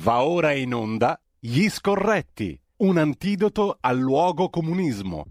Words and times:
Va 0.00 0.22
ora 0.22 0.52
in 0.52 0.74
onda 0.74 1.20
Gli 1.40 1.68
Scorretti, 1.68 2.56
un 2.78 2.98
antidoto 2.98 3.78
al 3.80 3.98
luogo 3.98 4.48
comunismo. 4.48 5.26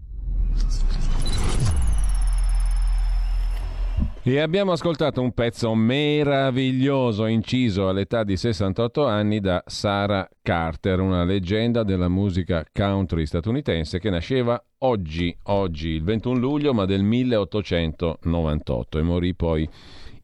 E 4.22 4.40
abbiamo 4.40 4.72
ascoltato 4.72 5.22
un 5.22 5.32
pezzo 5.32 5.74
meraviglioso 5.74 7.24
inciso 7.24 7.88
all'età 7.88 8.24
di 8.24 8.36
68 8.36 9.06
anni 9.06 9.40
da 9.40 9.62
Sarah 9.64 10.28
Carter, 10.42 11.00
una 11.00 11.24
leggenda 11.24 11.82
della 11.82 12.08
musica 12.08 12.62
country 12.70 13.24
statunitense 13.24 13.98
che 13.98 14.10
nasceva 14.10 14.62
oggi, 14.80 15.34
oggi 15.44 15.88
il 15.88 16.02
21 16.02 16.38
luglio, 16.38 16.74
ma 16.74 16.84
del 16.84 17.02
1898 17.04 18.98
e 18.98 19.02
morì 19.02 19.34
poi 19.34 19.66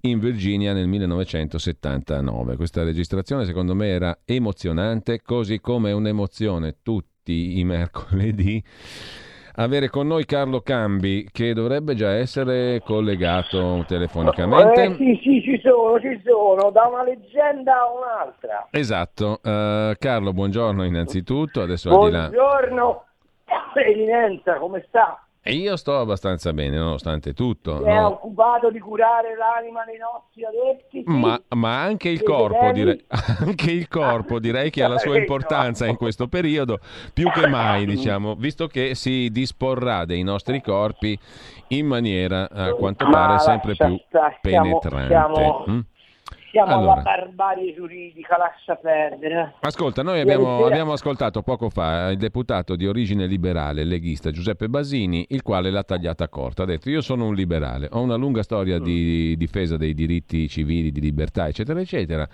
in 0.04 0.18
Virginia 0.18 0.72
nel 0.72 0.86
1979. 0.86 2.56
Questa 2.56 2.82
registrazione 2.82 3.44
secondo 3.44 3.74
me 3.74 3.88
era 3.88 4.18
emozionante, 4.24 5.20
così 5.22 5.60
come 5.60 5.90
è 5.90 5.92
un'emozione 5.92 6.76
tutti 6.82 7.58
i 7.58 7.64
mercoledì 7.64 8.62
avere 9.56 9.88
con 9.88 10.06
noi 10.06 10.24
Carlo 10.24 10.60
Cambi 10.60 11.28
che 11.30 11.52
dovrebbe 11.54 11.94
già 11.94 12.12
essere 12.12 12.80
collegato 12.84 13.84
telefonicamente. 13.86 14.82
Eh, 14.82 14.94
sì, 14.96 15.20
sì, 15.22 15.42
ci 15.42 15.60
sono, 15.62 16.00
ci 16.00 16.20
sono, 16.24 16.70
da 16.70 16.88
una 16.88 17.04
leggenda 17.04 17.72
a 17.72 17.92
un'altra. 17.92 18.66
Esatto. 18.70 19.40
Uh, 19.42 19.94
Carlo, 19.98 20.32
buongiorno 20.32 20.84
innanzitutto. 20.84 21.62
Adesso 21.62 21.90
buongiorno, 21.90 23.04
Eminenza, 23.74 24.56
come 24.56 24.84
sta? 24.88 25.24
E 25.46 25.52
io 25.56 25.76
sto 25.76 25.98
abbastanza 25.98 26.54
bene, 26.54 26.78
nonostante 26.78 27.34
tutto. 27.34 27.82
Si 27.82 27.84
è 27.84 28.02
occupato 28.02 28.70
di 28.70 28.78
curare 28.78 29.36
l'anima 29.36 29.84
dei 29.84 29.98
nostri 29.98 30.42
adetti. 30.42 31.04
Sì. 31.06 31.18
Ma, 31.18 31.38
ma, 31.50 31.82
anche 31.82 32.08
il 32.08 32.22
corpo, 32.22 32.70
direi, 32.70 33.04
anche 33.44 33.70
il 33.70 33.86
corpo 33.88 34.38
direi 34.38 34.70
che 34.70 34.82
ha 34.82 34.88
la 34.88 34.96
sua 34.96 35.18
importanza 35.18 35.84
in 35.84 35.96
questo 35.96 36.28
periodo, 36.28 36.78
più 37.12 37.30
che 37.30 37.46
mai, 37.46 37.84
diciamo, 37.86 38.36
visto 38.36 38.68
che 38.68 38.94
si 38.94 39.28
disporrà 39.30 40.06
dei 40.06 40.22
nostri 40.22 40.62
corpi 40.62 41.18
in 41.68 41.88
maniera, 41.88 42.48
a 42.48 42.72
quanto 42.72 43.06
pare, 43.06 43.38
sempre 43.38 43.74
più 43.76 44.00
penetrante. 44.40 45.08
Siamo, 45.08 45.64
mm? 45.68 45.80
Siamo 46.54 46.72
allora. 46.72 46.92
alla 46.92 47.02
barbarie 47.02 47.74
giuridica, 47.74 48.36
lascia 48.38 48.76
perdere. 48.76 49.54
Ascolta, 49.58 50.04
noi 50.04 50.20
abbiamo, 50.20 50.64
abbiamo, 50.64 50.92
ascoltato 50.92 51.42
poco 51.42 51.68
fa 51.68 52.10
il 52.10 52.16
deputato 52.16 52.76
di 52.76 52.86
origine 52.86 53.26
liberale, 53.26 53.82
leghista 53.82 54.30
Giuseppe 54.30 54.68
Basini, 54.68 55.26
il 55.30 55.42
quale 55.42 55.72
l'ha 55.72 55.82
tagliata 55.82 56.28
corta. 56.28 56.62
Ha 56.62 56.66
detto 56.66 56.90
io 56.90 57.00
sono 57.00 57.26
un 57.26 57.34
liberale, 57.34 57.88
ho 57.90 58.00
una 58.00 58.14
lunga 58.14 58.44
storia 58.44 58.78
di 58.78 59.36
difesa 59.36 59.76
dei 59.76 59.94
diritti 59.94 60.48
civili, 60.48 60.92
di 60.92 61.00
libertà, 61.00 61.48
eccetera, 61.48 61.80
eccetera 61.80 62.28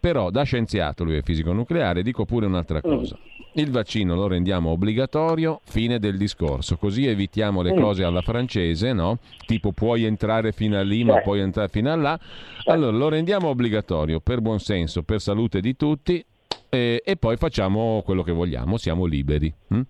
però 0.00 0.30
da 0.30 0.42
scienziato, 0.42 1.04
lui 1.04 1.16
è 1.16 1.22
fisico 1.22 1.52
nucleare, 1.52 2.02
dico 2.02 2.24
pure 2.24 2.46
un'altra 2.46 2.78
mm. 2.78 2.80
cosa. 2.82 3.18
Il 3.54 3.70
vaccino 3.70 4.14
lo 4.14 4.28
rendiamo 4.28 4.70
obbligatorio, 4.70 5.60
fine 5.64 5.98
del 5.98 6.16
discorso, 6.16 6.76
così 6.76 7.06
evitiamo 7.06 7.62
le 7.62 7.74
mm. 7.74 7.80
cose 7.80 8.04
alla 8.04 8.22
francese, 8.22 8.92
no? 8.92 9.18
Tipo 9.44 9.72
puoi 9.72 10.04
entrare 10.04 10.52
fino 10.52 10.78
a 10.78 10.82
lì, 10.82 11.04
ma 11.04 11.20
puoi 11.20 11.40
entrare 11.40 11.68
fino 11.68 11.92
a 11.92 11.96
là. 11.96 12.18
Allora 12.66 12.96
lo 12.96 13.08
rendiamo 13.08 13.48
obbligatorio 13.48 14.20
per 14.20 14.40
buon 14.40 14.60
senso, 14.60 15.02
per 15.02 15.20
salute 15.20 15.60
di 15.60 15.76
tutti, 15.76 16.24
e, 16.70 17.02
e, 17.04 17.16
poi 17.16 17.36
facciamo 17.36 18.00
quello 18.04 18.22
che 18.22 18.30
vogliamo, 18.30 18.76
siamo 18.76 19.04
liberi, 19.04 19.52
hm? 19.68 19.80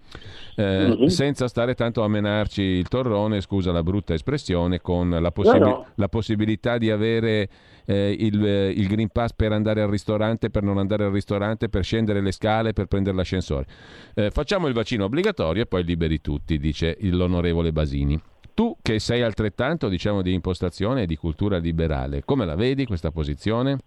eh, 0.57 0.89
mm-hmm. 0.89 1.07
senza 1.07 1.47
stare 1.47 1.75
tanto 1.75 2.03
a 2.03 2.09
menarci 2.09 2.63
il 2.63 2.89
torrone, 2.89 3.43
scusa 3.43 3.71
la 3.71 3.83
brutta 3.83 4.15
espressione, 4.15 4.81
con 4.81 5.11
la, 5.11 5.31
possib- 5.31 5.59
no, 5.59 5.69
no. 5.69 5.87
la 5.97 6.09
possibilità 6.09 6.79
di 6.79 6.91
avere 6.91 7.49
eh, 7.85 8.17
il, 8.19 8.43
il, 8.75 8.87
Green 8.89 9.11
Pass 9.11 9.35
per 9.35 9.53
andare 9.53 9.83
al 9.83 9.91
ristorante, 9.91 10.49
per 10.49 10.63
non 10.63 10.79
andare 10.79 11.05
al 11.05 11.13
ristorante, 11.13 11.69
per 11.69 11.85
scendere 11.85 12.23
le 12.23 12.33
scale, 12.33 12.73
per 12.73 12.87
prendere 12.87 13.15
l'ascensore. 13.15 13.67
Eh, 14.15 14.31
facciamo 14.31 14.67
il 14.67 14.73
vaccino 14.73 15.05
obbligatorio 15.05 15.63
e 15.63 15.67
poi 15.67 15.85
liberi 15.85 16.23
tutti, 16.23 16.59
dice 16.59 16.97
l'onorevole 17.01 17.73
Basini. 17.73 18.19
Tu 18.55 18.75
che 18.81 18.99
sei 19.01 19.21
altrettanto, 19.21 19.89
diciamo, 19.89 20.23
di 20.23 20.33
impostazione 20.33 21.03
e 21.03 21.07
di 21.07 21.17
cultura 21.17 21.59
liberale, 21.59 22.23
come 22.25 22.47
la 22.47 22.55
vedi 22.55 22.87
questa 22.87 23.11
posizione? 23.11 23.79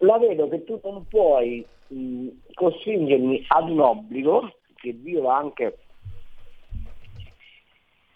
La 0.00 0.18
vedo 0.18 0.46
che 0.50 0.62
tu 0.64 0.78
non 0.84 1.06
puoi 1.08 1.64
mh, 1.88 2.28
costringermi 2.54 3.44
ad 3.48 3.70
un 3.70 3.80
obbligo 3.80 4.58
che 4.74 4.92
viola 4.92 5.36
anche 5.36 5.78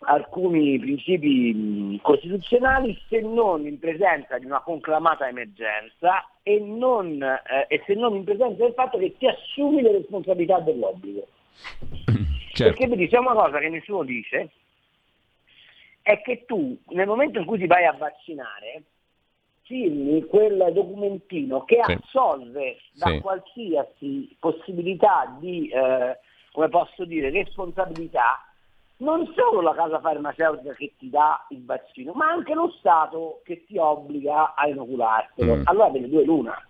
alcuni 0.03 0.79
principi 0.79 1.99
costituzionali 2.03 2.99
se 3.09 3.21
non 3.21 3.67
in 3.67 3.79
presenza 3.79 4.39
di 4.39 4.47
una 4.47 4.61
conclamata 4.61 5.29
emergenza 5.29 6.27
e, 6.43 6.59
non, 6.59 7.23
eh, 7.23 7.67
e 7.69 7.83
se 7.87 7.95
non 7.95 8.15
in 8.15 8.25
presenza 8.25 8.63
del 8.63 8.73
fatto 8.73 8.99
che 8.99 9.15
ti 9.19 9.27
assumi 9.27 9.83
le 9.83 9.93
responsabilità 9.93 10.61
dell'obbligo. 10.61 11.27
Certo. 12.53 12.77
Perché 12.77 12.89
vedi, 12.89 13.09
c'è 13.09 13.17
una 13.17 13.33
cosa 13.33 13.59
che 13.59 13.69
nessuno 13.69 14.03
dice, 14.03 14.51
è 16.03 16.21
che 16.21 16.45
tu 16.47 16.77
nel 16.89 17.07
momento 17.07 17.39
in 17.39 17.45
cui 17.45 17.59
ti 17.59 17.67
vai 17.67 17.87
a 17.87 17.93
vaccinare 17.93 18.83
firmi 19.71 20.25
quel 20.25 20.73
documentino 20.73 21.63
che 21.63 21.81
sì. 21.85 21.93
assolve 21.93 22.79
da 22.95 23.07
sì. 23.07 23.21
qualsiasi 23.21 24.37
possibilità 24.41 25.37
di, 25.39 25.69
eh, 25.69 26.19
come 26.51 26.69
posso 26.69 27.05
dire, 27.05 27.31
responsabilità 27.31 28.45
non 28.97 29.33
solo 29.35 29.61
la 29.61 29.73
casa 29.73 30.01
farmaceutica 30.01 30.75
che 30.75 30.95
ti 30.99 31.09
dà 31.09 31.47
il 31.51 31.65
vaccino, 31.65 32.13
ma 32.13 32.27
anche 32.27 32.53
lo 32.53 32.75
Stato 32.81 33.41
che 33.45 33.65
ti 33.65 33.79
obbliga 33.79 34.55
a 34.55 34.67
inoculartelo. 34.67 35.57
Mm. 35.57 35.63
Allora 35.65 35.89
delle 35.89 36.09
due 36.09 36.25
l'una. 36.25 36.61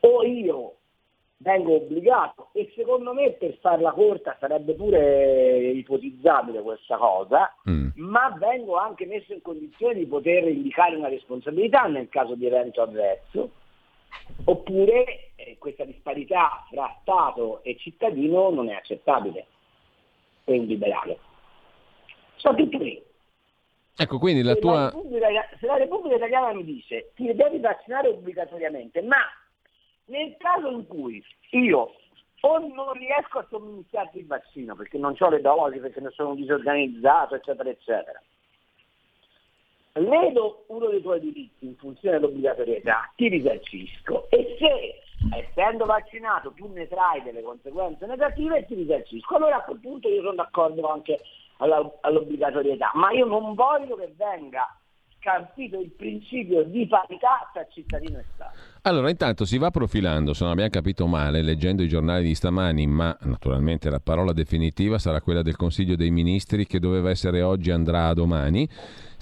O 0.00 0.24
io 0.24 0.76
vengo 1.42 1.74
obbligato 1.74 2.48
e 2.52 2.72
secondo 2.74 3.12
me 3.12 3.32
per 3.32 3.58
farla 3.60 3.92
corta 3.92 4.36
sarebbe 4.40 4.74
pure 4.74 5.70
ipotizzabile 5.70 6.62
questa 6.62 6.96
cosa, 6.96 7.54
mm. 7.68 7.90
ma 7.96 8.34
vengo 8.38 8.76
anche 8.76 9.06
messo 9.06 9.32
in 9.32 9.42
condizione 9.42 9.94
di 9.94 10.06
poter 10.06 10.48
indicare 10.48 10.96
una 10.96 11.08
responsabilità 11.08 11.82
nel 11.82 12.08
caso 12.08 12.34
di 12.34 12.46
evento 12.46 12.80
avverso, 12.80 13.50
oppure 14.44 15.32
eh, 15.34 15.56
questa 15.58 15.84
disparità 15.84 16.64
fra 16.70 16.96
Stato 17.02 17.62
e 17.64 17.76
cittadino 17.76 18.50
non 18.50 18.70
è 18.70 18.74
accettabile 18.74 19.46
e 20.44 20.58
un 20.58 20.64
liberale. 20.64 21.18
Sono 22.36 22.56
tutti 22.56 22.78
lì. 22.78 23.02
Ecco, 23.94 24.18
quindi 24.18 24.42
la 24.42 24.54
se 24.54 24.60
tua... 24.60 24.84
La 24.84 25.46
se 25.60 25.66
la 25.66 25.76
Repubblica 25.76 26.16
Italiana 26.16 26.54
mi 26.54 26.64
dice 26.64 27.12
ti 27.14 27.32
devi 27.34 27.58
vaccinare 27.58 28.08
obbligatoriamente, 28.08 29.02
ma 29.02 29.18
nel 30.06 30.36
caso 30.38 30.68
in 30.68 30.86
cui 30.86 31.24
io 31.50 31.94
o 32.44 32.58
non 32.58 32.92
riesco 32.94 33.38
a 33.38 33.46
somministrarti 33.48 34.18
il 34.18 34.26
vaccino 34.26 34.74
perché 34.74 34.98
non 34.98 35.14
ho 35.18 35.28
le 35.28 35.40
dosi, 35.40 35.78
perché 35.78 36.00
ne 36.00 36.10
sono 36.10 36.34
disorganizzato, 36.34 37.36
eccetera, 37.36 37.70
eccetera, 37.70 38.20
ledo 39.94 40.64
uno 40.68 40.88
dei 40.88 41.02
tuoi 41.02 41.20
diritti 41.20 41.66
in 41.66 41.76
funzione 41.76 42.18
dell'obbligatorietà, 42.18 43.12
ti 43.14 43.28
risarcisco 43.28 44.28
e 44.30 44.56
se 44.58 45.02
essendo 45.36 45.84
vaccinato 45.84 46.52
tu 46.52 46.66
ne 46.72 46.88
trai 46.88 47.22
delle 47.22 47.42
conseguenze 47.42 48.06
negative 48.06 48.66
ti 48.66 48.74
risarcisco. 48.74 49.36
Allora 49.36 49.56
a 49.56 49.62
quel 49.62 49.78
punto 49.78 50.08
io 50.08 50.22
sono 50.22 50.34
d'accordo 50.34 50.88
anche 50.88 51.20
all'obbligatorietà, 51.58 52.90
ma 52.94 53.12
io 53.12 53.26
non 53.26 53.54
voglio 53.54 53.94
che 53.96 54.12
venga 54.16 54.66
scalfito 55.20 55.78
il 55.78 55.92
principio 55.92 56.64
di 56.64 56.86
parità 56.88 57.48
tra 57.52 57.64
cittadino 57.68 58.18
e 58.18 58.24
Stato. 58.34 58.71
Allora, 58.84 59.10
intanto 59.10 59.44
si 59.44 59.58
va 59.58 59.70
profilando, 59.70 60.32
se 60.32 60.42
non 60.42 60.54
abbiamo 60.54 60.70
capito 60.70 61.06
male, 61.06 61.40
leggendo 61.40 61.84
i 61.84 61.88
giornali 61.88 62.24
di 62.24 62.34
stamani, 62.34 62.84
ma 62.88 63.16
naturalmente 63.20 63.88
la 63.88 64.00
parola 64.00 64.32
definitiva 64.32 64.98
sarà 64.98 65.20
quella 65.20 65.42
del 65.42 65.54
Consiglio 65.54 65.94
dei 65.94 66.10
Ministri 66.10 66.66
che 66.66 66.80
doveva 66.80 67.08
essere 67.08 67.42
oggi, 67.42 67.70
andrà 67.70 68.12
domani 68.12 68.68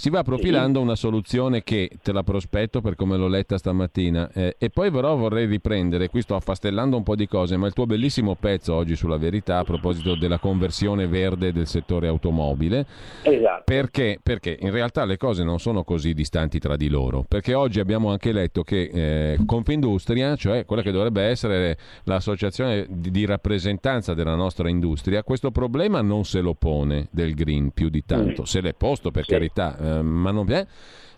si 0.01 0.09
va 0.09 0.23
profilando 0.23 0.81
una 0.81 0.97
soluzione 0.97 1.63
che 1.63 1.91
te 2.03 2.13
la 2.13 2.23
prospetto 2.23 2.81
per 2.81 2.97
come 2.97 3.19
l'ho 3.19 3.29
letta 3.29 3.59
stamattina 3.59 4.31
eh, 4.33 4.57
e 4.59 4.71
poi 4.71 4.91
però 4.91 5.15
vorrei 5.15 5.45
riprendere, 5.45 6.09
qui 6.09 6.23
sto 6.23 6.37
affastellando 6.37 6.97
un 6.97 7.03
po' 7.03 7.15
di 7.15 7.29
cose, 7.29 7.59
ma 7.59 7.67
il 7.67 7.75
tuo 7.75 7.85
bellissimo 7.85 8.35
pezzo 8.35 8.73
oggi 8.73 8.97
sulla 8.97 9.19
verità 9.19 9.59
a 9.59 9.65
proposito 9.65 10.15
della 10.15 10.39
conversione 10.39 11.07
verde 11.07 11.53
del 11.53 11.67
settore 11.67 12.09
automobile. 12.09 12.87
Esatto. 13.21 13.65
Perché? 13.67 14.19
Perché 14.23 14.57
in 14.59 14.71
realtà 14.71 15.05
le 15.05 15.19
cose 15.19 15.45
non 15.45 15.59
sono 15.59 15.85
così 15.85 16.15
distanti 16.15 16.59
tra 16.59 16.77
di 16.77 16.89
loro, 16.89 17.23
perché 17.29 17.53
oggi 17.53 17.79
abbiamo 17.79 18.11
anche 18.11 18.33
letto 18.33 18.63
che 18.63 18.89
eh, 18.91 19.37
Confindustria, 19.51 20.37
cioè 20.37 20.65
quella 20.65 20.81
che 20.81 20.93
dovrebbe 20.93 21.23
essere 21.23 21.77
l'associazione 22.05 22.87
di, 22.89 23.11
di, 23.11 23.25
rappresentanza 23.27 24.15
della 24.15 24.37
nostra 24.37 24.69
industria, 24.69 25.25
questo 25.25 25.51
problema 25.51 26.01
non 26.03 26.25
se 26.25 26.41
lo 26.41 26.55
pone 26.55 27.09
del 27.11 27.35
green 27.35 27.73
più 27.73 27.89
di 27.89 28.05
tanto, 28.07 28.43
mm. 28.43 28.45
se 28.45 28.61
l'è 28.61 28.75
posto 28.75 29.11
per 29.11 29.25
sì. 29.25 29.33
carità 29.33 29.77
eh, 29.77 30.03
ma 30.03 30.31
non 30.31 30.53
è 30.53 30.65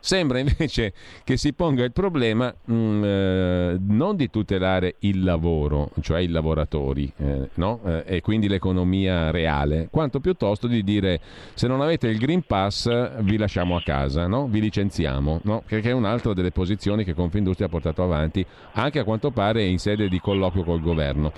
Sembra 0.04 0.40
invece 0.40 0.92
che 1.22 1.36
si 1.36 1.52
ponga 1.52 1.84
il 1.84 1.92
problema 1.92 2.52
mh, 2.64 2.74
mm, 2.74 3.04
eh, 3.04 3.78
non 3.86 4.16
di 4.16 4.30
tutelare 4.30 4.96
il 5.00 5.22
lavoro, 5.22 5.90
cioè 6.00 6.18
i 6.18 6.26
lavoratori, 6.26 7.10
eh, 7.18 7.48
no? 7.54 7.78
eh, 7.86 8.02
e 8.04 8.20
quindi 8.20 8.48
l'economia 8.48 9.30
reale, 9.30 9.86
quanto 9.92 10.18
piuttosto 10.18 10.66
di 10.66 10.82
dire 10.82 11.20
se 11.54 11.68
non 11.68 11.80
avete 11.80 12.08
il 12.08 12.18
Green 12.18 12.42
Pass 12.42 13.20
vi 13.20 13.36
lasciamo 13.36 13.76
a 13.76 13.82
casa, 13.82 14.26
no? 14.26 14.48
vi 14.48 14.60
licenziamo, 14.60 15.38
no? 15.44 15.62
perché 15.64 15.90
è 15.90 15.94
un'altra 15.94 16.32
delle 16.32 16.50
posizioni 16.50 17.04
che 17.04 17.14
Confindustria 17.14 17.68
ha 17.68 17.70
portato 17.70 18.02
avanti 18.02 18.44
anche 18.72 18.98
a 18.98 19.04
quanto 19.04 19.30
pare 19.30 19.62
in 19.62 19.78
sede 19.78 20.08
di 20.08 20.18
colloquio 20.18 20.64
col 20.64 20.80
governo. 20.80 21.32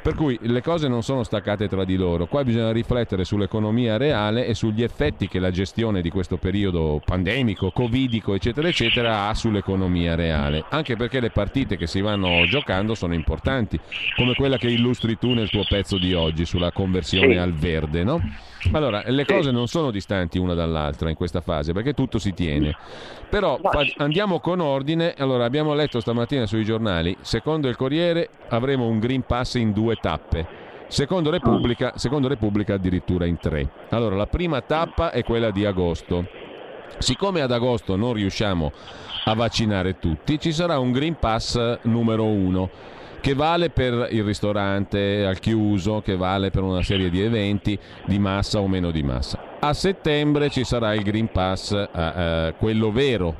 Per 0.00 0.14
cui 0.14 0.38
le 0.42 0.62
cose 0.62 0.88
non 0.88 1.02
sono 1.02 1.22
staccate 1.22 1.68
tra 1.68 1.84
di 1.84 1.96
loro. 1.96 2.26
Qua 2.26 2.44
bisogna 2.44 2.72
riflettere 2.72 3.24
sull'economia 3.24 3.96
reale 3.96 4.46
e 4.46 4.54
sugli 4.54 4.82
effetti 4.82 5.28
che 5.28 5.38
la 5.38 5.50
gestione 5.50 6.00
di 6.00 6.10
questo 6.10 6.36
periodo 6.36 7.00
pandemico, 7.04 7.70
covidico, 7.70 8.34
eccetera, 8.34 8.68
eccetera, 8.68 9.28
ha 9.28 9.34
sull'economia 9.34 10.14
reale. 10.14 10.64
Anche 10.70 10.96
perché 10.96 11.20
le 11.20 11.30
partite 11.30 11.76
che 11.76 11.86
si 11.86 12.00
vanno 12.00 12.44
giocando 12.46 12.94
sono 12.94 13.14
importanti, 13.14 13.78
come 14.16 14.34
quella 14.34 14.56
che 14.56 14.68
illustri 14.68 15.18
tu 15.18 15.32
nel 15.34 15.50
tuo 15.50 15.64
pezzo 15.68 15.98
di 15.98 16.14
oggi 16.14 16.44
sulla 16.44 16.72
conversione 16.72 17.34
Sì. 17.34 17.38
al 17.38 17.52
verde, 17.52 18.04
no? 18.04 18.20
Allora, 18.72 19.02
le 19.06 19.24
cose 19.24 19.52
non 19.52 19.68
sono 19.68 19.92
distanti 19.92 20.36
una 20.38 20.52
dall'altra 20.54 21.08
in 21.08 21.14
questa 21.14 21.40
fase 21.40 21.72
perché 21.72 21.94
tutto 21.94 22.18
si 22.18 22.34
tiene. 22.34 22.74
Però 23.30 23.60
andiamo 23.98 24.40
con 24.40 24.58
ordine. 24.60 25.14
Allora, 25.16 25.44
abbiamo 25.44 25.74
letto 25.74 26.00
stamattina 26.00 26.46
sui 26.46 26.64
giornali, 26.64 27.16
secondo 27.20 27.68
il 27.68 27.76
Corriere 27.76 28.30
avremo 28.48 28.86
un 28.86 28.98
Green 28.98 29.22
Pass 29.22 29.54
in 29.54 29.72
due 29.72 29.87
tappe. 29.96 30.66
Secondo 30.88 31.30
Repubblica, 31.30 31.92
secondo 31.96 32.28
Repubblica 32.28 32.74
addirittura 32.74 33.26
in 33.26 33.38
tre. 33.38 33.68
Allora, 33.90 34.16
la 34.16 34.26
prima 34.26 34.60
tappa 34.62 35.10
è 35.10 35.22
quella 35.22 35.50
di 35.50 35.64
agosto. 35.64 36.26
Siccome 36.98 37.42
ad 37.42 37.52
agosto 37.52 37.94
non 37.96 38.14
riusciamo 38.14 38.72
a 39.24 39.34
vaccinare 39.34 39.98
tutti, 39.98 40.38
ci 40.38 40.52
sarà 40.52 40.78
un 40.78 40.90
Green 40.90 41.16
Pass 41.18 41.80
numero 41.82 42.24
uno 42.24 42.70
che 43.20 43.34
vale 43.34 43.68
per 43.70 44.08
il 44.10 44.24
ristorante 44.24 45.26
al 45.26 45.38
chiuso, 45.38 46.00
che 46.00 46.16
vale 46.16 46.50
per 46.50 46.62
una 46.62 46.82
serie 46.82 47.10
di 47.10 47.20
eventi 47.20 47.78
di 48.06 48.18
massa 48.18 48.60
o 48.60 48.68
meno 48.68 48.90
di 48.90 49.02
massa. 49.02 49.38
A 49.60 49.72
settembre 49.72 50.50
ci 50.50 50.64
sarà 50.64 50.94
il 50.94 51.02
Green 51.02 51.30
Pass, 51.30 51.72
eh, 51.72 51.88
eh, 51.94 52.54
quello 52.58 52.90
vero, 52.92 53.34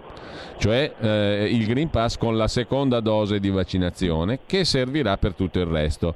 cioè 0.58 0.92
eh, 1.00 1.48
il 1.50 1.66
Green 1.66 1.88
Pass 1.90 2.16
con 2.18 2.36
la 2.36 2.48
seconda 2.48 3.00
dose 3.00 3.40
di 3.40 3.48
vaccinazione 3.50 4.40
che 4.46 4.64
servirà 4.64 5.16
per 5.16 5.34
tutto 5.34 5.58
il 5.58 5.66
resto. 5.66 6.14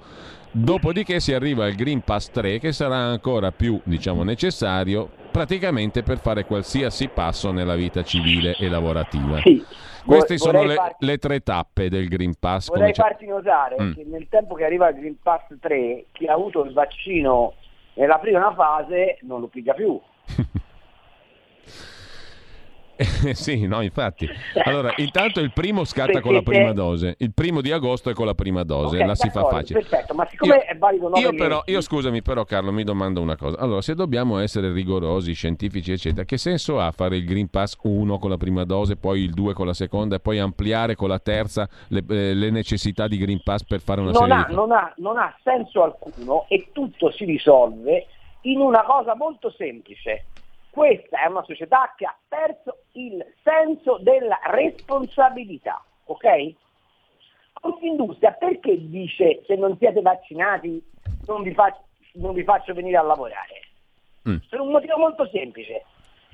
Dopodiché 0.51 1.19
si 1.21 1.33
arriva 1.33 1.65
al 1.65 1.73
Green 1.73 2.03
Pass 2.03 2.31
3 2.31 2.59
che 2.59 2.73
sarà 2.73 2.97
ancora 2.97 3.53
più 3.53 3.81
diciamo, 3.85 4.23
necessario 4.23 5.09
praticamente 5.31 6.03
per 6.03 6.19
fare 6.19 6.45
qualsiasi 6.45 7.09
passo 7.09 7.53
nella 7.53 7.75
vita 7.75 8.03
civile 8.03 8.55
e 8.59 8.69
lavorativa. 8.69 9.41
Sì. 9.41 9.65
Queste 10.05 10.37
sono 10.37 10.65
le, 10.65 10.75
farti- 10.75 11.07
le 11.07 11.17
tre 11.19 11.41
tappe 11.41 11.89
del 11.89 12.09
Green 12.09 12.35
Pass. 12.39 12.69
Vorrei 12.69 12.93
farti 12.93 13.25
notare 13.27 13.77
Mm. 13.81 13.93
che 13.95 14.05
nel 14.05 14.27
tempo 14.29 14.55
che 14.55 14.65
arriva 14.65 14.89
il 14.89 14.97
Green 14.97 15.17
Pass 15.23 15.43
3, 15.59 16.07
chi 16.13 16.27
ha 16.27 16.35
avuto 16.35 16.65
il 16.65 16.73
vaccino 16.73 17.55
nella 17.95 18.19
prima 18.19 18.53
fase 18.53 19.19
non 19.23 19.41
lo 19.41 19.47
piglia 19.47 19.73
più. 19.73 19.99
Sì, 23.33 23.67
no, 23.67 23.81
infatti. 23.81 24.29
Allora, 24.65 24.93
intanto 24.97 25.41
il 25.41 25.53
primo 25.53 25.85
scatta 25.85 26.07
Perché 26.13 26.21
con 26.23 26.35
la 26.35 26.43
prima 26.43 26.69
se- 26.69 26.75
dose. 26.75 27.15
Il 27.19 27.33
primo 27.33 27.61
di 27.61 27.73
agosto 27.73 28.11
è 28.11 28.15
con 28.15 28.27
la 28.27 28.35
prima 28.35 28.63
dose, 28.63 28.99
Ok, 28.99 29.07
la 29.07 29.15
si 29.15 29.31
fa 29.31 29.45
facile. 29.45 29.81
Perfetto, 29.81 30.15
ma 30.15 30.27
siccome 30.29 30.55
Io- 30.57 30.61
è 30.63 30.77
valido 30.77 31.09
9 31.09 31.21
Io 31.21 31.35
però, 31.35 31.63
io 31.67 31.81
scusami, 31.81 32.23
però 32.23 32.45
Carlo, 32.45 32.73
mi 32.73 32.85
domando 32.85 33.21
una 33.21 33.37
cosa. 33.37 33.59
Allora, 33.59 33.81
se 33.81 33.95
dobbiamo 33.95 34.39
essere 34.39 34.73
rigorosi, 34.73 35.33
scientifici, 35.33 35.93
eccetera, 35.93 36.25
che 36.25 36.39
senso 36.39 36.81
ha 36.81 36.91
fare 36.93 37.17
il 37.17 37.25
Green 37.25 37.49
Pass 37.49 37.77
1 37.83 38.19
con 38.19 38.31
la 38.31 38.37
prima 38.37 38.65
dose, 38.65 38.97
poi 38.97 39.23
il 39.23 39.33
2 39.33 39.55
con 39.55 39.67
la 39.67 39.75
seconda 39.75 40.17
e 40.17 40.21
poi 40.21 40.39
ampliare 40.39 40.95
con 40.95 41.09
la 41.09 41.19
terza 41.19 41.69
le, 41.89 42.05
eh, 42.09 42.35
le 42.35 42.51
necessità 42.51 43.09
di 43.09 43.19
Green 43.19 43.43
Pass 43.43 43.65
per 43.65 43.81
fare 43.81 44.01
una 44.01 44.11
non 44.11 44.21
serie 44.21 44.35
ha, 44.35 44.47
di 44.49 44.55
non, 44.55 44.73
ha, 44.73 44.93
non 44.97 45.19
ha 45.19 45.35
senso 45.43 45.83
alcuno 45.83 46.47
e 46.49 46.69
tutto 46.73 47.11
si 47.13 47.25
risolve 47.25 48.07
in 48.43 48.61
una 48.61 48.83
cosa 48.83 49.15
molto 49.15 49.51
semplice. 49.57 50.27
Questa 50.71 51.23
è 51.23 51.29
una 51.29 51.45
società 51.45 51.93
che 51.97 52.07
ha 52.07 52.17
perso 52.27 52.82
senso 53.63 53.99
della 53.99 54.39
responsabilità, 54.45 55.83
ok? 56.05 56.55
Confindustria 57.55 58.33
perché 58.33 58.77
dice 58.89 59.43
se 59.47 59.55
non 59.55 59.77
siete 59.79 60.01
vaccinati 60.01 60.83
non 61.27 61.43
vi, 61.43 61.53
fac- 61.55 61.81
non 62.15 62.35
vi 62.35 62.43
faccio 62.43 62.75
venire 62.75 62.97
a 62.97 63.03
lavorare? 63.03 63.61
Mm. 64.29 64.37
Per 64.49 64.61
un 64.61 64.71
motivo 64.71 64.99
molto 64.99 65.29
semplice, 65.29 65.85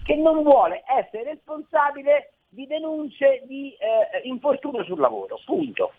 che 0.05 0.15
non 0.17 0.43
vuole 0.43 0.83
essere 0.99 1.25
responsabile 1.25 2.33
di 2.49 2.67
denunce 2.67 3.43
di 3.45 3.75
eh, 3.79 4.27
infortunio 4.27 4.85
sul 4.85 5.01
lavoro, 5.01 5.39
punto. 5.45 5.93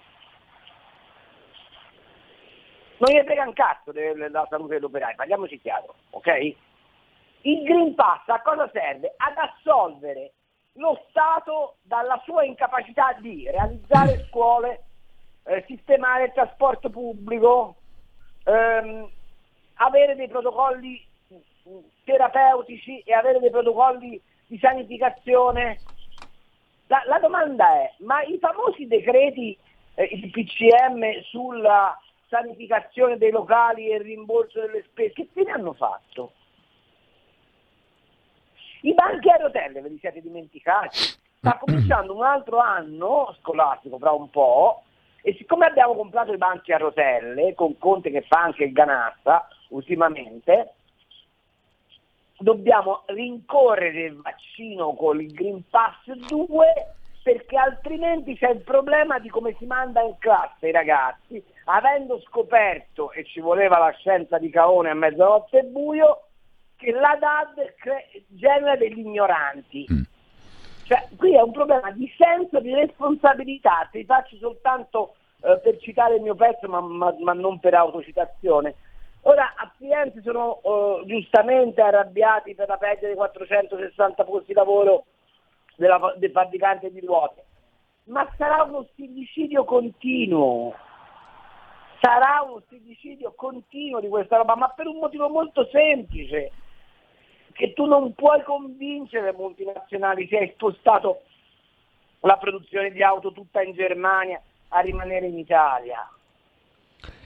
Non 2.97 3.15
gli 3.15 3.23
frega 3.23 3.45
un 3.45 3.53
cazzo 3.53 3.91
de- 3.91 4.13
della 4.13 4.45
salute 4.49 4.73
dell'operaio, 4.75 5.15
parliamoci 5.15 5.59
chiaro, 5.59 5.93
ok? 6.09 6.55
Il 7.41 7.63
Green 7.63 7.95
Pass 7.95 8.27
a 8.27 8.41
cosa 8.41 8.69
serve? 8.73 9.13
Ad 9.15 9.37
assolvere 9.37 10.33
lo 10.79 11.05
Stato 11.09 11.75
dalla 11.81 12.19
sua 12.23 12.43
incapacità 12.43 13.13
di 13.19 13.47
realizzare 13.49 14.25
scuole, 14.29 14.83
eh, 15.43 15.63
sistemare 15.67 16.25
il 16.25 16.31
trasporto 16.33 16.89
pubblico, 16.89 17.75
ehm, 18.45 19.09
avere 19.75 20.15
dei 20.15 20.29
protocolli 20.29 21.05
mh, 21.27 21.77
terapeutici 22.05 22.99
e 22.99 23.13
avere 23.13 23.39
dei 23.39 23.49
protocolli 23.49 24.21
di 24.47 24.57
sanificazione. 24.57 25.79
La, 26.87 27.03
la 27.05 27.19
domanda 27.19 27.81
è, 27.81 27.93
ma 27.99 28.21
i 28.23 28.37
famosi 28.39 28.87
decreti, 28.87 29.57
eh, 29.95 30.03
il 30.03 30.29
PCM 30.31 31.21
sulla 31.23 31.99
sanificazione 32.29 33.17
dei 33.17 33.31
locali 33.31 33.89
e 33.89 33.95
il 33.95 34.01
rimborso 34.01 34.61
delle 34.61 34.83
spese, 34.83 35.13
che 35.13 35.27
fine 35.33 35.51
hanno 35.51 35.73
fatto? 35.73 36.31
I 38.81 38.93
banchi 38.93 39.29
a 39.29 39.35
rotelle 39.35 39.81
ve 39.81 39.89
li 39.89 39.97
siete 39.99 40.21
dimenticati? 40.21 40.97
Sta 41.37 41.57
cominciando 41.57 42.15
un 42.15 42.23
altro 42.23 42.59
anno 42.59 43.35
scolastico 43.39 43.97
fra 43.97 44.11
un 44.11 44.29
po' 44.29 44.83
e 45.21 45.33
siccome 45.37 45.65
abbiamo 45.65 45.95
comprato 45.95 46.31
i 46.31 46.37
banchi 46.37 46.71
a 46.71 46.77
rotelle, 46.77 47.53
con 47.55 47.77
Conte 47.77 48.09
che 48.09 48.21
fa 48.21 48.39
anche 48.41 48.63
il 48.63 48.71
ganassa 48.71 49.47
ultimamente, 49.69 50.73
dobbiamo 52.37 53.03
rincorrere 53.07 54.03
il 54.03 54.21
vaccino 54.21 54.93
con 54.93 55.19
il 55.19 55.33
Green 55.33 55.61
Pass 55.69 56.05
2 56.05 56.93
perché 57.21 57.57
altrimenti 57.57 58.35
c'è 58.37 58.49
il 58.49 58.61
problema 58.61 59.19
di 59.19 59.29
come 59.29 59.53
si 59.59 59.65
manda 59.65 60.01
in 60.01 60.15
classe 60.19 60.69
i 60.69 60.71
ragazzi, 60.71 61.43
avendo 61.65 62.19
scoperto, 62.21 63.11
e 63.11 63.25
ci 63.25 63.41
voleva 63.41 63.77
la 63.77 63.91
scienza 63.91 64.37
di 64.37 64.49
Caone 64.49 64.89
a 64.89 64.95
mezzanotte 64.95 65.59
e 65.59 65.63
buio, 65.63 66.28
che 66.79 66.91
la 66.91 67.17
DAD 67.19 67.75
cre- 67.75 68.07
genera 68.27 68.77
degli 68.77 68.99
ignoranti. 68.99 69.85
Mm. 69.91 70.01
Cioè, 70.83 71.07
qui 71.17 71.35
è 71.35 71.41
un 71.41 71.51
problema 71.51 71.91
di 71.91 72.09
senso 72.17 72.61
di 72.61 72.73
responsabilità, 72.73 73.87
ti 73.91 74.05
faccio 74.05 74.37
soltanto 74.37 75.15
eh, 75.41 75.59
per 75.61 75.77
citare 75.79 76.15
il 76.15 76.21
mio 76.21 76.35
pezzo, 76.35 76.67
ma, 76.69 76.79
ma- 76.79 77.13
ma 77.19 77.33
non 77.33 77.59
per 77.59 77.73
autocitazione. 77.73 78.75
Ora, 79.23 79.53
a 79.57 79.69
Firenze 79.77 80.21
sono 80.21 80.61
eh, 80.63 81.03
giustamente 81.05 81.81
arrabbiati 81.81 82.55
per 82.55 82.69
la 82.69 82.77
perdita 82.77 83.07
dei 83.07 83.15
460 83.15 84.23
posti 84.23 84.47
di 84.47 84.53
lavoro 84.53 85.03
della- 85.75 86.13
del 86.15 86.31
fabbricante 86.31 86.89
di 86.91 87.01
ruote, 87.01 87.43
ma 88.05 88.27
sarà 88.37 88.63
uno 88.63 88.87
stillicidio 88.93 89.65
continuo. 89.65 90.73
Sarà 91.99 92.41
uno 92.47 92.61
stillicidio 92.65 93.33
continuo 93.35 93.99
di 93.99 94.07
questa 94.07 94.37
roba, 94.37 94.55
ma 94.55 94.69
per 94.69 94.87
un 94.87 94.99
motivo 94.99 95.27
molto 95.27 95.67
semplice, 95.69 96.49
che 97.59 97.73
tu 97.73 97.83
non 97.85 98.13
puoi 98.13 98.41
convincere 98.43 99.33
multinazionali 99.33 100.25
se 100.29 100.37
hai 100.37 100.51
spostato 100.55 101.23
la 102.21 102.37
produzione 102.37 102.89
di 102.89 103.03
auto 103.03 103.33
tutta 103.33 103.61
in 103.61 103.73
Germania 103.73 104.41
a 104.69 104.79
rimanere 104.79 105.27
in 105.27 105.37
Italia. 105.37 106.09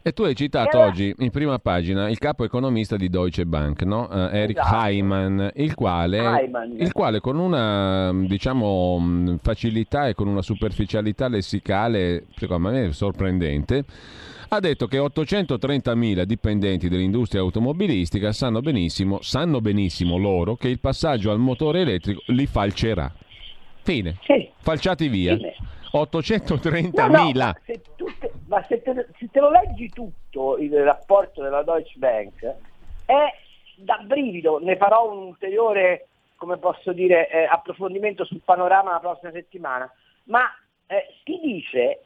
E 0.02 0.12
tu 0.12 0.24
hai 0.24 0.34
citato 0.36 0.70
E 0.70 0.72
allora- 0.72 0.88
oggi 0.88 1.13
in 1.20 1.30
prima 1.30 1.60
pagina 1.60 2.10
il 2.10 2.18
capo 2.18 2.44
economista 2.44 2.96
di 2.96 3.10
Deutsche 3.10 3.46
Bank, 3.46 3.84
no? 3.84 4.10
Eh, 4.10 4.40
Eric 4.40 4.58
Esatto. 4.58 4.86
Heimann, 4.86 5.48
il 5.54 5.75
quale, 5.75 6.50
il 6.80 6.92
quale 6.94 7.20
con 7.20 7.38
una 7.38 8.12
diciamo, 8.12 8.98
mh, 8.98 9.38
facilità 9.38 10.08
e 10.08 10.16
con 10.16 10.28
una 10.28 10.42
superficialità 10.42 11.28
lessicale, 11.28 12.25
secondo 12.36 12.70
me 12.72 12.92
sorprendente, 12.92 13.86
ha 14.56 14.60
detto 14.60 14.88
che 14.88 15.00
830.000 15.00 16.24
dipendenti 16.24 16.88
dell'industria 16.88 17.42
automobilistica 17.42 18.32
sanno 18.32 18.62
benissimo, 18.62 19.22
sanno 19.22 19.62
benissimo 19.62 20.18
loro 20.18 20.56
che 20.56 20.68
il 20.68 20.80
passaggio 20.80 21.32
al 21.32 21.40
motore 21.40 21.82
elettrico 21.82 22.22
li 22.28 22.46
falcerà. 22.46 23.12
Fine. 23.82 24.18
Sì. 24.22 24.50
Falciati 24.58 25.08
via. 25.08 25.36
Fine. 25.36 25.56
830.000. 25.94 26.94
No, 26.96 27.08
no, 27.08 27.32
ma 27.34 27.56
se, 27.66 27.82
te, 28.20 28.32
ma 28.48 28.66
se 28.68 28.82
te- 28.82 29.08
se 29.18 29.30
te 29.32 29.40
lo 29.40 29.52
leggi 29.52 29.90
tutto 29.90 30.58
il 30.58 30.72
rapporto 30.84 31.42
della 31.42 31.64
Deutsche 31.64 31.98
Bank 31.98 32.56
è 33.06 33.26
da 33.76 34.02
brivido, 34.06 34.60
ne 34.60 34.76
farò 34.78 35.12
un 35.12 35.28
ulteriore 35.28 36.08
come 36.44 36.58
posso 36.58 36.92
dire, 36.92 37.30
eh, 37.30 37.46
approfondimento 37.46 38.26
sul 38.26 38.42
panorama 38.44 38.92
la 38.92 39.00
prossima 39.00 39.32
settimana, 39.32 39.90
ma 40.26 40.44
eh, 40.88 41.08
si 41.24 41.40
dice 41.42 42.02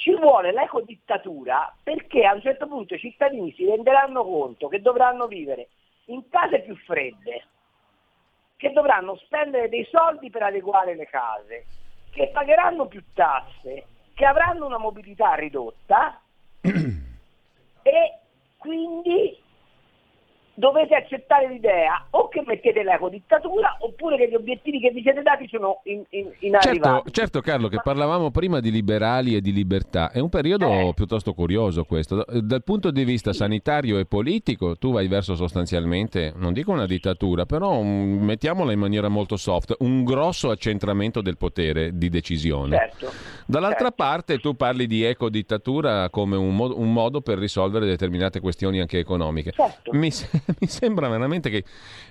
ci 0.00 0.14
vuole 0.16 0.50
l'ecodittatura 0.50 1.70
perché 1.82 2.24
a 2.24 2.32
un 2.32 2.40
certo 2.40 2.66
punto 2.66 2.94
i 2.94 2.98
cittadini 2.98 3.52
si 3.52 3.66
renderanno 3.66 4.24
conto 4.24 4.68
che 4.68 4.80
dovranno 4.80 5.26
vivere 5.26 5.68
in 6.06 6.26
case 6.30 6.60
più 6.60 6.74
fredde, 6.74 7.44
che 8.56 8.72
dovranno 8.72 9.16
spendere 9.16 9.68
dei 9.68 9.86
soldi 9.90 10.30
per 10.30 10.44
adeguare 10.44 10.94
le 10.94 11.06
case, 11.06 11.66
che 12.12 12.30
pagheranno 12.32 12.86
più 12.86 13.04
tasse, 13.12 13.84
che 14.14 14.24
avranno 14.24 14.64
una 14.64 14.78
mobilità 14.78 15.34
ridotta 15.34 16.18
e 17.82 18.18
quindi 18.56 19.38
dovete 20.60 20.94
accettare 20.94 21.48
l'idea 21.48 22.06
o 22.10 22.28
che 22.28 22.42
mettete 22.46 22.82
l'ecodittatura 22.82 23.78
oppure 23.80 24.18
che 24.18 24.28
gli 24.28 24.34
obiettivi 24.34 24.78
che 24.78 24.90
vi 24.90 25.00
siete 25.00 25.22
dati 25.22 25.48
sono 25.48 25.80
in, 25.84 26.04
in, 26.10 26.58
certo, 26.60 27.02
certo, 27.10 27.40
Carlo, 27.40 27.68
che 27.68 27.80
parlavamo 27.82 28.30
prima 28.30 28.60
di 28.60 28.70
liberali 28.70 29.34
e 29.34 29.40
di 29.40 29.52
libertà, 29.52 30.10
è 30.10 30.20
un 30.20 30.28
periodo 30.28 30.68
eh. 30.68 30.92
piuttosto 30.94 31.32
curioso 31.32 31.84
questo. 31.84 32.24
Dal 32.42 32.62
punto 32.62 32.90
di 32.90 33.04
vista 33.04 33.32
sanitario 33.32 33.98
e 33.98 34.04
politico 34.04 34.76
tu 34.76 34.92
vai 34.92 35.08
verso 35.08 35.34
sostanzialmente, 35.34 36.34
non 36.36 36.52
dico 36.52 36.72
una 36.72 36.86
dittatura, 36.86 37.46
però 37.46 37.78
un, 37.78 38.18
mettiamola 38.20 38.72
in 38.72 38.78
maniera 38.78 39.08
molto 39.08 39.36
soft, 39.36 39.74
un 39.78 40.04
grosso 40.04 40.50
accentramento 40.50 41.22
del 41.22 41.38
potere 41.38 41.96
di 41.96 42.10
decisione. 42.10 42.76
Certo, 42.76 43.10
Dall'altra 43.46 43.88
certo. 43.88 43.94
parte 43.96 44.38
tu 44.38 44.54
parli 44.54 44.86
di 44.86 45.02
ecodittatura 45.04 46.10
come 46.10 46.36
un, 46.36 46.54
mo- 46.54 46.76
un, 46.76 46.92
modo 46.92 47.22
per 47.22 47.38
risolvere 47.38 47.86
determinate 47.86 48.40
questioni 48.40 48.78
anche 48.80 48.98
economiche. 48.98 49.52
Certo. 49.52 49.92
Mi, 49.92 50.10
mi 50.58 50.66
sembra 50.66 51.08
veramente 51.08 51.50
che 51.50 51.64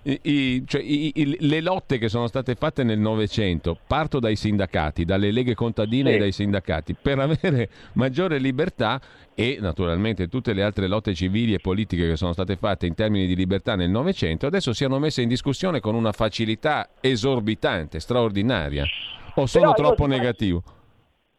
i, 0.03 0.19
i, 0.23 0.63
cioè, 0.65 0.81
i, 0.81 1.37
le 1.39 1.61
lotte 1.61 1.97
che 1.97 2.09
sono 2.09 2.27
state 2.27 2.55
fatte 2.55 2.83
nel 2.83 2.99
Novecento, 2.99 3.77
parto 3.85 4.19
dai 4.19 4.35
sindacati, 4.35 5.05
dalle 5.05 5.31
leghe 5.31 5.55
contadine 5.55 6.11
sì. 6.11 6.15
e 6.15 6.19
dai 6.19 6.31
sindacati, 6.31 6.95
per 6.99 7.19
avere 7.19 7.69
maggiore 7.93 8.37
libertà 8.37 8.99
e 9.35 9.57
naturalmente 9.59 10.27
tutte 10.27 10.53
le 10.53 10.63
altre 10.63 10.87
lotte 10.87 11.13
civili 11.13 11.53
e 11.53 11.59
politiche 11.59 12.07
che 12.07 12.15
sono 12.15 12.33
state 12.33 12.55
fatte 12.55 12.85
in 12.85 12.95
termini 12.95 13.25
di 13.25 13.35
libertà 13.35 13.75
nel 13.75 13.89
Novecento, 13.89 14.45
adesso 14.45 14.73
siano 14.73 14.99
messe 14.99 15.21
in 15.21 15.29
discussione 15.29 15.79
con 15.79 15.95
una 15.95 16.11
facilità 16.11 16.89
esorbitante, 16.99 17.99
straordinaria. 17.99 18.85
O 19.35 19.45
sono 19.45 19.71
Però 19.71 19.87
troppo 19.87 20.05
negativo? 20.05 20.63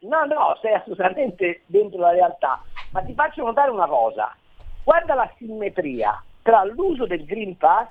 No, 0.00 0.24
no, 0.24 0.56
sei 0.62 0.72
assolutamente 0.72 1.62
dentro 1.66 2.00
la 2.00 2.12
realtà, 2.12 2.62
ma 2.92 3.02
ti 3.02 3.12
faccio 3.12 3.44
notare 3.44 3.70
una 3.70 3.86
cosa. 3.86 4.34
Guarda 4.82 5.14
la 5.14 5.30
simmetria 5.36 6.22
tra 6.42 6.64
l'uso 6.64 7.06
del 7.06 7.24
Green 7.24 7.56
Pass 7.56 7.90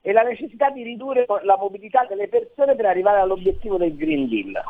e 0.00 0.12
la 0.12 0.22
necessità 0.22 0.70
di 0.70 0.82
ridurre 0.82 1.24
la 1.42 1.56
mobilità 1.56 2.04
delle 2.04 2.28
persone 2.28 2.74
per 2.74 2.86
arrivare 2.86 3.20
all'obiettivo 3.20 3.78
del 3.78 3.96
Green 3.96 4.28
Deal. 4.28 4.62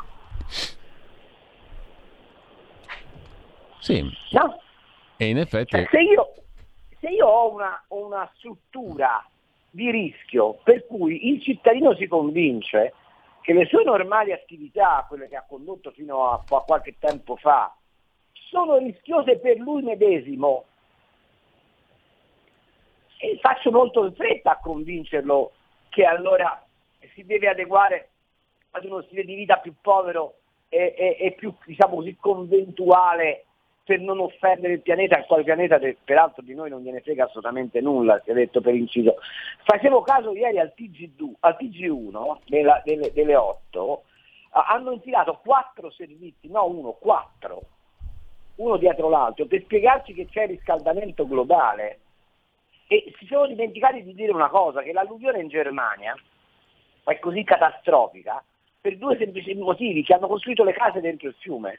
Sì. 3.81 4.03
No? 4.31 4.61
E 5.17 5.29
in 5.29 5.39
effetti... 5.39 5.77
Cioè, 5.77 5.89
se, 5.91 6.01
io, 6.01 6.35
se 7.01 7.09
io 7.09 7.27
ho 7.27 7.53
una, 7.53 7.83
una 7.89 8.31
struttura 8.37 9.27
di 9.71 9.91
rischio 9.91 10.59
per 10.63 10.87
cui 10.87 11.29
il 11.29 11.43
cittadino 11.43 11.95
si 11.97 12.07
convince 12.07 12.95
che 13.41 13.53
le 13.53 13.67
sue 13.67 13.85
normali 13.85 14.33
attività, 14.33 15.05
quelle 15.09 15.29
che 15.29 15.37
ha 15.37 15.45
condotto 15.47 15.91
fino 15.91 16.31
a, 16.31 16.43
a 16.49 16.61
qualche 16.61 16.95
tempo 16.99 17.37
fa, 17.37 17.75
sono 18.33 18.79
rischiose 18.79 19.39
per 19.39 19.59
lui 19.59 19.83
medesimo 19.83 20.67
e 23.19 23.39
faccio 23.41 23.71
molto 23.71 24.05
in 24.05 24.15
fretta 24.15 24.53
a 24.53 24.61
convincerlo 24.61 25.53
che 25.89 26.05
allora 26.05 26.65
si 27.15 27.25
deve 27.25 27.49
adeguare 27.49 28.09
ad 28.73 28.85
uno 28.85 29.03
stile 29.03 29.25
di 29.25 29.35
vita 29.35 29.57
più 29.57 29.75
povero 29.81 30.35
e, 30.69 30.95
e, 30.97 31.17
e 31.21 31.33
più 31.33 31.55
diciamo 31.65 31.97
così 31.97 32.17
conventuale 32.17 33.45
per 33.85 34.01
non 34.01 34.19
offendere 34.19 34.73
il 34.73 34.81
pianeta, 34.81 35.17
al 35.17 35.27
quale 35.27 35.45
pianeta 35.45 35.79
peraltro 36.03 36.43
di 36.43 36.55
noi 36.55 36.71
non 36.71 36.81
gliene 36.81 37.03
frega 37.03 37.25
assolutamente 37.25 37.81
nulla, 37.83 38.21
si 38.25 38.31
è 38.31 38.33
detto 38.33 38.63
per 38.63 38.75
inciso. 38.75 39.17
Facevo 39.63 40.01
caso 40.01 40.33
ieri 40.33 40.59
al, 40.59 40.73
TG2, 40.75 41.33
al 41.41 41.57
TG1 41.61 42.39
della, 42.47 42.81
delle, 42.83 43.13
delle 43.13 43.37
8, 43.37 44.03
hanno 44.51 44.93
infilato 44.93 45.39
quattro 45.45 45.91
servizi, 45.91 46.49
no 46.49 46.67
uno, 46.67 46.93
quattro, 46.93 47.61
uno 48.57 48.79
dietro 48.79 49.11
l'altro, 49.11 49.45
per 49.45 49.63
spiegarci 49.63 50.15
che 50.15 50.27
c'è 50.27 50.47
riscaldamento 50.47 51.27
globale 51.27 51.99
e 52.87 53.13
si 53.19 53.27
sono 53.27 53.47
dimenticati 53.47 54.03
di 54.03 54.15
dire 54.15 54.33
una 54.33 54.49
cosa, 54.49 54.83
che 54.83 54.93
l'alluvione 54.93 55.41
in 55.41 55.49
Germania 55.49 56.15
è 57.05 57.19
così 57.19 57.45
catastrofica 57.45 58.43
per 58.81 58.99
due 58.99 59.17
semplici 59.17 59.55
motivi, 59.55 60.03
che 60.03 60.15
hanno 60.15 60.27
costruito 60.27 60.65
le 60.65 60.73
case 60.73 61.01
dentro 61.01 61.29
il 61.29 61.35
fiume 61.39 61.79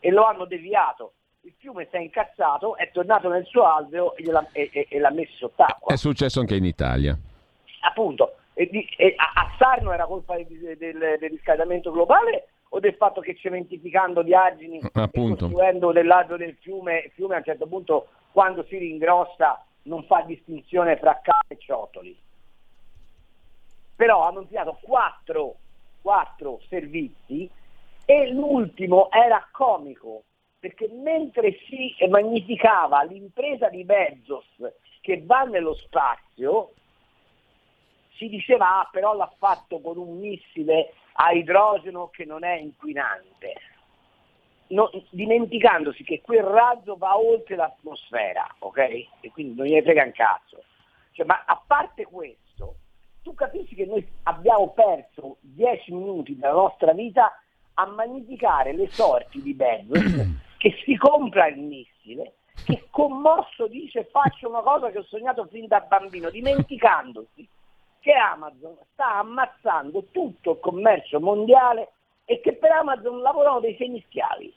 e 0.00 0.10
lo 0.10 0.24
hanno 0.24 0.44
deviato. 0.44 1.12
Il 1.42 1.54
fiume 1.58 1.86
si 1.90 1.96
è 1.96 2.00
incazzato, 2.00 2.76
è 2.76 2.90
tornato 2.90 3.28
nel 3.28 3.46
suo 3.46 3.64
alveo 3.64 4.14
e, 4.16 4.24
e, 4.52 4.70
e, 4.72 4.86
e 4.90 4.98
l'ha 4.98 5.10
messo 5.10 5.32
sott'acqua. 5.36 5.92
È 5.92 5.96
successo 5.96 6.40
anche 6.40 6.56
in 6.56 6.64
Italia. 6.64 7.16
Appunto, 7.82 8.34
a 8.54 9.54
Sarno 9.56 9.92
era 9.92 10.04
colpa 10.06 10.36
del, 10.36 10.76
del, 10.76 11.16
del 11.18 11.30
riscaldamento 11.30 11.90
globale 11.92 12.48
o 12.70 12.80
del 12.80 12.94
fatto 12.94 13.20
che 13.20 13.36
cementificando 13.36 14.22
gli 14.22 14.34
argini 14.34 14.80
Appunto. 14.92 15.46
e 15.46 15.48
costruendo 15.48 15.92
dell'alveo 15.92 16.36
del 16.36 16.56
fiume, 16.60 17.04
il 17.06 17.10
fiume 17.12 17.34
a 17.34 17.38
un 17.38 17.44
certo 17.44 17.66
punto 17.66 18.08
quando 18.32 18.64
si 18.64 18.76
ringrossa 18.78 19.64
non 19.82 20.04
fa 20.04 20.22
distinzione 20.22 20.96
fra 20.98 21.20
capi 21.22 21.54
e 21.54 21.58
ciotoli. 21.58 22.18
Però 23.96 24.22
hanno 24.26 24.46
tirato 24.46 24.78
quattro, 24.82 25.56
quattro 26.00 26.60
servizi 26.68 27.50
e 28.04 28.30
l'ultimo 28.32 29.10
era 29.10 29.46
comico, 29.52 30.24
perché 30.58 30.88
mentre 30.88 31.58
si 31.68 31.94
magnificava 32.08 33.02
l'impresa 33.02 33.68
di 33.68 33.84
Bezos 33.84 34.46
che 35.00 35.22
va 35.24 35.42
nello 35.42 35.74
spazio, 35.74 36.72
si 38.16 38.28
diceva 38.28 38.80
ah, 38.80 38.88
però 38.90 39.14
l'ha 39.14 39.32
fatto 39.38 39.80
con 39.80 39.96
un 39.96 40.18
missile 40.18 40.92
a 41.14 41.32
idrogeno 41.32 42.08
che 42.08 42.24
non 42.24 42.44
è 42.44 42.56
inquinante 42.56 43.54
no, 44.70 44.90
dimenticandosi 45.10 46.02
che 46.02 46.20
quel 46.20 46.42
razzo 46.42 46.96
va 46.96 47.18
oltre 47.18 47.56
l'atmosfera, 47.56 48.46
ok? 48.58 48.78
E 49.20 49.30
quindi 49.32 49.54
non 49.54 49.66
gliene 49.66 49.82
frega 49.82 50.04
un 50.04 50.12
cazzo. 50.12 50.62
Cioè, 51.12 51.26
ma 51.26 51.42
a 51.46 51.60
parte 51.66 52.04
questo, 52.06 52.76
tu 53.22 53.34
capisci 53.34 53.74
che 53.74 53.86
noi 53.86 54.06
abbiamo 54.24 54.70
perso 54.70 55.36
dieci 55.40 55.92
minuti 55.92 56.36
della 56.36 56.52
nostra 56.52 56.92
vita 56.92 57.32
a 57.74 57.86
magnificare 57.86 58.72
le 58.72 58.88
sorti 58.88 59.42
di 59.42 59.54
Bezos 59.54 60.26
che 60.58 60.74
si 60.84 60.96
compra 60.96 61.46
il 61.48 61.58
missile, 61.58 62.34
che 62.64 62.86
commosso 62.90 63.66
dice 63.66 64.04
faccio 64.10 64.48
una 64.48 64.60
cosa 64.60 64.90
che 64.90 64.98
ho 64.98 65.04
sognato 65.04 65.46
fin 65.46 65.66
da 65.66 65.80
bambino, 65.80 66.30
dimenticandosi 66.30 67.48
che 68.00 68.12
Amazon 68.12 68.76
sta 68.92 69.18
ammazzando 69.18 70.06
tutto 70.10 70.52
il 70.52 70.60
commercio 70.60 71.20
mondiale 71.20 71.92
e 72.24 72.40
che 72.40 72.54
per 72.54 72.70
Amazon 72.72 73.20
lavorano 73.20 73.60
dei 73.60 73.76
semischiavi. 73.76 74.54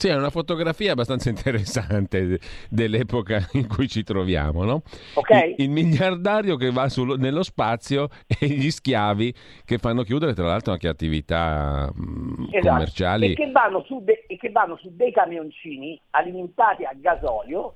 Sì, 0.00 0.08
è 0.08 0.16
una 0.16 0.30
fotografia 0.30 0.92
abbastanza 0.92 1.28
interessante 1.28 2.38
dell'epoca 2.70 3.46
in 3.52 3.68
cui 3.68 3.86
ci 3.86 4.02
troviamo, 4.02 4.64
no? 4.64 4.80
Okay. 5.12 5.50
Il, 5.58 5.64
il, 5.64 5.68
miliardario 5.68 6.56
che 6.56 6.70
va 6.70 6.88
sul, 6.88 7.18
nello 7.18 7.42
spazio 7.42 8.08
e 8.26 8.46
gli 8.46 8.70
schiavi 8.70 9.34
che 9.62 9.76
fanno 9.76 10.02
chiudere, 10.02 10.32
tra 10.32 10.46
l'altro, 10.46 10.72
anche 10.72 10.88
attività 10.88 11.92
mh, 11.94 12.48
esatto. 12.50 12.68
commerciali. 12.68 13.32
E 13.32 13.34
che, 13.34 13.50
vanno 13.50 13.82
su 13.84 14.02
de, 14.02 14.24
e 14.26 14.38
che 14.38 14.48
vanno 14.48 14.78
su 14.78 14.88
dei 14.96 15.12
camioncini 15.12 16.00
alimentati 16.12 16.84
a 16.84 16.94
gasolio, 16.96 17.74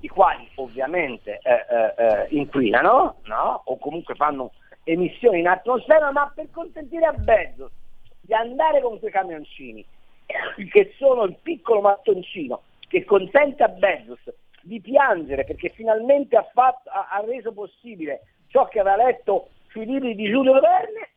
i 0.00 0.08
quali 0.08 0.46
ovviamente 0.56 1.40
eh, 1.42 1.52
eh, 1.52 2.04
eh, 2.04 2.26
inquinano, 2.36 3.20
no? 3.22 3.62
O 3.64 3.78
comunque 3.78 4.14
fanno 4.14 4.52
emissioni 4.84 5.38
in 5.38 5.48
atmosfera, 5.48 6.12
ma 6.12 6.30
per 6.34 6.48
consentire 6.50 7.06
a 7.06 7.12
Bezos 7.12 7.70
di 8.20 8.34
andare 8.34 8.82
con 8.82 8.98
quei 8.98 9.10
camioncini 9.10 9.82
che 10.70 10.94
sono 10.98 11.24
il 11.24 11.36
piccolo 11.40 11.80
mattoncino 11.80 12.62
che 12.88 13.04
consente 13.04 13.62
a 13.62 13.68
Bezos 13.68 14.20
di 14.62 14.80
piangere 14.80 15.44
perché 15.44 15.68
finalmente 15.70 16.36
ha, 16.36 16.48
fatto, 16.52 16.90
ha, 16.90 17.08
ha 17.10 17.24
reso 17.24 17.52
possibile 17.52 18.22
ciò 18.48 18.66
che 18.68 18.80
aveva 18.80 18.96
letto 18.96 19.50
sui 19.68 19.86
libri 19.86 20.14
di 20.14 20.28
Giulio 20.28 20.54
Verne, 20.54 21.10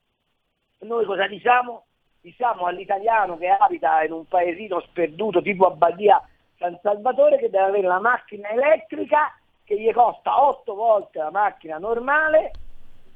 noi 0.79 1.05
cosa 1.05 1.27
diciamo? 1.27 1.85
Diciamo 2.21 2.65
all'italiano 2.65 3.37
che 3.37 3.47
abita 3.47 4.03
in 4.03 4.11
un 4.11 4.25
paesino 4.25 4.81
sperduto 4.81 5.41
tipo 5.41 5.65
a 5.65 5.71
Badia 5.71 6.21
San 6.57 6.77
Salvatore 6.81 7.37
che 7.37 7.49
deve 7.49 7.63
avere 7.63 7.87
la 7.87 7.99
macchina 7.99 8.49
elettrica 8.49 9.33
che 9.63 9.79
gli 9.79 9.91
costa 9.93 10.43
8 10.43 10.75
volte 10.75 11.19
la 11.19 11.31
macchina 11.31 11.77
normale 11.77 12.51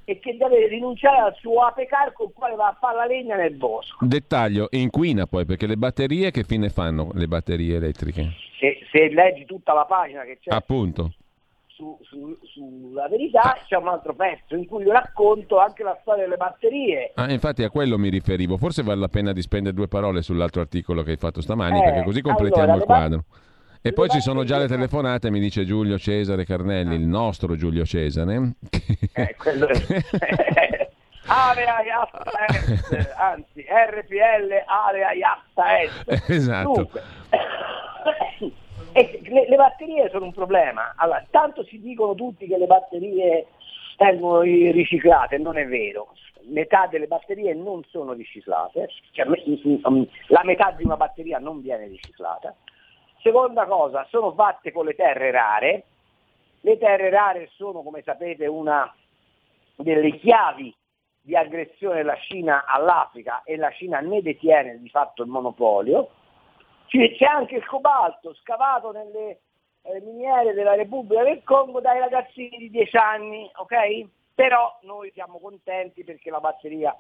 e 0.06 0.20
che 0.20 0.36
deve 0.38 0.68
rinunciare 0.68 1.18
al 1.18 1.36
suo 1.40 1.62
apecar 1.62 2.12
con 2.14 2.28
il 2.28 2.34
quale 2.34 2.56
va 2.56 2.68
a 2.68 2.78
fare 2.80 2.98
la 2.98 3.06
legna 3.06 3.36
nel 3.36 3.56
bosco. 3.56 4.06
Dettaglio, 4.06 4.68
inquina 4.72 5.26
poi 5.26 5.46
perché 5.46 5.68
le 5.68 5.78
batterie 5.78 6.32
che 6.32 6.44
fine 6.44 6.70
fanno 6.70 7.12
le 7.14 7.28
batterie 7.28 7.76
elettriche? 7.78 8.32
Se, 8.60 8.78
se 8.92 9.10
leggi 9.10 9.46
tutta 9.46 9.74
la 9.74 9.86
pagina 9.86 10.24
che 10.24 10.40
c'è 10.40 10.52
Appunto. 10.52 11.14
su, 11.68 11.98
su, 12.04 12.38
sulla 12.44 13.08
verità 13.08 13.58
c'è 13.66 13.76
un 13.76 13.88
altro 13.88 14.14
pezzo 14.14 14.56
in 14.56 14.66
cui 14.66 14.84
io 14.84 14.92
racconto 14.92 15.60
anche 15.60 15.84
la 15.84 15.98
storia 16.02 16.24
delle 16.24 16.38
batterie. 16.38 17.12
Ah, 17.16 17.32
infatti 17.32 17.64
a 17.64 17.70
quello 17.70 17.98
mi 17.98 18.10
riferivo. 18.10 18.58
Forse 18.58 18.84
vale 18.84 19.00
la 19.00 19.08
pena 19.08 19.34
di 19.34 19.42
spendere 19.42 19.76
due 19.76 19.88
parole 19.88 20.22
sull'altro 20.22 20.62
articolo 20.62 21.04
che 21.04 21.12
hai 21.12 21.18
fatto 21.18 21.42
stamani, 21.42 21.80
eh, 21.80 21.84
perché 21.84 22.04
così 22.04 22.22
completiamo 22.22 22.64
allora, 22.64 22.78
il 22.78 22.84
quadro. 22.84 23.24
E 23.86 23.92
poi 23.92 24.08
ci 24.08 24.22
sono 24.22 24.46
già 24.46 24.58
le 24.58 24.68
telefonate, 24.68 25.30
mi 25.30 25.42
dice 25.42 25.66
Giulio 25.66 26.00
Cesare 26.00 26.46
Carnelli, 26.46 26.96
il 26.96 27.06
nostro 27.06 27.58
Giulio 27.58 27.84
Cesare. 27.84 28.54
Eh, 29.12 29.36
quello 29.36 29.68
è... 29.68 29.74
area 31.28 31.82
Iatta 31.82 32.32
Est, 32.48 33.14
anzi 33.18 33.66
RPL 33.68 34.64
area 34.66 35.12
Iatta 35.12 35.82
Est. 35.82 36.30
Esatto. 36.30 36.72
Dunque, 36.72 37.02
le, 39.30 39.50
le, 39.50 39.56
batterie 39.58 40.10
sono 40.12 40.26
un 40.28 40.34
problema. 40.34 40.94
Allora, 40.96 41.22
tanto 41.30 41.66
si 41.66 41.82
dicono 41.82 42.16
tutti 42.16 42.48
che 42.48 42.58
le 42.58 42.68
batterie 42.68 43.48
vengono 43.98 44.40
riciclate, 44.40 45.38
non 45.38 45.58
è 45.58 45.68
vero. 45.68 46.14
Metà 46.46 46.88
delle 46.90 47.08
batterie 47.08 47.54
non 47.54 47.84
sono 47.90 48.14
riciclate, 48.14 48.88
cioè, 49.12 49.26
la 50.28 50.42
metà 50.46 50.72
di 50.72 50.86
una 50.86 50.96
batteria 50.96 51.38
non 51.38 51.62
viene 51.62 51.88
riciclata. 51.88 52.56
Seconda 53.24 53.66
cosa, 53.66 54.06
sono 54.10 54.34
fatte 54.34 54.72
con 54.72 54.86
le 54.86 54.94
terre 54.94 55.32
rare. 55.32 55.84
Le 56.62 56.78
terre 56.78 57.10
rare 57.10 57.50
sono, 57.54 57.82
come 57.82 58.04
sapete, 58.04 58.46
una 58.46 58.94
delle 59.76 60.18
chiavi 60.18 60.76
di 61.20 61.36
aggressione 61.36 61.96
della 61.96 62.18
Cina 62.18 62.66
all'Africa 62.66 63.42
e 63.44 63.56
la 63.56 63.72
Cina 63.72 64.00
ne 64.00 64.22
detiene 64.22 64.78
di 64.78 64.90
fatto 64.90 65.24
il 65.24 65.30
monopolio 65.30 66.10
c'è 66.88 67.26
anche 67.26 67.56
il 67.56 67.66
cobalto 67.66 68.36
scavato 68.36 68.92
nelle 68.92 69.40
eh, 69.82 70.00
miniere 70.02 70.54
della 70.54 70.76
Repubblica 70.76 71.24
del 71.24 71.42
Congo 71.44 71.80
dai 71.80 72.00
ragazzini 72.00 72.58
di 72.58 72.70
10 72.70 72.98
anni, 72.98 73.50
ok? 73.56 74.08
Però 74.36 74.80
noi 74.84 75.12
siamo 75.14 75.40
contenti 75.40 76.04
perché 76.04 76.30
la 76.30 76.40
batteria, 76.40 76.96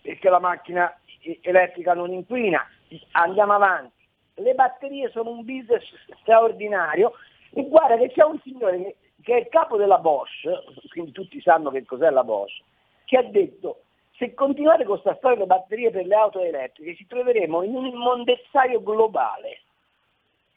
perché 0.00 0.28
la 0.30 0.38
macchina 0.38 0.94
elettrica 1.42 1.92
non 1.94 2.12
inquina. 2.12 2.66
Andiamo 3.12 3.52
avanti. 3.52 3.93
Le 4.36 4.54
batterie 4.54 5.10
sono 5.10 5.30
un 5.30 5.44
business 5.44 5.84
straordinario 6.20 7.12
e 7.52 7.66
guarda 7.68 7.96
che 7.96 8.10
c'è 8.10 8.24
un 8.24 8.40
signore 8.42 8.78
che, 8.78 8.96
che 9.22 9.34
è 9.34 9.40
il 9.40 9.48
capo 9.48 9.76
della 9.76 9.98
Bosch, 9.98 10.42
quindi 10.88 11.12
tutti 11.12 11.40
sanno 11.40 11.70
che 11.70 11.84
cos'è 11.84 12.10
la 12.10 12.24
Bosch, 12.24 12.62
che 13.04 13.16
ha 13.16 13.22
detto 13.22 13.84
se 14.16 14.34
continuate 14.34 14.84
con 14.84 15.00
questa 15.00 15.16
storia 15.18 15.36
delle 15.36 15.48
batterie 15.48 15.90
per 15.90 16.06
le 16.06 16.14
auto 16.14 16.40
elettriche 16.40 16.94
ci 16.96 17.06
troveremo 17.06 17.62
in 17.62 17.74
un 17.74 17.86
immondezzaio 17.86 18.82
globale. 18.82 19.62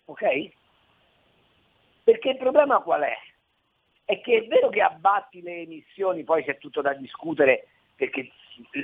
Ok? 0.06 0.50
Perché 2.04 2.30
il 2.30 2.38
problema 2.38 2.80
qual 2.80 3.02
è? 3.02 3.18
È 4.06 4.22
che 4.22 4.38
è 4.38 4.48
vero 4.48 4.70
che 4.70 4.82
abbatti 4.82 5.42
le 5.42 5.62
emissioni, 5.62 6.24
poi 6.24 6.44
c'è 6.44 6.58
tutto 6.58 6.82
da 6.82 6.94
discutere 6.94 7.68
perché 7.96 8.32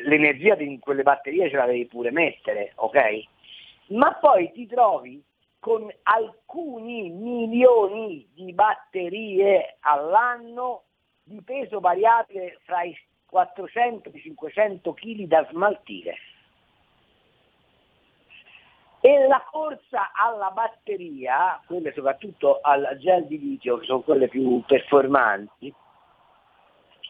l'energia 0.06 0.56
in 0.56 0.80
quelle 0.80 1.04
batterie 1.04 1.50
ce 1.50 1.56
la 1.56 1.66
devi 1.66 1.86
pure 1.86 2.12
mettere, 2.12 2.74
ok? 2.76 3.24
Ma 3.88 4.14
poi 4.14 4.52
ti 4.52 4.66
trovi 4.66 5.24
con 5.60 5.90
alcuni 6.04 7.10
milioni 7.10 8.28
di 8.34 8.52
batterie 8.54 9.78
all'anno 9.80 10.84
di 11.24 11.42
peso 11.42 11.80
variabile 11.80 12.60
fra 12.64 12.84
i 12.84 12.96
400-500 13.32 14.94
kg 14.94 15.24
da 15.26 15.48
smaltire. 15.50 16.18
E 19.00 19.28
la 19.28 19.44
corsa 19.50 20.12
alla 20.14 20.52
batteria, 20.52 21.62
quelle 21.66 21.92
soprattutto 21.94 22.60
al 22.62 22.98
gel 23.00 23.26
di 23.28 23.40
litio, 23.40 23.78
che 23.78 23.86
sono 23.86 24.02
quelle 24.02 24.30
più 24.30 24.64
performanti, 24.66 25.74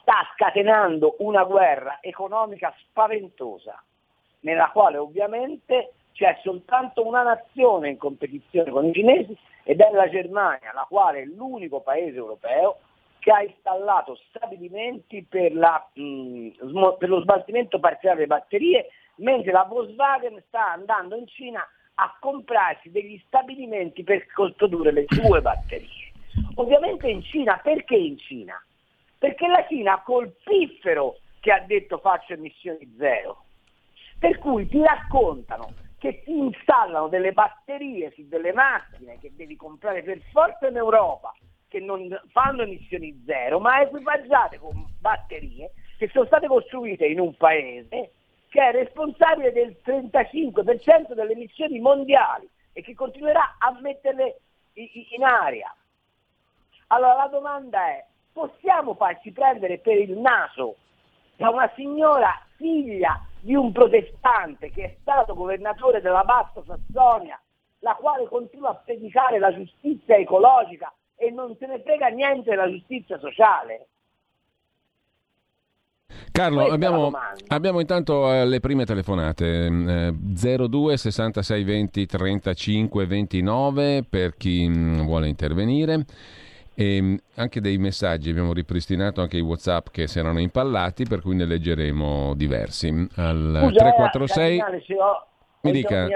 sta 0.02 0.28
scatenando 0.34 1.16
una 1.20 1.44
guerra 1.44 2.00
economica 2.02 2.74
spaventosa, 2.80 3.82
nella 4.40 4.70
quale 4.72 4.98
ovviamente 4.98 5.94
c'è 6.14 6.40
soltanto 6.42 7.06
una 7.06 7.24
nazione 7.24 7.90
in 7.90 7.98
competizione 7.98 8.72
con 8.72 8.86
i 8.86 8.94
cinesi 8.94 9.36
ed 9.64 9.82
è 9.82 9.92
la 9.92 10.10
Germania, 10.10 10.72
la 10.74 10.86
quale 10.88 11.22
è 11.22 11.26
l'unico 11.26 11.82
paese 11.82 12.18
europeo 12.18 12.78
che 13.20 13.32
ha 13.32 13.42
installato 13.42 14.20
stabilimenti 14.28 15.26
per, 15.28 15.56
la, 15.56 15.86
mh, 15.94 16.04
mm, 16.04 16.50
per 17.00 17.10
lo 17.10 17.22
smaltimento 17.22 17.80
parziale 17.80 18.16
delle 18.16 18.28
batterie, 18.28 18.90
mentre 19.16 19.52
la 19.52 19.64
Volkswagen 19.64 20.44
sta 20.48 20.74
andando 20.74 21.16
in 21.16 21.28
Cina 21.28 21.66
a 21.96 22.18
comprarsi 22.20 22.92
degli 22.92 23.22
stabilimenti 23.28 24.04
per 24.04 24.26
produrre 24.58 24.92
le 24.92 25.06
sue 25.08 25.42
batterie. 25.42 26.12
Ovviamente 26.56 27.08
in 27.08 27.22
Cina, 27.24 27.60
perché 27.64 27.96
in 27.96 28.18
Cina? 28.18 28.62
Perché 29.18 29.48
la 29.48 29.66
Cina 29.70 30.02
col 30.02 30.34
piffero 30.44 31.18
che 31.40 31.52
ha 31.52 31.60
detto 31.60 32.00
faccio 32.00 32.34
emissioni 32.34 32.94
zero. 32.98 33.44
Per 34.20 34.38
cui 34.40 34.68
ti 34.68 34.82
raccontano 34.82 35.72
che 36.04 36.22
ti 36.22 36.38
installano 36.38 37.08
delle 37.08 37.32
batterie 37.32 38.12
su 38.12 38.28
delle 38.28 38.52
macchine 38.52 39.20
che 39.20 39.32
devi 39.34 39.56
comprare 39.56 40.04
per 40.04 40.20
forza 40.34 40.68
in 40.68 40.76
Europa 40.76 41.34
che 41.70 41.80
non 41.80 42.10
fanno 42.28 42.64
emissioni 42.64 43.24
zero, 43.26 43.62
ma 43.62 43.80
equipaggiate 43.80 44.60
con 44.60 44.86
batterie 45.00 45.72
che 45.98 46.10
sono 46.10 46.26
state 46.26 46.48
costruite 46.48 47.06
in 47.06 47.22
un 47.22 47.34
paese 47.38 48.12
che 48.50 48.62
è 48.62 48.72
responsabile 48.74 49.54
del 49.54 49.78
35% 49.82 51.14
delle 51.14 51.32
emissioni 51.32 51.80
mondiali 51.80 52.50
e 52.74 52.82
che 52.82 52.96
continuerà 52.96 53.56
a 53.58 53.72
metterle 53.80 54.42
in 54.74 55.24
aria. 55.24 55.74
Allora 56.88 57.14
la 57.14 57.28
domanda 57.28 57.80
è, 57.88 58.06
possiamo 58.34 58.94
farci 58.96 59.32
prendere 59.32 59.78
per 59.78 59.98
il 59.98 60.18
naso 60.18 60.76
da 61.38 61.50
una 61.50 61.72
signora 61.76 62.46
figlia 62.58 63.26
di 63.44 63.56
un 63.56 63.74
protestante 63.74 64.72
che 64.72 64.84
è 64.84 64.98
stato 65.02 65.34
governatore 65.34 66.00
della 66.00 66.24
Bassa 66.24 66.64
Sassonia, 66.66 67.38
la 67.80 67.94
quale 68.00 68.26
continua 68.30 68.70
a 68.70 68.76
predicare 68.76 69.38
la 69.38 69.54
giustizia 69.54 70.16
ecologica 70.16 70.94
e 71.18 71.30
non 71.30 71.54
se 71.60 71.68
ne 71.68 71.82
frega 71.82 72.08
niente 72.08 72.52
della 72.52 72.70
giustizia 72.70 73.20
sociale. 73.20 73.88
Carlo, 76.32 76.68
abbiamo, 76.68 77.12
abbiamo, 77.48 77.82
intanto 77.82 78.32
eh, 78.32 78.46
le 78.46 78.62
prime 78.62 78.86
telefonate, 78.86 79.66
eh, 79.66 80.14
02 80.14 80.96
66 80.98 81.64
20 81.64 82.06
35 82.06 83.06
29 83.06 84.06
per 84.10 84.36
chi 84.38 84.68
mh, 84.68 84.74
mm, 84.74 85.02
vuole 85.02 85.28
intervenire 85.28 86.06
e 86.76 87.02
mh, 87.02 87.18
anche 87.36 87.62
dei 87.62 87.78
messaggi, 87.78 88.30
abbiamo 88.30 88.54
ripristinato 88.54 89.22
anche 89.22 89.38
i 89.38 89.42
Whatsapp 89.42 89.88
che 89.92 90.08
si 90.08 90.20
erano 90.20 90.40
impallati 90.40 91.06
per 91.06 91.22
cui 91.22 91.36
ne 91.36 91.46
leggeremo 91.46 92.34
diversi. 92.36 92.88
Al 93.16 93.60
Scusa, 93.64 93.80
346 93.80 94.58
eh, 94.58 94.96
ho, 94.96 95.28
mi, 95.62 95.72
dica, 95.72 96.08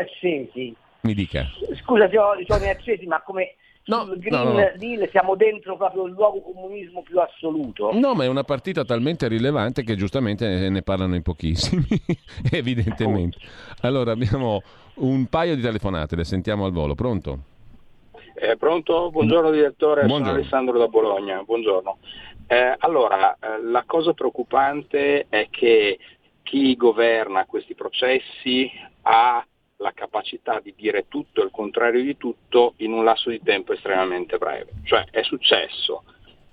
mi 1.01 1.13
dica. 1.13 1.45
Scusa 1.81 2.09
se 2.09 2.17
ho 2.17 2.33
i 2.35 2.45
suoni 2.45 2.69
accesi, 2.69 3.05
ma 3.05 3.21
come 3.21 3.55
No, 3.87 4.05
Green 4.17 4.33
no, 4.33 4.51
no. 4.51 4.71
Deal 4.75 5.07
siamo 5.11 5.35
dentro 5.35 5.77
proprio 5.77 6.07
il 6.07 6.11
luogo 6.11 6.41
comunismo 6.41 7.03
più 7.03 7.19
assoluto. 7.19 7.91
No, 7.93 8.15
ma 8.15 8.25
è 8.25 8.27
una 8.27 8.43
partita 8.43 8.83
talmente 8.83 9.29
rilevante 9.29 9.83
che 9.83 9.95
giustamente 9.95 10.69
ne 10.69 10.81
parlano 10.81 11.15
in 11.15 11.21
pochissimi, 11.21 11.87
evidentemente. 12.51 13.37
Allora 13.81 14.11
abbiamo 14.11 14.61
un 14.95 15.27
paio 15.27 15.55
di 15.55 15.61
telefonate, 15.61 16.17
le 16.17 16.25
sentiamo 16.25 16.65
al 16.65 16.73
volo. 16.73 16.95
Pronto? 16.95 17.39
Eh, 18.39 18.55
pronto? 18.55 19.09
Buongiorno 19.09 19.49
direttore, 19.49 20.01
Buongiorno. 20.01 20.25
sono 20.25 20.37
Alessandro 20.37 20.77
da 20.77 20.87
Bologna. 20.87 21.41
Buongiorno. 21.41 21.97
Eh, 22.45 22.75
allora, 22.77 23.33
eh, 23.33 23.63
la 23.63 23.83
cosa 23.87 24.13
preoccupante 24.13 25.25
è 25.27 25.47
che 25.49 25.97
chi 26.43 26.75
governa 26.75 27.47
questi 27.47 27.73
processi 27.73 28.69
ha 29.01 29.43
la 29.77 29.91
capacità 29.91 30.59
di 30.59 30.71
dire 30.77 31.07
tutto 31.07 31.41
e 31.41 31.45
il 31.45 31.51
contrario 31.51 32.03
di 32.03 32.15
tutto 32.15 32.75
in 32.77 32.93
un 32.93 33.03
lasso 33.03 33.31
di 33.31 33.41
tempo 33.41 33.73
estremamente 33.73 34.37
breve. 34.37 34.69
Cioè 34.83 35.05
è 35.09 35.23
successo 35.23 36.03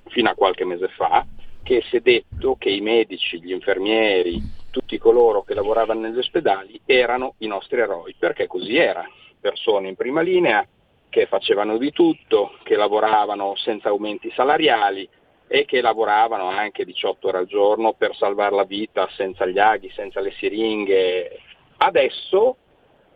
fino 0.07 0.31
a 0.31 0.35
qualche 0.35 0.64
mese 0.64 0.88
fa 0.88 1.27
che 1.62 1.83
si 1.90 1.97
è 1.97 2.01
detto 2.01 2.57
che 2.57 2.70
i 2.70 2.81
medici, 2.81 3.42
gli 3.42 3.53
infermieri, 3.53 4.40
tutti 4.70 4.97
coloro 4.97 5.42
che 5.42 5.53
lavoravano 5.53 6.01
negli 6.01 6.18
ospedali 6.18 6.81
erano 6.87 7.35
i 7.38 7.47
nostri 7.47 7.79
eroi, 7.79 8.14
perché 8.18 8.47
così 8.47 8.75
era, 8.75 9.07
persone 9.38 9.88
in 9.88 9.97
prima 9.97 10.23
linea 10.23 10.66
che 11.14 11.27
facevano 11.27 11.79
di 11.79 11.92
tutto, 11.92 12.59
che 12.64 12.74
lavoravano 12.74 13.55
senza 13.55 13.90
aumenti 13.90 14.33
salariali 14.35 15.09
e 15.46 15.64
che 15.64 15.81
lavoravano 15.81 16.48
anche 16.48 16.85
18 16.85 17.29
ore 17.29 17.38
al 17.38 17.46
giorno 17.46 17.92
per 17.92 18.16
salvare 18.16 18.57
la 18.57 18.64
vita 18.64 19.09
senza 19.14 19.46
gli 19.46 19.61
aghi, 19.61 19.92
senza 19.94 20.18
le 20.18 20.33
siringhe. 20.33 21.38
Adesso 21.77 22.57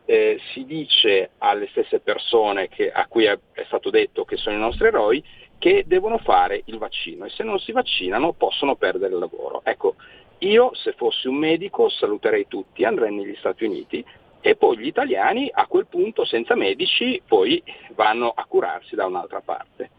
eh, 0.05 0.39
si 0.53 0.65
dice 0.65 1.31
alle 1.39 1.67
stesse 1.73 1.99
persone 1.99 2.69
che, 2.69 2.93
a 2.93 3.09
cui 3.09 3.25
è, 3.25 3.37
è 3.51 3.65
stato 3.67 3.91
detto 3.91 4.25
che 4.25 4.37
sono 4.37 4.55
i 4.55 4.61
nostri 4.61 4.87
eroi 4.87 5.21
che 5.59 5.83
devono 5.85 6.19
fare 6.19 6.63
il 6.67 6.79
vaccino 6.79 7.25
e 7.25 7.31
se 7.31 7.43
non 7.43 7.59
si 7.59 7.73
vaccinano 7.73 8.33
possono 8.33 8.77
perdere 8.77 9.15
il 9.15 9.19
lavoro. 9.19 9.63
Ecco, 9.65 9.97
io 10.39 10.71
se 10.75 10.93
fossi 10.93 11.27
un 11.27 11.35
medico 11.35 11.89
saluterei 11.89 12.47
tutti, 12.47 12.85
andrei 12.85 13.13
negli 13.13 13.35
Stati 13.41 13.65
Uniti 13.65 14.05
e 14.41 14.57
poi 14.57 14.79
gli 14.79 14.87
italiani 14.87 15.51
a 15.53 15.67
quel 15.67 15.87
punto 15.87 16.25
senza 16.25 16.55
medici 16.55 17.21
poi 17.27 17.63
vanno 17.95 18.33
a 18.35 18.45
curarsi 18.47 18.95
da 18.95 19.07
un'altra 19.07 19.41
parte. 19.41 19.91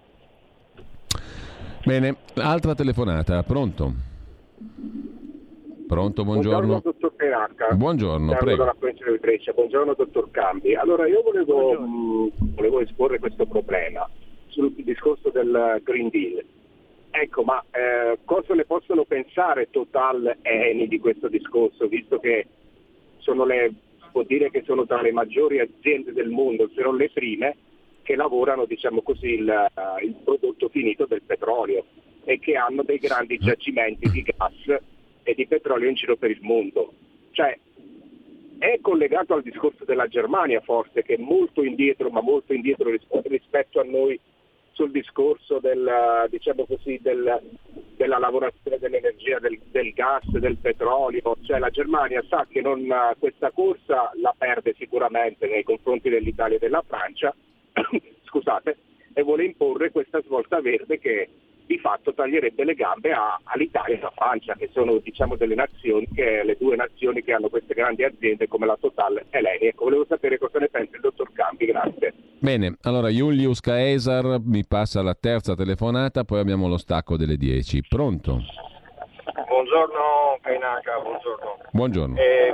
Bene, 1.84 2.15
altra 2.36 2.75
telefonata, 2.75 3.41
pronto? 3.43 3.93
Pronto, 5.88 6.23
buongiorno. 6.23 6.67
Buongiorno 6.67 6.82
dottor 6.84 7.13
Penacca. 7.13 7.73
Buongiorno, 7.73 8.36
prego. 8.38 8.58
Dalla 8.58 8.75
provincia 8.78 9.10
di 9.10 9.17
Brescia. 9.17 9.54
Buongiorno 9.54 9.95
dottor 9.95 10.30
Cambi. 10.30 10.75
Allora 10.75 11.08
io 11.08 11.23
volevo, 11.23 11.80
mh, 11.80 12.32
volevo 12.54 12.82
esporre 12.82 13.17
questo 13.17 13.47
problema 13.47 14.08
sul 14.49 14.71
discorso 14.75 15.30
del 15.32 15.82
Green 15.84 16.10
Deal. 16.10 16.45
Ecco, 17.10 17.41
ma 17.43 17.63
eh, 17.71 18.19
cosa 18.23 18.54
ne 18.54 18.65
possono 18.65 19.04
pensare 19.04 19.71
Total 19.71 20.38
e 20.43 20.69
Eni 20.69 20.88
di 20.88 20.99
questo 20.99 21.28
discorso, 21.28 21.88
visto 21.88 22.19
che 22.19 22.45
sono 23.17 23.43
le, 23.45 23.73
può 24.12 24.24
dire 24.24 24.50
che 24.52 24.63
sono 24.65 24.86
tra 24.86 25.02
le 25.02 25.12
maggiori 25.12 25.60
aziende 25.60 26.13
del 26.13 26.30
mondo, 26.30 26.69
se 26.74 26.82
non 26.82 26.98
le 26.98 27.10
prime, 27.10 27.56
che 28.04 28.15
lavorano 28.15 28.65
diciamo 28.65 29.02
così, 29.02 29.34
il, 29.34 29.72
il 30.04 30.15
prodotto 30.24 30.69
finito 30.69 31.06
del 31.06 31.22
petrolio 31.22 31.86
e 32.24 32.39
che 32.39 32.56
hanno 32.56 32.84
dei 32.84 32.98
grandi 32.98 33.38
giacimenti 33.38 34.10
di 34.10 34.22
gas 34.24 34.82
e 35.24 35.34
di 35.34 35.48
petrolio 35.48 35.89
in 35.89 35.95
giro 35.95 36.15
per 36.15 36.32
il 36.32 36.39
mondo. 36.41 36.93
Cioè, 37.32 37.58
è 38.58 38.80
collegato 38.82 39.34
al 39.34 39.41
discorso 39.41 39.86
della 39.86 40.08
Germania 40.08 40.60
forse, 40.62 41.04
che 41.04 41.15
è 41.15 41.17
molto 41.17 41.63
indietro, 41.63 42.10
ma 42.10 42.22
molto 42.22 42.54
indietro 42.54 42.89
rispetto 43.24 43.80
a 43.80 43.84
noi 43.84 44.19
sul 44.80 44.92
discorso 44.92 45.60
del, 45.60 46.26
diciamo 46.30 46.65
così, 46.65 46.98
del, 47.02 47.38
della 47.98 48.18
lavorazione 48.18 48.80
dell'energia, 48.80 49.38
del, 49.38 49.60
del, 49.72 49.92
gas, 49.92 50.26
del 50.30 50.56
petrolio. 50.56 51.36
Cioè 51.44 51.60
la 51.60 51.70
Germania 51.70 52.24
sa 52.30 52.48
che 52.50 52.62
non, 52.62 52.88
questa 53.20 53.52
corsa 53.52 54.10
la 54.22 54.34
perde 54.38 54.74
sicuramente 54.78 55.48
nei 55.48 55.63
confronti 55.63 56.08
dell'Italia 56.08 56.56
e 56.56 56.60
della 56.60 56.82
Francia, 56.88 57.36
scusate, 58.24 58.78
e 59.12 59.22
vuole 59.22 59.44
imporre 59.44 59.92
questa 59.92 60.22
svolta 60.22 60.62
verde 60.62 60.98
che 60.98 61.28
di 61.65 61.78
fatto 61.78 62.13
taglierebbe 62.13 62.63
le 62.63 62.74
gambe 62.74 63.12
a, 63.12 63.38
all'Italia 63.44 63.96
e 63.96 64.00
alla 64.00 64.13
Francia, 64.15 64.56
che 64.56 64.70
sono 64.72 64.98
diciamo, 65.00 65.36
nazioni, 65.38 66.08
che, 66.15 66.42
le 66.42 66.56
due 66.58 66.78
nazioni 66.78 67.22
che 67.22 67.34
hanno 67.34 67.50
queste 67.50 67.74
grandi 67.74 68.06
aziende 68.06 68.48
come 68.48 68.65
la 68.65 68.78
Total 68.80 69.26
e 69.30 69.42
l'Eni. 69.42 69.68
Ecco, 69.68 69.84
volevo 69.84 70.06
sapere 70.06 70.38
cosa 70.38 70.58
ne 70.58 70.70
pensa 70.70 70.96
il 70.96 71.02
dottor 71.02 71.34
Cambi, 71.34 71.65
grazie. 71.65 72.29
Bene, 72.41 72.78
allora 72.84 73.10
Julius 73.10 73.60
Caesar 73.60 74.39
mi 74.41 74.65
passa 74.65 75.02
la 75.02 75.13
terza 75.13 75.56
telefonata, 75.56 76.23
poi 76.23 76.39
abbiamo 76.39 76.69
lo 76.69 76.78
stacco 76.78 77.17
delle 77.17 77.36
10. 77.36 77.84
Pronto? 77.89 78.39
Buongiorno 79.45 80.39
Cainaca, 80.41 80.99
buongiorno. 80.99 81.58
Buongiorno. 81.71 82.15
Eh, 82.15 82.54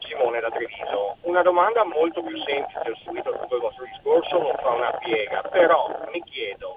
Simone 0.00 0.40
da 0.40 0.50
Treviso. 0.50 1.16
Una 1.22 1.40
domanda 1.40 1.84
molto 1.84 2.22
più 2.22 2.36
semplice, 2.42 2.90
ho 2.90 2.96
seguito 3.02 3.32
tutto 3.32 3.54
il 3.54 3.60
vostro 3.62 3.84
discorso, 3.84 4.38
non 4.38 4.52
fa 4.60 4.70
una 4.70 4.92
piega, 4.98 5.40
però 5.50 5.88
mi 6.12 6.22
chiedo, 6.24 6.76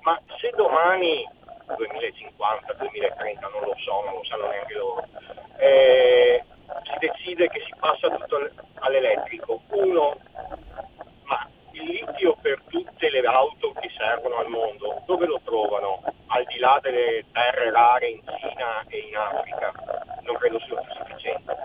ma 0.00 0.18
se 0.40 0.50
domani 0.56 1.28
2050, 1.76 2.72
2030, 2.72 3.48
non 3.48 3.68
lo 3.68 3.74
so, 3.84 4.02
non 4.04 4.14
lo 4.14 4.24
sanno 4.24 4.48
neanche 4.48 4.74
loro, 4.74 5.04
eh, 5.58 6.42
si 6.84 7.06
decide 7.06 7.48
che 7.48 7.60
si 7.66 7.74
passa 7.78 8.08
tutto 8.08 8.48
all'elettrico, 8.80 9.60
uno, 9.68 10.16
ma 11.24 11.48
il 11.72 11.84
litio 11.84 12.36
per 12.40 12.60
tutte 12.68 13.10
le 13.10 13.20
auto 13.20 13.72
che 13.80 13.90
servono 13.96 14.36
al 14.36 14.48
mondo, 14.48 15.02
dove 15.06 15.26
lo 15.26 15.40
trovano? 15.44 16.02
Al 16.28 16.44
di 16.44 16.58
là 16.58 16.78
delle 16.80 17.24
terre 17.32 17.70
rare 17.70 18.08
in 18.08 18.20
Cina 18.38 18.84
e 18.88 18.98
in 18.98 19.16
Africa, 19.16 19.72
non 20.22 20.36
credo 20.36 20.58
sia 20.60 20.82
sufficiente. 20.94 21.56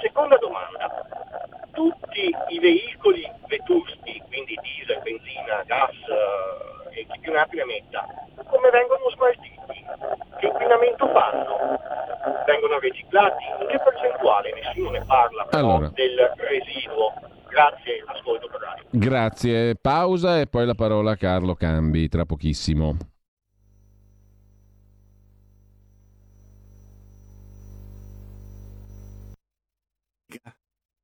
Seconda 0.00 0.36
domanda, 0.36 0.90
tutti 1.72 2.34
i 2.48 2.58
veicoli 2.58 3.30
vetusti, 3.46 4.22
quindi 4.28 4.58
diesel, 4.62 5.00
benzina, 5.02 5.62
gas, 5.66 5.90
eh, 5.90 7.00
e 7.00 7.06
chi 7.10 7.18
più 7.20 7.32
ne 7.32 7.38
ha 7.38 7.46
più 7.46 7.58
ne 7.58 7.64
metta, 7.64 8.06
come 8.48 8.70
vengono 8.70 9.10
smaltiti? 9.10 9.84
Che 10.38 10.46
inquinamento 10.46 11.06
fanno? 11.08 11.80
Vengono 12.46 12.78
riciclati? 12.78 13.44
In 13.60 13.66
che 13.66 13.78
percentuale? 13.78 14.52
Nessuno 14.52 14.90
ne 14.90 15.04
parla 15.04 15.44
però 15.44 15.74
allora. 15.74 15.90
del 15.94 16.32
residuo. 16.36 17.12
Grazie, 17.52 18.02
ascolto 18.06 18.48
per 18.48 18.60
radio. 18.60 18.84
Grazie, 18.90 19.74
pausa 19.74 20.40
e 20.40 20.46
poi 20.46 20.64
la 20.64 20.74
parola 20.74 21.10
a 21.10 21.16
Carlo 21.18 21.54
Cambi 21.54 22.08
tra 22.08 22.24
pochissimo. 22.24 22.96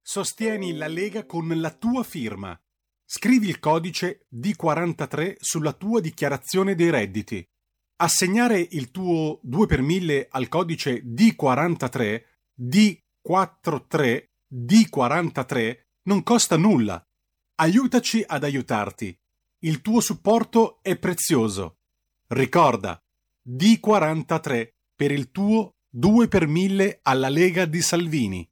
Sostieni 0.01 0.75
la 0.75 0.87
Lega 0.87 1.27
con 1.27 1.53
la 1.61 1.71
tua 1.71 2.03
firma. 2.03 2.59
Scrivi 3.05 3.49
il 3.49 3.59
codice 3.59 4.27
D43 4.35 5.35
sulla 5.39 5.75
tua 5.75 6.01
dichiarazione 6.01 6.75
dei 6.75 6.89
redditi. 6.89 7.47
Assegnare 7.97 8.59
il 8.59 8.91
tuo 8.91 9.39
2 9.43 9.67
per 9.67 9.83
1000 9.83 10.29
al 10.31 10.49
codice 10.49 11.03
D43, 11.05 12.23
D43, 12.59 14.25
D43 14.51 15.88
non 16.03 16.23
costa 16.23 16.57
nulla. 16.57 17.05
Aiutaci 17.57 18.25
ad 18.27 18.45
aiutarti. 18.45 19.17
Il 19.61 19.81
tuo 19.81 20.01
supporto 20.01 20.79
è 20.83 20.97
prezioso. 20.97 21.79
Ricorda, 22.29 23.03
D43 23.49 24.69
per 24.95 25.11
il 25.11 25.31
tuo 25.31 25.75
2 25.89 26.29
per 26.29 26.47
1000 26.47 27.01
alla 27.03 27.29
Lega 27.29 27.65
di 27.65 27.81
Salvini. 27.81 28.49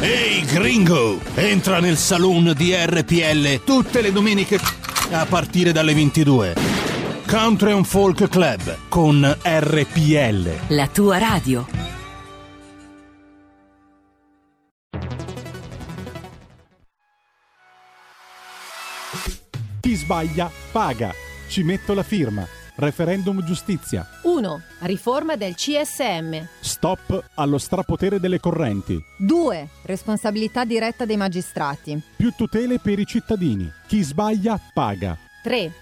Ehi 0.00 0.44
gringo, 0.46 1.20
entra 1.34 1.80
nel 1.80 1.96
saloon 1.96 2.54
di 2.56 2.74
RPL 2.74 3.62
tutte 3.64 4.00
le 4.00 4.10
domeniche 4.10 4.58
a 5.10 5.26
partire 5.26 5.72
dalle 5.72 5.94
22. 5.94 6.81
Country 7.32 7.72
and 7.72 7.86
Folk 7.86 8.28
Club 8.28 8.88
con 8.90 9.24
RPL. 9.42 10.74
La 10.74 10.86
tua 10.88 11.16
radio. 11.16 11.66
Chi 19.80 19.94
sbaglia 19.94 20.50
paga. 20.70 21.14
Ci 21.48 21.62
metto 21.62 21.94
la 21.94 22.02
firma. 22.02 22.46
Referendum 22.74 23.42
giustizia. 23.46 24.06
1. 24.24 24.60
Riforma 24.80 25.34
del 25.36 25.54
CSM. 25.54 26.46
Stop 26.60 27.30
allo 27.36 27.56
strapotere 27.56 28.20
delle 28.20 28.40
correnti. 28.40 29.02
2. 29.16 29.68
Responsabilità 29.84 30.66
diretta 30.66 31.06
dei 31.06 31.16
magistrati. 31.16 31.98
Più 32.14 32.34
tutele 32.36 32.78
per 32.78 32.98
i 32.98 33.06
cittadini. 33.06 33.72
Chi 33.86 34.02
sbaglia 34.02 34.60
paga. 34.74 35.16
3. 35.42 35.81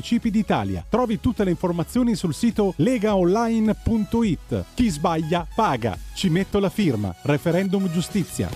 d'Italia. 0.00 0.84
Trovi 0.88 1.20
tutte 1.20 1.44
le 1.44 1.50
informazioni 1.50 2.14
sul 2.14 2.34
sito 2.34 2.74
legaonline.it. 2.76 4.64
Chi 4.74 4.88
sbaglia 4.88 5.46
paga. 5.54 5.96
Ci 6.14 6.28
metto 6.28 6.58
la 6.58 6.70
firma. 6.70 7.14
Referendum 7.22 7.90
giustizia. 7.90 8.48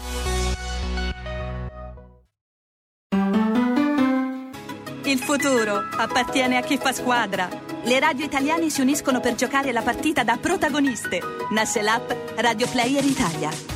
Il 5.04 5.18
futuro 5.18 5.86
appartiene 5.96 6.56
a 6.56 6.62
chi 6.62 6.78
fa 6.78 6.92
squadra. 6.92 7.48
Le 7.84 8.00
radio 8.00 8.24
italiane 8.24 8.70
si 8.70 8.80
uniscono 8.80 9.20
per 9.20 9.36
giocare 9.36 9.70
la 9.70 9.82
partita 9.82 10.24
da 10.24 10.36
protagoniste. 10.36 11.20
Nasce 11.52 11.80
l'app 11.82 12.10
Radio 12.36 12.66
Player 12.68 13.04
Italia. 13.04 13.75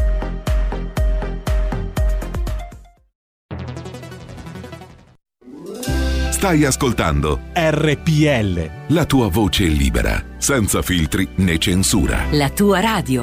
Stai 6.41 6.65
ascoltando 6.65 7.37
RPL. 7.53 8.95
La 8.95 9.05
tua 9.05 9.29
voce 9.29 9.65
libera, 9.65 10.17
senza 10.37 10.81
filtri 10.81 11.27
né 11.37 11.59
censura. 11.59 12.17
La 12.31 12.49
tua 12.49 12.79
radio. 12.79 13.21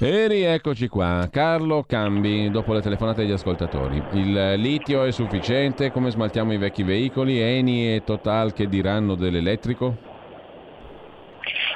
E 0.00 0.26
rieccoci 0.26 0.88
qua. 0.88 1.28
Carlo 1.30 1.84
Cambi, 1.86 2.50
dopo 2.50 2.72
le 2.72 2.80
telefonate 2.80 3.22
degli 3.22 3.30
ascoltatori. 3.30 4.02
Il 4.14 4.54
litio 4.56 5.04
è 5.04 5.12
sufficiente? 5.12 5.92
Come 5.92 6.10
smaltiamo 6.10 6.52
i 6.52 6.58
vecchi 6.58 6.82
veicoli? 6.82 7.40
Eni 7.40 7.94
e 7.94 8.02
Total 8.02 8.52
che 8.52 8.66
diranno 8.66 9.14
dell'elettrico? 9.14 9.94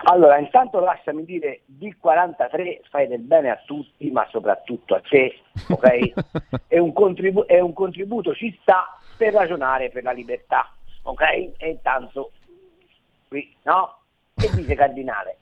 Allora, 0.07 0.39
intanto 0.39 0.81
lasciami 0.81 1.25
dire, 1.25 1.61
D43 1.79 2.81
fai 2.91 3.07
del 3.07 3.21
bene 3.21 3.51
a 3.51 3.63
tutti, 3.65 4.11
ma 4.11 4.27
soprattutto 4.33 4.97
a 4.97 5.03
te, 5.09 5.39
ok? 5.69 6.13
è, 6.67 6.79
un 6.79 6.93
contribu- 6.93 7.47
è 7.47 7.61
un 7.61 7.73
contributo, 7.73 8.35
ci 8.35 8.59
sta 8.61 8.99
per 9.23 9.35
ragionare 9.35 9.89
per 9.91 10.03
la 10.03 10.11
libertà, 10.11 10.69
ok? 11.03 11.23
E 11.57 11.69
intanto, 11.69 12.33
qui, 13.29 13.55
no? 13.63 13.99
Che 14.35 14.51
dice 14.53 14.75
Cardinale? 14.75 15.37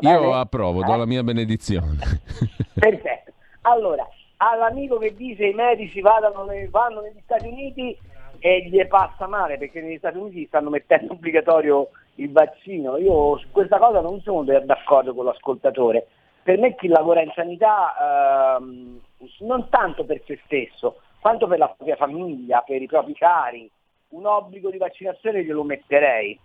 Io 0.00 0.34
approvo, 0.34 0.82
eh? 0.82 0.84
do 0.84 0.96
la 0.96 1.06
mia 1.06 1.22
benedizione. 1.22 1.96
Perfetto. 2.78 3.32
Allora, 3.62 4.06
all'amico 4.36 4.98
che 4.98 5.14
dice 5.14 5.46
i 5.46 5.54
medici 5.54 6.02
vadano, 6.02 6.44
vanno 6.68 7.00
negli 7.00 7.20
Stati 7.24 7.46
Uniti 7.46 7.98
e 8.38 8.68
gli 8.68 8.84
passa 8.86 9.26
male 9.26 9.56
perché 9.56 9.80
negli 9.80 9.96
Stati 9.96 10.18
Uniti 10.18 10.44
stanno 10.46 10.68
mettendo 10.68 11.14
obbligatorio 11.16 11.88
il 12.16 12.30
vaccino. 12.32 12.98
Io 12.98 13.38
su 13.38 13.46
questa 13.50 13.78
cosa 13.78 14.02
non 14.02 14.20
sono 14.20 14.42
d'accordo 14.42 15.14
con 15.14 15.24
l'ascoltatore. 15.24 16.06
Per 16.42 16.58
me 16.58 16.74
chi 16.74 16.88
lavora 16.88 17.22
in 17.22 17.32
sanità 17.34 18.58
ehm, 18.58 19.00
non 19.38 19.68
tanto 19.70 20.04
per 20.04 20.20
se 20.26 20.38
stesso, 20.44 20.98
quanto 21.22 21.46
per 21.46 21.58
la 21.58 21.68
propria 21.68 21.94
famiglia, 21.94 22.62
per 22.66 22.82
i 22.82 22.86
propri 22.86 23.14
cari, 23.14 23.70
un 24.08 24.26
obbligo 24.26 24.70
di 24.70 24.76
vaccinazione 24.76 25.44
glielo 25.44 25.62
metterei. 25.62 26.36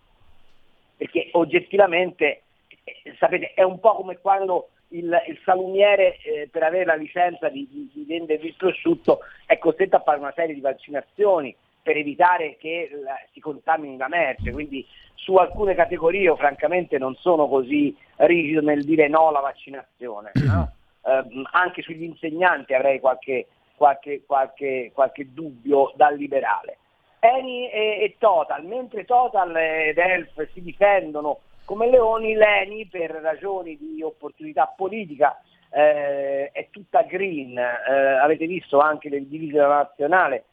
Perché 0.96 1.30
oggettivamente, 1.32 2.44
eh, 2.84 3.16
sapete, 3.18 3.54
è 3.56 3.64
un 3.64 3.80
po' 3.80 3.96
come 3.96 4.20
quando 4.20 4.70
il, 4.90 5.20
il 5.28 5.40
salumiere 5.44 6.18
eh, 6.18 6.48
per 6.52 6.62
avere 6.62 6.86
la 6.86 6.94
licenza 6.94 7.50
di, 7.50 7.68
di, 7.68 7.90
di 7.92 8.06
vendere 8.06 8.46
il 8.46 8.54
prosciutto 8.56 9.22
è 9.48 9.58
costretto 9.58 9.96
a 9.96 10.02
fare 10.02 10.20
una 10.20 10.32
serie 10.36 10.54
di 10.54 10.62
vaccinazioni 10.62 11.56
per 11.82 11.98
evitare 11.98 12.56
che 12.58 12.90
la, 13.04 13.16
si 13.34 13.40
contamini 13.40 13.98
la 13.98 14.08
merce, 14.08 14.52
quindi 14.52 14.86
su 15.16 15.34
alcune 15.38 15.74
categorie 15.74 16.22
io 16.22 16.36
francamente 16.36 17.00
non 17.00 17.16
sono 17.16 17.48
così 17.48 17.98
rigido 18.18 18.62
nel 18.62 18.86
dire 18.86 19.08
no 19.08 19.30
alla 19.30 19.40
vaccinazione, 19.40 20.32
no? 20.36 20.72
eh, 21.04 21.24
anche 21.52 21.82
sugli 21.82 22.04
insegnanti 22.04 22.76
avrei 22.76 23.00
qualche, 23.00 23.48
qualche, 23.78 24.24
qualche, 24.26 24.92
qualche 24.92 25.32
dubbio 25.32 25.94
da 25.96 26.10
liberale. 26.10 26.80
Eni 27.20 27.70
e, 27.70 28.02
e, 28.02 28.16
Total, 28.18 28.66
mentre 28.66 29.06
Total 29.06 29.56
ed 29.56 29.98
Elf 29.98 30.52
si 30.54 30.62
difendono 30.62 31.42
come 31.64 31.90
leoni, 31.90 32.34
l'Eni 32.34 32.88
per 32.88 33.12
ragioni 33.12 33.78
di 33.78 34.02
opportunità 34.02 34.74
politica 34.76 35.40
eh, 35.70 36.50
è 36.52 36.70
tutta 36.72 37.04
green, 37.04 37.58
eh, 37.58 38.18
avete 38.22 38.48
visto 38.48 38.80
anche 38.80 39.10
le 39.10 39.28
divise 39.28 39.54
della 39.54 39.68
nazionale, 39.68 40.46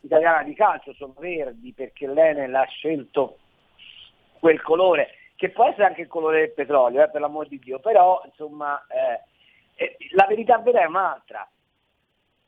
italiana 0.00 0.42
di 0.42 0.54
calcio 0.54 0.94
sono 0.94 1.14
verdi 1.18 1.72
perché 1.72 2.06
l'Enel 2.06 2.54
ha 2.54 2.64
scelto 2.64 3.38
quel 4.38 4.62
colore, 4.62 5.08
che 5.36 5.50
può 5.50 5.66
essere 5.66 5.84
anche 5.84 6.02
il 6.02 6.06
colore 6.06 6.38
del 6.38 6.52
petrolio, 6.52 7.02
eh, 7.02 7.10
per 7.10 7.20
l'amor 7.20 7.48
di 7.48 7.58
Dio, 7.58 7.78
però 7.80 8.22
insomma 8.24 8.82
eh, 8.86 9.20
eh, 9.74 9.96
la 10.12 10.26
verità 10.26 10.58
vera 10.58 10.82
è 10.82 10.86
un'altra, 10.86 11.46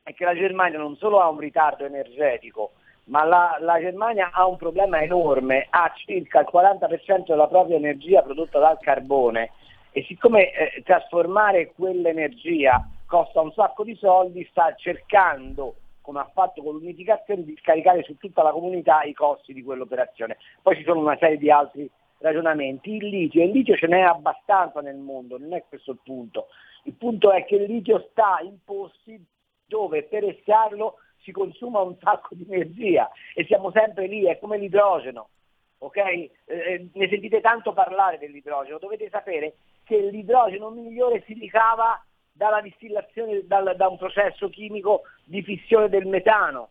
è 0.02 0.14
che 0.14 0.24
la 0.24 0.34
Germania 0.34 0.78
non 0.78 0.96
solo 0.96 1.20
ha 1.20 1.28
un 1.28 1.38
ritardo 1.38 1.84
energetico, 1.84 2.72
ma 3.04 3.24
la, 3.24 3.56
la 3.60 3.78
Germania 3.78 4.30
ha 4.32 4.46
un 4.46 4.56
problema 4.56 5.00
enorme, 5.00 5.66
ha 5.70 5.92
circa 5.94 6.40
il 6.40 6.48
40% 6.52 7.24
della 7.26 7.46
propria 7.46 7.76
energia 7.76 8.22
prodotta 8.22 8.58
dal 8.58 8.78
carbone 8.80 9.52
e 9.92 10.02
siccome 10.04 10.52
eh, 10.52 10.82
trasformare 10.82 11.72
quell'energia 11.74 12.88
costa 13.06 13.40
un 13.40 13.52
sacco 13.52 13.84
di 13.84 13.94
soldi, 13.94 14.46
sta 14.50 14.74
cercando 14.74 15.76
come 16.00 16.18
ha 16.18 16.30
fatto 16.32 16.62
con 16.62 16.74
l'unificazione, 16.74 17.44
di 17.44 17.56
scaricare 17.60 18.02
su 18.02 18.16
tutta 18.16 18.42
la 18.42 18.50
comunità 18.50 19.02
i 19.02 19.12
costi 19.12 19.52
di 19.52 19.62
quell'operazione. 19.62 20.36
Poi 20.60 20.76
ci 20.76 20.82
sono 20.82 21.00
una 21.00 21.16
serie 21.16 21.36
di 21.36 21.50
altri 21.50 21.88
ragionamenti. 22.18 22.96
Il 22.96 23.06
litio, 23.06 23.44
il 23.44 23.50
litio 23.50 23.76
ce 23.76 23.86
n'è 23.86 24.00
abbastanza 24.00 24.80
nel 24.80 24.96
mondo, 24.96 25.38
non 25.38 25.52
è 25.54 25.62
questo 25.68 25.92
il 25.92 26.00
punto. 26.02 26.48
Il 26.84 26.94
punto 26.94 27.30
è 27.30 27.44
che 27.44 27.54
il 27.54 27.70
litio 27.70 28.08
sta 28.10 28.40
in 28.42 28.56
posti 28.64 29.24
dove 29.72 30.02
per 30.02 30.22
estrarlo 30.24 30.98
si 31.22 31.32
consuma 31.32 31.80
un 31.80 31.96
sacco 31.98 32.34
di 32.34 32.44
energia 32.46 33.10
e 33.34 33.46
siamo 33.46 33.70
sempre 33.70 34.06
lì, 34.06 34.24
è 34.26 34.38
come 34.38 34.58
l'idrogeno. 34.58 35.30
Okay? 35.78 36.30
Eh, 36.44 36.88
ne 36.92 37.08
sentite 37.08 37.40
tanto 37.40 37.72
parlare 37.72 38.18
dell'idrogeno, 38.18 38.78
dovete 38.78 39.08
sapere 39.08 39.54
che 39.84 39.98
l'idrogeno 39.98 40.68
migliore 40.70 41.22
si 41.26 41.32
ricava 41.32 42.04
dalla 42.30 42.60
distillazione, 42.60 43.46
dal, 43.46 43.74
da 43.76 43.88
un 43.88 43.96
processo 43.96 44.48
chimico 44.50 45.02
di 45.24 45.42
fissione 45.42 45.88
del 45.88 46.06
metano 46.06 46.70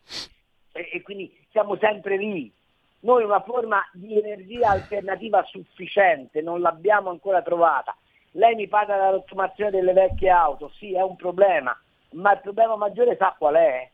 e, 0.72 0.90
e 0.94 1.02
quindi 1.02 1.36
siamo 1.50 1.76
sempre 1.78 2.18
lì. 2.18 2.54
Noi 3.02 3.24
una 3.24 3.42
forma 3.42 3.82
di 3.94 4.18
energia 4.18 4.70
alternativa 4.70 5.44
sufficiente 5.44 6.42
non 6.42 6.62
l'abbiamo 6.62 7.10
ancora 7.10 7.42
trovata. 7.42 7.98
Lei 8.34 8.56
mi 8.56 8.68
parla 8.68 8.96
della 8.96 9.10
rottamazione 9.10 9.72
delle 9.72 9.92
vecchie 9.92 10.30
auto, 10.30 10.70
sì 10.78 10.94
è 10.94 11.02
un 11.02 11.16
problema, 11.16 11.78
ma 12.12 12.34
il 12.34 12.42
problema 12.42 12.76
maggiore 12.76 13.16
sa 13.18 13.36
qual 13.38 13.56
è? 13.56 13.90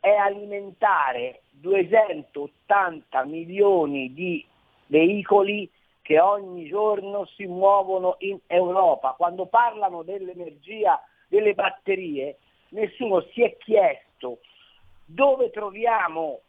È 0.00 0.10
alimentare 0.10 1.42
280 1.50 3.24
milioni 3.24 4.12
di 4.12 4.44
veicoli 4.86 5.70
che 6.02 6.18
ogni 6.18 6.66
giorno 6.66 7.24
si 7.36 7.46
muovono 7.46 8.16
in 8.18 8.38
Europa. 8.46 9.14
Quando 9.16 9.46
parlano 9.46 10.02
dell'energia 10.02 11.00
delle 11.28 11.54
batterie, 11.54 12.38
nessuno 12.70 13.20
si 13.32 13.42
è 13.42 13.56
chiesto 13.56 14.40
dove 15.04 15.50
troviamo 15.50 16.40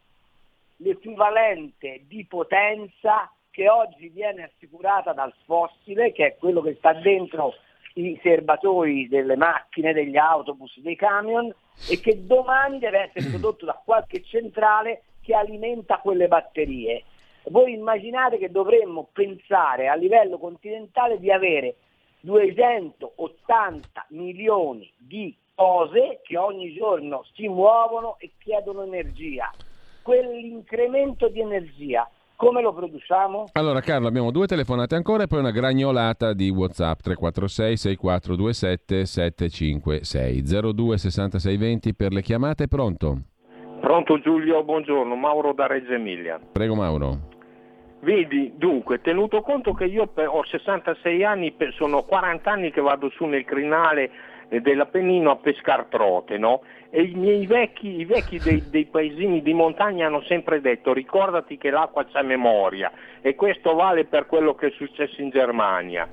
l'equivalente 0.78 2.02
di 2.06 2.24
potenza 2.26 3.30
che 3.50 3.68
oggi 3.68 4.08
viene 4.08 4.44
assicurata 4.44 5.12
dal 5.12 5.32
fossile, 5.44 6.10
che 6.12 6.26
è 6.26 6.36
quello 6.36 6.60
che 6.60 6.74
sta 6.74 6.92
dentro 6.94 7.54
i 7.94 8.18
serbatoi 8.22 9.08
delle 9.08 9.36
macchine, 9.36 9.92
degli 9.92 10.16
autobus, 10.16 10.78
dei 10.80 10.96
camion 10.96 11.52
e 11.88 12.00
che 12.00 12.26
domani 12.26 12.78
deve 12.78 13.10
essere 13.10 13.30
prodotto 13.30 13.64
da 13.64 13.80
qualche 13.84 14.22
centrale 14.22 15.02
che 15.22 15.34
alimenta 15.34 15.98
quelle 15.98 16.28
batterie. 16.28 17.04
Voi 17.44 17.72
immaginate 17.72 18.38
che 18.38 18.50
dovremmo 18.50 19.08
pensare 19.12 19.88
a 19.88 19.94
livello 19.94 20.38
continentale 20.38 21.18
di 21.18 21.30
avere 21.30 21.76
280 22.20 24.06
milioni 24.10 24.90
di 24.96 25.36
cose 25.54 26.20
che 26.22 26.36
ogni 26.36 26.72
giorno 26.72 27.24
si 27.34 27.46
muovono 27.48 28.16
e 28.18 28.32
chiedono 28.38 28.82
energia. 28.82 29.54
Quell'incremento 30.02 31.28
di 31.28 31.40
energia 31.40 32.08
come 32.44 32.60
lo 32.60 32.74
produciamo? 32.74 33.46
Allora 33.52 33.80
Carlo 33.80 34.06
abbiamo 34.06 34.30
due 34.30 34.46
telefonate 34.46 34.94
ancora 34.94 35.22
e 35.22 35.26
poi 35.26 35.38
una 35.38 35.50
gragnolata 35.50 36.34
di 36.34 36.50
Whatsapp 36.50 37.00
346 37.00 37.76
6427 37.78 39.06
756 39.06 40.74
02 40.74 40.98
66 40.98 41.56
20 41.56 41.94
per 41.94 42.12
le 42.12 42.20
chiamate. 42.20 42.68
Pronto? 42.68 43.22
Pronto 43.80 44.18
Giulio, 44.20 44.62
buongiorno. 44.62 45.14
Mauro 45.14 45.54
da 45.54 45.66
Reggio 45.66 45.94
Emilia. 45.94 46.38
Prego 46.52 46.74
Mauro. 46.74 47.32
Vedi, 48.00 48.52
dunque, 48.56 49.00
tenuto 49.00 49.40
conto 49.40 49.72
che 49.72 49.86
io 49.86 50.10
ho 50.14 50.44
66 50.44 51.24
anni, 51.24 51.56
sono 51.74 52.02
40 52.02 52.50
anni 52.50 52.70
che 52.70 52.82
vado 52.82 53.08
su 53.08 53.24
nel 53.24 53.46
crinale 53.46 54.10
eh, 54.50 54.60
dell'Appennino 54.60 55.30
a 55.30 55.36
pescar 55.36 55.86
trote, 55.86 56.36
no? 56.36 56.60
E 56.96 57.02
i 57.02 57.14
miei 57.16 57.44
vecchi, 57.44 57.98
i 57.98 58.04
vecchi 58.04 58.38
dei, 58.38 58.62
dei, 58.70 58.84
paesini 58.84 59.42
di 59.42 59.52
montagna 59.52 60.06
hanno 60.06 60.22
sempre 60.28 60.60
detto 60.60 60.92
ricordati 60.92 61.58
che 61.58 61.70
l'acqua 61.70 62.04
c'ha 62.04 62.22
memoria 62.22 62.92
e 63.20 63.34
questo 63.34 63.74
vale 63.74 64.04
per 64.04 64.26
quello 64.26 64.54
che 64.54 64.68
è 64.68 64.70
successo 64.76 65.20
in 65.20 65.30
Germania, 65.30 66.08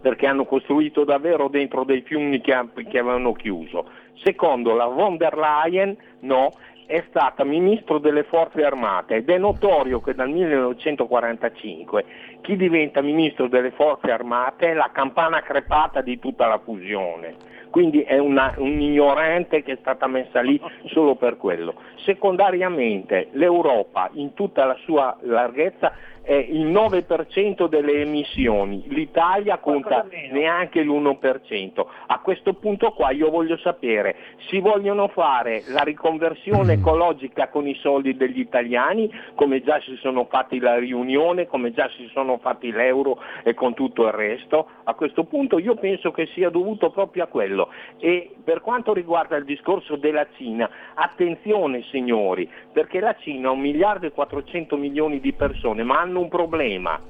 perché 0.00 0.28
hanno 0.28 0.44
costruito 0.44 1.02
davvero 1.02 1.48
dentro 1.48 1.82
dei 1.82 2.02
fiumi 2.02 2.40
che, 2.40 2.56
che 2.88 2.98
avevano 3.00 3.32
chiuso. 3.32 3.90
Secondo 4.22 4.76
la 4.76 4.86
von 4.86 5.16
der 5.16 5.36
Leyen, 5.36 5.96
no, 6.20 6.52
è 6.86 7.04
stata 7.08 7.42
ministro 7.42 7.98
delle 7.98 8.22
forze 8.22 8.64
armate 8.64 9.16
ed 9.16 9.28
è 9.28 9.38
notorio 9.38 10.00
che 10.00 10.14
dal 10.14 10.30
1945 10.30 12.04
chi 12.40 12.56
diventa 12.56 13.00
ministro 13.02 13.48
delle 13.48 13.70
forze 13.72 14.10
armate 14.10 14.70
è 14.70 14.74
la 14.74 14.90
campana 14.92 15.42
crepata 15.42 16.00
di 16.00 16.18
tutta 16.18 16.46
la 16.46 16.58
fusione 16.58 17.48
quindi 17.70 18.02
è 18.02 18.18
una, 18.18 18.52
un 18.56 18.80
ignorante 18.80 19.62
che 19.62 19.74
è 19.74 19.78
stata 19.80 20.06
messa 20.08 20.40
lì 20.40 20.60
solo 20.86 21.14
per 21.14 21.36
quello. 21.36 21.74
Secondariamente 22.04 23.28
l'Europa 23.32 24.10
in 24.14 24.34
tutta 24.34 24.64
la 24.64 24.76
sua 24.82 25.16
larghezza 25.20 25.92
è 26.22 26.34
il 26.34 26.66
9% 26.66 27.66
delle 27.66 28.02
emissioni, 28.02 28.84
l'Italia 28.88 29.58
conta 29.58 30.06
neanche 30.30 30.82
l'1%. 30.82 31.86
A 32.06 32.20
questo 32.20 32.54
punto 32.54 32.92
qua 32.92 33.10
io 33.10 33.30
voglio 33.30 33.56
sapere, 33.56 34.16
si 34.48 34.60
vogliono 34.60 35.08
fare 35.08 35.62
la 35.68 35.82
riconversione 35.82 36.76
mm. 36.76 36.78
ecologica 36.78 37.48
con 37.48 37.66
i 37.66 37.74
soldi 37.76 38.16
degli 38.16 38.38
italiani, 38.38 39.10
come 39.34 39.62
già 39.62 39.80
si 39.80 39.96
sono 39.96 40.26
fatti 40.26 40.58
la 40.58 40.78
riunione, 40.78 41.46
come 41.46 41.72
già 41.72 41.88
si 41.96 42.08
sono 42.12 42.29
fatti 42.38 42.70
l'euro 42.70 43.18
e 43.42 43.54
con 43.54 43.74
tutto 43.74 44.06
il 44.06 44.12
resto? 44.12 44.68
A 44.84 44.94
questo 44.94 45.24
punto 45.24 45.58
io 45.58 45.74
penso 45.74 46.10
che 46.10 46.26
sia 46.34 46.50
dovuto 46.50 46.90
proprio 46.90 47.24
a 47.24 47.26
quello. 47.26 47.68
E 47.98 48.34
per 48.42 48.60
quanto 48.60 48.92
riguarda 48.92 49.36
il 49.36 49.44
discorso 49.44 49.96
della 49.96 50.26
Cina, 50.36 50.68
attenzione 50.94 51.82
signori, 51.90 52.50
perché 52.72 53.00
la 53.00 53.14
Cina 53.18 53.48
ha 53.48 53.52
un 53.52 53.60
miliardo 53.60 54.06
e 54.06 54.12
400 54.12 54.76
milioni 54.76 55.20
di 55.20 55.32
persone, 55.32 55.82
ma 55.82 56.00
hanno 56.00 56.20
un 56.20 56.28
problema. 56.28 57.00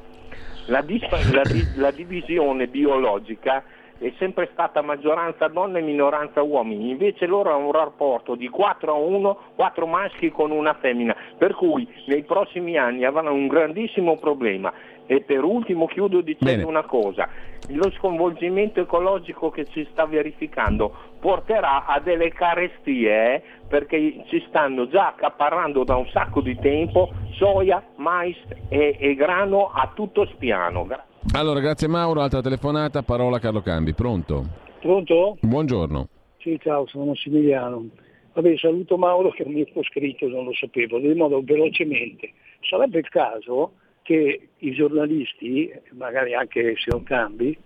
La, 0.66 0.82
disp- 0.82 1.26
la, 1.30 1.44
di- 1.44 1.68
la 1.74 1.90
divisione 1.90 2.68
biologica 2.68 3.64
è 4.00 4.12
sempre 4.16 4.48
stata 4.52 4.80
maggioranza 4.80 5.48
donne 5.48 5.80
e 5.80 5.82
minoranza 5.82 6.40
uomini, 6.42 6.88
invece 6.88 7.26
loro 7.26 7.50
hanno 7.54 7.66
un 7.66 7.72
rapporto 7.72 8.34
di 8.34 8.48
4 8.48 8.92
a 8.92 8.96
1, 8.96 9.38
4 9.56 9.86
maschi 9.86 10.30
con 10.30 10.50
una 10.50 10.72
femmina, 10.74 11.14
per 11.36 11.54
cui 11.54 11.86
nei 12.06 12.22
prossimi 12.22 12.78
anni 12.78 13.04
avranno 13.04 13.34
un 13.34 13.46
grandissimo 13.46 14.16
problema. 14.16 14.72
E 15.10 15.22
per 15.22 15.42
ultimo 15.42 15.88
chiudo 15.88 16.20
dicendo 16.20 16.58
Bene. 16.58 16.62
una 16.62 16.84
cosa, 16.84 17.28
lo 17.70 17.90
sconvolgimento 17.98 18.78
ecologico 18.78 19.50
che 19.50 19.66
si 19.72 19.84
sta 19.90 20.06
verificando 20.06 20.94
porterà 21.18 21.84
a 21.84 21.98
delle 21.98 22.30
carestie 22.30 23.34
eh, 23.34 23.42
perché 23.66 24.22
ci 24.28 24.40
stanno 24.46 24.86
già 24.86 25.08
accaparrando 25.08 25.82
da 25.82 25.96
un 25.96 26.06
sacco 26.12 26.40
di 26.40 26.56
tempo 26.60 27.10
soia, 27.32 27.82
mais 27.96 28.36
e, 28.68 28.98
e 29.00 29.14
grano 29.16 29.72
a 29.74 29.90
tutto 29.92 30.26
spiano. 30.26 30.86
Allora, 31.34 31.58
grazie 31.58 31.88
Mauro, 31.88 32.20
altra 32.20 32.40
telefonata, 32.40 33.02
parola 33.02 33.38
a 33.38 33.40
Carlo 33.40 33.62
Cambi, 33.62 33.92
pronto? 33.94 34.44
Pronto? 34.78 35.38
Buongiorno. 35.40 36.06
Sì, 36.38 36.56
ciao, 36.62 36.86
sono 36.86 37.06
Massimiliano. 37.06 37.88
Vabbè, 38.32 38.56
saluto 38.58 38.96
Mauro 38.96 39.30
che 39.30 39.44
mi 39.44 39.62
ha 39.62 39.82
scritto, 39.82 40.28
non 40.28 40.44
lo 40.44 40.54
sapevo, 40.54 41.00
di 41.00 41.12
modo 41.14 41.42
velocemente. 41.42 42.30
Sarebbe 42.60 43.00
il 43.00 43.08
caso 43.08 43.72
che 44.10 44.48
i 44.56 44.72
giornalisti, 44.72 45.72
magari 45.92 46.34
anche 46.34 46.74
se 46.78 46.90
non 46.90 47.04
cambi, 47.04 47.56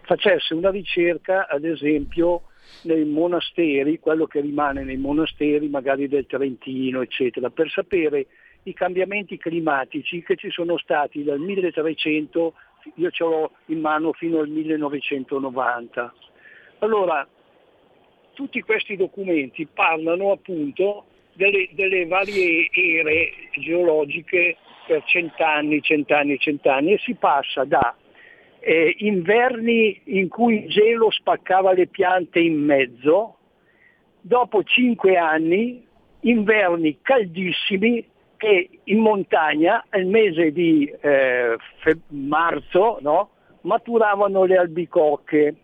facesse 0.00 0.54
una 0.54 0.70
ricerca 0.70 1.46
ad 1.48 1.66
esempio 1.66 2.44
nei 2.84 3.04
monasteri, 3.04 3.98
quello 3.98 4.24
che 4.24 4.40
rimane 4.40 4.84
nei 4.84 4.96
monasteri 4.96 5.68
magari 5.68 6.08
del 6.08 6.24
Trentino, 6.24 7.02
eccetera, 7.02 7.50
per 7.50 7.68
sapere 7.68 8.26
i 8.62 8.72
cambiamenti 8.72 9.36
climatici 9.36 10.22
che 10.22 10.36
ci 10.36 10.50
sono 10.50 10.78
stati 10.78 11.22
dal 11.24 11.40
1300, 11.40 12.54
io 12.94 13.10
ce 13.10 13.24
l'ho 13.24 13.52
in 13.66 13.80
mano 13.80 14.14
fino 14.14 14.38
al 14.38 14.48
1990. 14.48 16.14
Allora, 16.78 17.28
tutti 18.32 18.62
questi 18.62 18.96
documenti 18.96 19.66
parlano 19.66 20.32
appunto 20.32 21.04
delle, 21.40 21.70
delle 21.72 22.04
varie 22.04 22.68
ere 22.70 23.32
geologiche 23.52 24.58
per 24.86 25.02
cent'anni, 25.04 25.80
cent'anni, 25.80 26.38
cent'anni 26.38 26.92
e 26.92 26.98
si 26.98 27.14
passa 27.14 27.64
da 27.64 27.96
eh, 28.58 28.94
inverni 28.98 30.02
in 30.04 30.28
cui 30.28 30.64
il 30.64 30.68
gelo 30.68 31.10
spaccava 31.10 31.72
le 31.72 31.86
piante 31.86 32.40
in 32.40 32.62
mezzo, 32.62 33.36
dopo 34.20 34.62
cinque 34.64 35.16
anni 35.16 35.82
inverni 36.22 36.98
caldissimi 37.00 38.04
che 38.36 38.68
in 38.84 38.98
montagna 38.98 39.82
nel 39.92 40.06
mese 40.06 40.52
di 40.52 40.84
eh, 41.00 41.56
fe- 41.78 42.00
marzo 42.08 42.98
no, 43.00 43.30
maturavano 43.62 44.44
le 44.44 44.58
albicocche, 44.58 45.54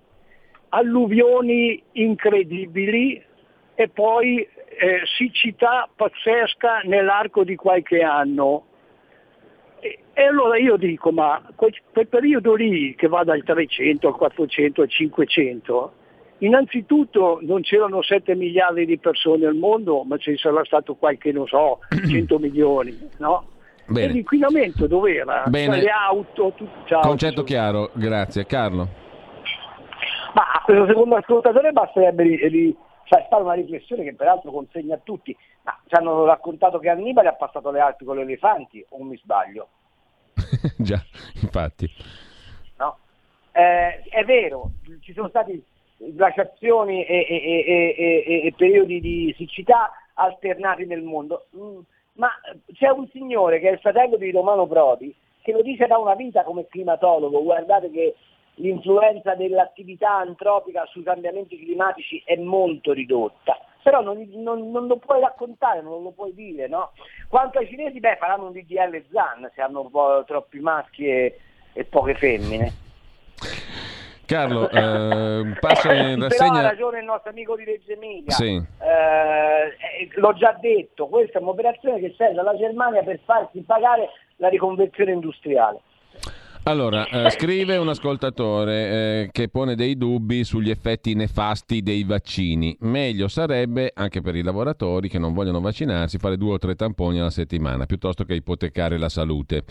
alluvioni 0.70 1.82
incredibili 1.92 3.22
e 3.74 3.88
poi 3.88 4.46
eh, 4.68 5.00
siccità 5.16 5.88
pazzesca 5.94 6.80
nell'arco 6.84 7.44
di 7.44 7.56
qualche 7.56 8.02
anno. 8.02 8.64
E, 9.80 9.98
e 10.12 10.22
allora 10.22 10.58
io 10.58 10.76
dico, 10.76 11.10
ma 11.12 11.42
quel, 11.54 11.74
quel 11.92 12.08
periodo 12.08 12.54
lì 12.54 12.94
che 12.94 13.08
va 13.08 13.24
dal 13.24 13.42
300 13.42 14.08
al 14.08 14.14
400 14.14 14.82
al 14.82 14.88
500, 14.88 15.92
innanzitutto 16.38 17.38
non 17.42 17.62
c'erano 17.62 18.02
7 18.02 18.34
miliardi 18.34 18.84
di 18.84 18.98
persone 18.98 19.46
al 19.46 19.54
mondo, 19.54 20.02
ma 20.02 20.16
ci 20.18 20.36
sarà 20.36 20.64
stato 20.64 20.94
qualche, 20.94 21.32
non 21.32 21.46
so, 21.46 21.80
100 21.88 22.38
milioni, 22.38 22.98
no? 23.18 23.54
Bene. 23.86 24.06
E 24.06 24.12
l'inquinamento 24.14 24.86
dov'era? 24.86 25.44
Bene. 25.46 25.74
Cioè, 25.74 25.82
le 25.84 25.90
auto, 25.90 26.52
tutto. 26.56 26.98
Concetto 27.00 27.44
chiaro, 27.44 27.90
grazie. 27.94 28.44
Carlo? 28.44 28.88
Ma 30.34 30.42
a 30.52 30.62
questo 30.64 30.86
secondo 30.86 31.14
ascoltatore 31.14 31.70
basterebbe 31.72 32.24
cioè, 33.06 33.26
fare 33.28 33.42
una 33.42 33.54
riflessione 33.54 34.04
che 34.04 34.14
peraltro 34.14 34.50
consegna 34.50 34.96
a 34.96 35.00
tutti. 35.02 35.36
Ma 35.62 35.78
ci 35.86 35.94
hanno 35.94 36.24
raccontato 36.24 36.78
che 36.78 36.88
Annibale 36.88 37.28
ha 37.28 37.34
passato 37.34 37.70
le 37.70 37.80
Alpi 37.80 38.04
con 38.04 38.16
gli 38.16 38.20
elefanti, 38.20 38.84
o 38.90 39.02
mi 39.02 39.16
sbaglio? 39.16 39.68
Già, 40.78 41.02
infatti. 41.40 41.90
No? 42.78 42.98
Eh, 43.52 44.02
è 44.02 44.24
vero, 44.24 44.70
ci 45.00 45.12
sono 45.12 45.28
stati 45.28 45.62
glaciazioni 45.96 47.04
e, 47.04 47.26
e, 47.28 47.94
e, 47.96 48.46
e, 48.46 48.54
periodi 48.54 49.00
di 49.00 49.34
siccità 49.36 49.90
alternati 50.14 50.84
nel 50.84 51.02
mondo. 51.02 51.46
Mm, 51.56 51.78
ma 52.14 52.30
c'è 52.72 52.88
un 52.90 53.08
signore 53.08 53.60
che 53.60 53.68
è 53.68 53.72
il 53.72 53.78
fratello 53.78 54.16
di 54.16 54.30
Romano 54.30 54.66
Prodi 54.66 55.14
che 55.42 55.52
lo 55.52 55.62
dice 55.62 55.86
da 55.86 55.96
una 55.96 56.14
vita 56.14 56.42
come 56.42 56.66
climatologo, 56.66 57.42
guardate 57.42 57.90
che 57.90 58.16
l'influenza 58.56 59.34
dell'attività 59.34 60.16
antropica 60.16 60.86
sui 60.86 61.02
cambiamenti 61.02 61.58
climatici 61.58 62.22
è 62.24 62.36
molto 62.36 62.92
ridotta, 62.92 63.58
però 63.82 64.00
non, 64.00 64.26
non, 64.34 64.70
non, 64.70 64.86
lo 64.86 64.96
puoi 64.96 65.20
raccontare, 65.20 65.82
non 65.82 66.02
lo 66.02 66.10
puoi 66.10 66.34
dire, 66.34 66.68
no? 66.68 66.92
Quanto 67.28 67.58
ai 67.58 67.68
cinesi, 67.68 68.00
beh, 68.00 68.16
faranno 68.16 68.46
un 68.46 68.52
DDL 68.52 69.04
ZAN 69.10 69.50
se 69.54 69.60
hanno 69.60 69.82
un 69.82 69.90
po' 69.90 70.24
troppi 70.26 70.58
maschi 70.60 71.06
e, 71.06 71.38
e 71.72 71.84
poche 71.84 72.14
femmine. 72.14 72.84
Carlo, 74.26 74.68
eh, 74.68 75.56
passo 75.60 75.90
in 75.92 76.20
rassegna... 76.20 76.50
Però 76.50 76.54
ha 76.54 76.62
ragione 76.62 76.98
il 76.98 77.04
nostro 77.04 77.30
amico 77.30 77.56
di 77.56 77.64
Reggio 77.64 77.92
Emilia. 77.92 78.32
Sì. 78.32 78.54
Eh, 78.56 80.08
l'ho 80.14 80.34
già 80.34 80.56
detto, 80.60 81.06
questa 81.06 81.38
è 81.38 81.42
un'operazione 81.42 82.00
che 82.00 82.12
serve 82.16 82.40
alla 82.40 82.56
Germania 82.56 83.04
per 83.04 83.20
farsi 83.24 83.60
pagare 83.60 84.08
la 84.36 84.48
riconversione 84.48 85.12
industriale. 85.12 85.80
Allora, 86.68 87.06
eh, 87.06 87.30
scrive 87.30 87.76
un 87.76 87.88
ascoltatore 87.88 88.74
eh, 88.74 89.28
che 89.30 89.48
pone 89.48 89.76
dei 89.76 89.96
dubbi 89.96 90.42
sugli 90.42 90.68
effetti 90.68 91.14
nefasti 91.14 91.80
dei 91.80 92.02
vaccini. 92.02 92.76
Meglio 92.80 93.28
sarebbe, 93.28 93.92
anche 93.94 94.20
per 94.20 94.34
i 94.34 94.42
lavoratori 94.42 95.08
che 95.08 95.20
non 95.20 95.32
vogliono 95.32 95.60
vaccinarsi, 95.60 96.18
fare 96.18 96.36
due 96.36 96.54
o 96.54 96.58
tre 96.58 96.74
tamponi 96.74 97.20
alla 97.20 97.30
settimana, 97.30 97.86
piuttosto 97.86 98.24
che 98.24 98.34
ipotecare 98.34 98.98
la 98.98 99.08
salute. 99.08 99.62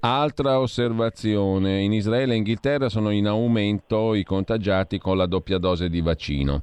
Altra 0.00 0.60
osservazione, 0.60 1.80
in 1.80 1.94
Israele 1.94 2.34
e 2.34 2.36
Inghilterra 2.36 2.90
sono 2.90 3.08
in 3.08 3.26
aumento 3.26 4.12
i 4.12 4.22
contagiati 4.22 4.98
con 4.98 5.16
la 5.16 5.24
doppia 5.24 5.56
dose 5.56 5.88
di 5.88 6.02
vaccino. 6.02 6.60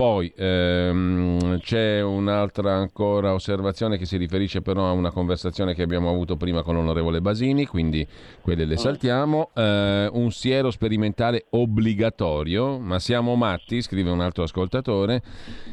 Poi 0.00 0.32
ehm, 0.34 1.58
c'è 1.58 2.00
un'altra 2.00 2.72
ancora 2.72 3.34
osservazione 3.34 3.98
che 3.98 4.06
si 4.06 4.16
riferisce 4.16 4.62
però 4.62 4.88
a 4.88 4.92
una 4.92 5.10
conversazione 5.10 5.74
che 5.74 5.82
abbiamo 5.82 6.08
avuto 6.08 6.38
prima 6.38 6.62
con 6.62 6.74
l'onorevole 6.74 7.20
Basini, 7.20 7.66
quindi 7.66 8.06
quelle 8.40 8.64
le 8.64 8.76
ah. 8.76 8.78
saltiamo. 8.78 9.50
Eh, 9.54 10.08
un 10.10 10.30
siero 10.32 10.70
sperimentale 10.70 11.44
obbligatorio, 11.50 12.78
ma 12.78 12.98
siamo 12.98 13.36
matti, 13.36 13.82
scrive 13.82 14.08
un 14.08 14.22
altro 14.22 14.44
ascoltatore. 14.44 15.20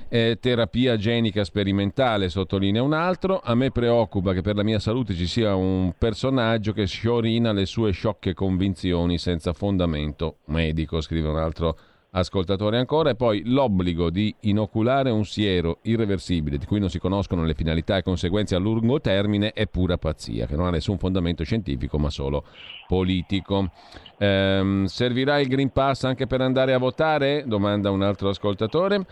Eh, 0.10 0.38
terapia 0.42 0.98
genica 0.98 1.46
sperimentale, 1.46 2.28
sottolinea 2.28 2.84
un 2.84 2.92
altro. 2.92 3.40
A 3.42 3.56
me 3.56 3.72
preoccupa 3.72 4.34
che 4.34 4.42
per 4.42 4.58
la 4.58 4.64
mia 4.64 4.80
salute 4.80 5.14
ci 5.14 5.26
sia 5.26 5.56
un 5.56 5.94
personaggio 5.98 6.74
che 6.74 6.86
sciorina 6.86 7.54
le 7.54 7.66
sue 7.66 7.92
sciocche 7.92 8.34
convinzioni 8.34 9.20
senza 9.20 9.54
fondamento 9.54 10.40
medico, 10.48 11.00
scrive 11.00 11.30
un 11.30 11.38
altro 11.38 11.68
ascoltatore 11.70 11.96
ascoltatore 12.20 12.78
ancora, 12.78 13.12
e 13.12 13.16
poi 13.16 13.44
l'obbligo 13.46 14.10
di 14.10 14.34
inoculare 14.42 15.10
un 15.10 15.26
siero 15.26 15.80
irreversibile 15.84 16.58
di 16.58 16.66
cui 16.66 16.80
non 16.80 16.90
si 16.90 17.00
conoscono 17.00 17.44
le 17.44 17.54
finalità 17.54 17.98
e 17.98 18.04
conseguenze 18.04 18.56
a 18.56 18.60
lungo 18.60 19.00
termine 19.00 19.54
è 19.54 19.68
pura 19.68 19.98
pazzia, 19.98 20.46
che 20.46 20.56
non 20.56 20.66
ha 20.66 20.72
nessun 20.72 20.98
fondamento 20.98 21.44
scientifico 21.44 21.98
ma 21.98 22.10
solo 22.10 22.44
politico. 22.88 23.70
Ehm, 24.18 24.86
servirà 24.86 25.40
il 25.40 25.48
Green 25.48 25.72
Pass 25.72 26.04
anche 26.04 26.28
per 26.28 26.42
andare 26.42 26.74
a 26.74 26.78
votare? 26.78 27.44
Domanda 27.46 27.92
un 27.92 28.02
altro 28.02 28.30
ascoltatore. 28.30 29.06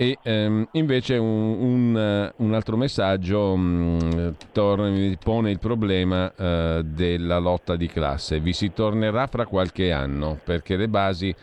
E 0.00 0.16
ehm, 0.22 0.66
invece 0.72 1.18
un, 1.18 1.56
un, 1.60 2.32
un, 2.34 2.54
altro 2.54 2.78
messaggio 2.78 3.54
mh, 3.54 3.98
mm, 4.14 4.28
tor- 4.50 5.18
pone 5.22 5.50
il 5.50 5.58
problema 5.58 6.32
eh, 6.34 6.80
della 6.86 7.36
lotta 7.36 7.76
di 7.76 7.86
classe. 7.86 8.40
Vi 8.40 8.54
si 8.54 8.72
tornerà 8.72 9.26
fra 9.26 9.44
qualche 9.44 9.92
anno 9.92 10.38
perché 10.42 10.76
le 10.76 10.88
basi 10.88 11.34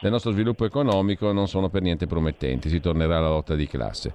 del 0.00 0.10
nostro 0.10 0.32
sviluppo 0.32 0.64
economico 0.64 1.32
non 1.32 1.48
sono 1.48 1.68
per 1.68 1.82
niente 1.82 2.06
promettenti, 2.06 2.68
si 2.68 2.80
tornerà 2.80 3.18
alla 3.18 3.28
lotta 3.28 3.54
di 3.54 3.66
classe. 3.66 4.12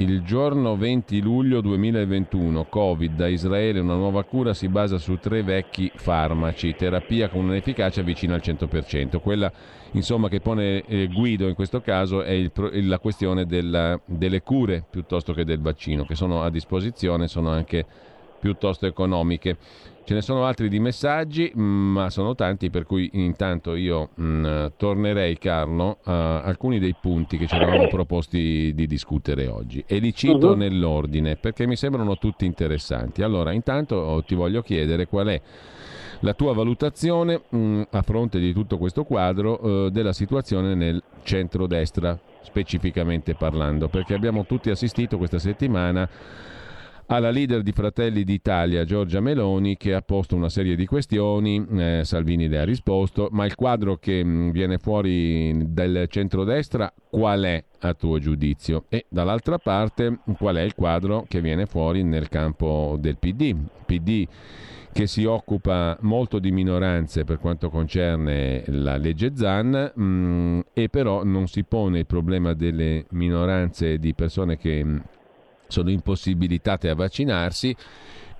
Il 0.00 0.22
giorno 0.22 0.76
20 0.76 1.20
luglio 1.20 1.60
2021, 1.60 2.66
Covid 2.66 3.16
da 3.16 3.26
Israele, 3.26 3.80
una 3.80 3.96
nuova 3.96 4.22
cura 4.22 4.54
si 4.54 4.68
basa 4.68 4.96
su 4.96 5.16
tre 5.16 5.42
vecchi 5.42 5.90
farmaci, 5.92 6.76
terapia 6.76 7.28
con 7.28 7.44
un'efficacia 7.46 8.02
vicina 8.02 8.34
al 8.34 8.42
100%. 8.44 9.20
Quella 9.20 9.50
insomma, 9.92 10.28
che 10.28 10.38
pone 10.38 10.84
eh, 10.86 11.08
Guido 11.08 11.48
in 11.48 11.54
questo 11.54 11.80
caso 11.80 12.22
è 12.22 12.30
il, 12.30 12.52
la 12.86 13.00
questione 13.00 13.44
della, 13.44 14.00
delle 14.04 14.42
cure 14.42 14.84
piuttosto 14.88 15.32
che 15.32 15.44
del 15.44 15.60
vaccino, 15.60 16.04
che 16.04 16.14
sono 16.14 16.42
a 16.42 16.50
disposizione, 16.50 17.26
sono 17.26 17.50
anche 17.50 17.84
piuttosto 18.38 18.86
economiche. 18.86 19.56
Ce 20.08 20.14
ne 20.14 20.22
sono 20.22 20.46
altri 20.46 20.70
di 20.70 20.80
messaggi, 20.80 21.52
mm, 21.54 21.92
ma 21.92 22.08
sono 22.08 22.34
tanti, 22.34 22.70
per 22.70 22.86
cui 22.86 23.10
intanto 23.12 23.74
io 23.74 24.08
mh, 24.14 24.24
mm, 24.24 24.66
tornerei, 24.78 25.36
Carlo, 25.36 25.98
a 26.04 26.40
alcuni 26.40 26.78
dei 26.78 26.94
punti 26.98 27.36
che 27.36 27.46
ci 27.46 27.54
eravamo 27.54 27.88
proposti 27.92 28.72
di 28.74 28.86
discutere 28.86 29.48
oggi 29.48 29.84
e 29.86 29.98
li 29.98 30.14
cito 30.14 30.52
uh-huh. 30.52 30.56
nell'ordine 30.56 31.36
perché 31.36 31.66
mi 31.66 31.76
sembrano 31.76 32.16
tutti 32.16 32.46
interessanti. 32.46 33.20
Allora, 33.20 33.52
intanto 33.52 33.96
oh, 33.96 34.22
ti 34.22 34.34
voglio 34.34 34.62
chiedere 34.62 35.06
qual 35.08 35.26
è 35.26 35.42
la 36.20 36.32
tua 36.32 36.54
valutazione 36.54 37.42
mh, 37.46 37.58
mm, 37.58 37.82
a 37.90 38.00
fronte 38.00 38.38
di 38.38 38.54
tutto 38.54 38.78
questo 38.78 39.04
quadro 39.04 39.60
eh, 39.60 39.90
della 39.90 40.14
situazione 40.14 40.74
nel 40.74 41.02
centrodestra, 41.22 42.18
specificamente 42.40 43.34
parlando, 43.34 43.88
perché 43.88 44.14
abbiamo 44.14 44.46
tutti 44.46 44.70
assistito 44.70 45.18
questa 45.18 45.38
settimana 45.38 46.08
alla 47.10 47.30
leader 47.30 47.62
di 47.62 47.72
Fratelli 47.72 48.22
d'Italia 48.22 48.84
Giorgia 48.84 49.20
Meloni 49.20 49.76
che 49.76 49.94
ha 49.94 50.02
posto 50.02 50.36
una 50.36 50.48
serie 50.48 50.76
di 50.76 50.84
questioni, 50.86 51.64
eh, 51.76 52.02
Salvini 52.04 52.48
le 52.48 52.58
ha 52.58 52.64
risposto, 52.64 53.28
ma 53.30 53.46
il 53.46 53.54
quadro 53.54 53.96
che 53.96 54.22
mm, 54.22 54.50
viene 54.50 54.78
fuori 54.78 55.72
dal 55.72 56.06
centrodestra 56.08 56.92
qual 57.08 57.42
è 57.42 57.64
a 57.80 57.94
tuo 57.94 58.18
giudizio? 58.18 58.84
E 58.88 59.06
dall'altra 59.08 59.58
parte 59.58 60.18
qual 60.36 60.56
è 60.56 60.62
il 60.62 60.74
quadro 60.74 61.24
che 61.26 61.40
viene 61.40 61.64
fuori 61.66 62.02
nel 62.02 62.28
campo 62.28 62.96
del 62.98 63.16
PD? 63.16 63.56
PD 63.86 64.26
che 64.92 65.06
si 65.06 65.24
occupa 65.24 65.96
molto 66.00 66.38
di 66.38 66.50
minoranze 66.50 67.24
per 67.24 67.38
quanto 67.38 67.70
concerne 67.70 68.64
la 68.66 68.96
legge 68.96 69.32
ZAN 69.34 69.92
mh, 69.94 70.02
mm, 70.02 70.60
e 70.74 70.88
però 70.88 71.24
non 71.24 71.46
si 71.46 71.64
pone 71.64 72.00
il 72.00 72.06
problema 72.06 72.52
delle 72.52 73.06
minoranze 73.10 73.98
di 73.98 74.12
persone 74.14 74.56
che 74.58 74.82
mh, 74.82 74.88
mm, 74.88 74.98
sono 75.68 75.90
impossibilitate 75.90 76.88
a 76.88 76.94
vaccinarsi 76.94 77.74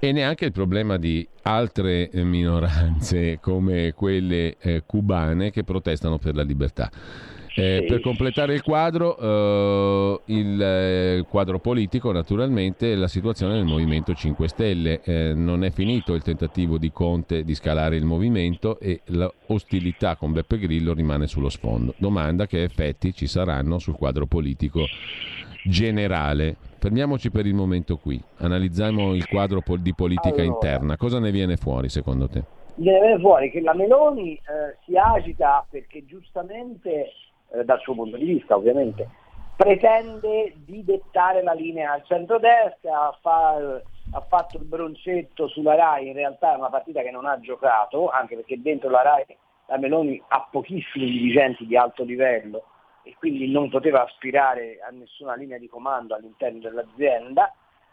e 0.00 0.12
neanche 0.12 0.44
il 0.44 0.52
problema 0.52 0.96
di 0.96 1.26
altre 1.42 2.08
eh, 2.10 2.22
minoranze 2.22 3.38
come 3.42 3.92
quelle 3.94 4.56
eh, 4.58 4.82
cubane 4.86 5.50
che 5.50 5.64
protestano 5.64 6.18
per 6.18 6.34
la 6.34 6.42
libertà. 6.42 6.90
Eh, 7.54 7.86
per 7.88 8.00
completare 8.00 8.54
il 8.54 8.62
quadro, 8.62 9.18
eh, 9.18 10.20
il 10.26 10.62
eh, 10.62 11.24
quadro 11.28 11.58
politico, 11.58 12.12
naturalmente, 12.12 12.94
la 12.94 13.08
situazione 13.08 13.54
del 13.54 13.64
Movimento 13.64 14.14
5 14.14 14.46
Stelle. 14.46 15.00
Eh, 15.02 15.32
non 15.34 15.64
è 15.64 15.72
finito 15.72 16.14
il 16.14 16.22
tentativo 16.22 16.78
di 16.78 16.92
Conte 16.92 17.42
di 17.42 17.56
scalare 17.56 17.96
il 17.96 18.04
movimento 18.04 18.78
e 18.78 19.00
l'ostilità 19.06 20.14
con 20.14 20.32
Beppe 20.32 20.58
Grillo 20.58 20.94
rimane 20.94 21.26
sullo 21.26 21.48
sfondo. 21.48 21.94
Domanda 21.96 22.46
che 22.46 22.62
effetti 22.62 23.12
ci 23.12 23.26
saranno 23.26 23.80
sul 23.80 23.96
quadro 23.96 24.26
politico 24.26 24.84
generale. 25.64 26.56
Fermiamoci 26.78 27.30
per 27.30 27.46
il 27.46 27.54
momento 27.54 27.96
qui, 27.96 28.22
analizziamo 28.38 29.14
il 29.14 29.26
quadro 29.26 29.62
di 29.78 29.94
politica 29.94 30.40
allora, 30.40 30.44
interna. 30.44 30.96
Cosa 30.96 31.18
ne 31.18 31.30
viene 31.30 31.56
fuori 31.56 31.88
secondo 31.88 32.28
te? 32.28 32.44
Viene 32.76 33.18
fuori 33.18 33.50
che 33.50 33.60
la 33.60 33.74
Meloni 33.74 34.34
eh, 34.34 34.76
si 34.84 34.96
agita 34.96 35.66
perché 35.68 36.04
giustamente, 36.04 37.12
eh, 37.50 37.64
dal 37.64 37.80
suo 37.80 37.94
punto 37.94 38.16
di 38.16 38.24
vista 38.24 38.54
ovviamente, 38.54 39.08
pretende 39.56 40.54
di 40.64 40.84
dettare 40.84 41.42
la 41.42 41.52
linea 41.52 41.92
al 41.92 42.04
centro-destra, 42.04 43.18
fa, 43.20 43.56
ha 44.12 44.20
fatto 44.28 44.56
il 44.56 44.64
broncetto 44.64 45.48
sulla 45.48 45.74
RAI, 45.74 46.06
in 46.06 46.14
realtà 46.14 46.54
è 46.54 46.56
una 46.56 46.70
partita 46.70 47.02
che 47.02 47.10
non 47.10 47.26
ha 47.26 47.40
giocato, 47.40 48.08
anche 48.08 48.36
perché 48.36 48.62
dentro 48.62 48.88
la 48.88 49.02
RAI 49.02 49.36
la 49.66 49.78
Meloni 49.78 50.22
ha 50.28 50.46
pochissimi 50.48 51.10
dirigenti 51.10 51.66
di 51.66 51.76
alto 51.76 52.04
livello 52.04 52.62
e 53.08 53.14
quindi 53.18 53.50
non 53.50 53.70
poteva 53.70 54.04
aspirare 54.04 54.80
a 54.86 54.90
nessuna 54.90 55.34
linea 55.34 55.56
di 55.56 55.66
comando 55.66 56.14
all'interno 56.14 56.58
dell'azienda. 56.58 57.50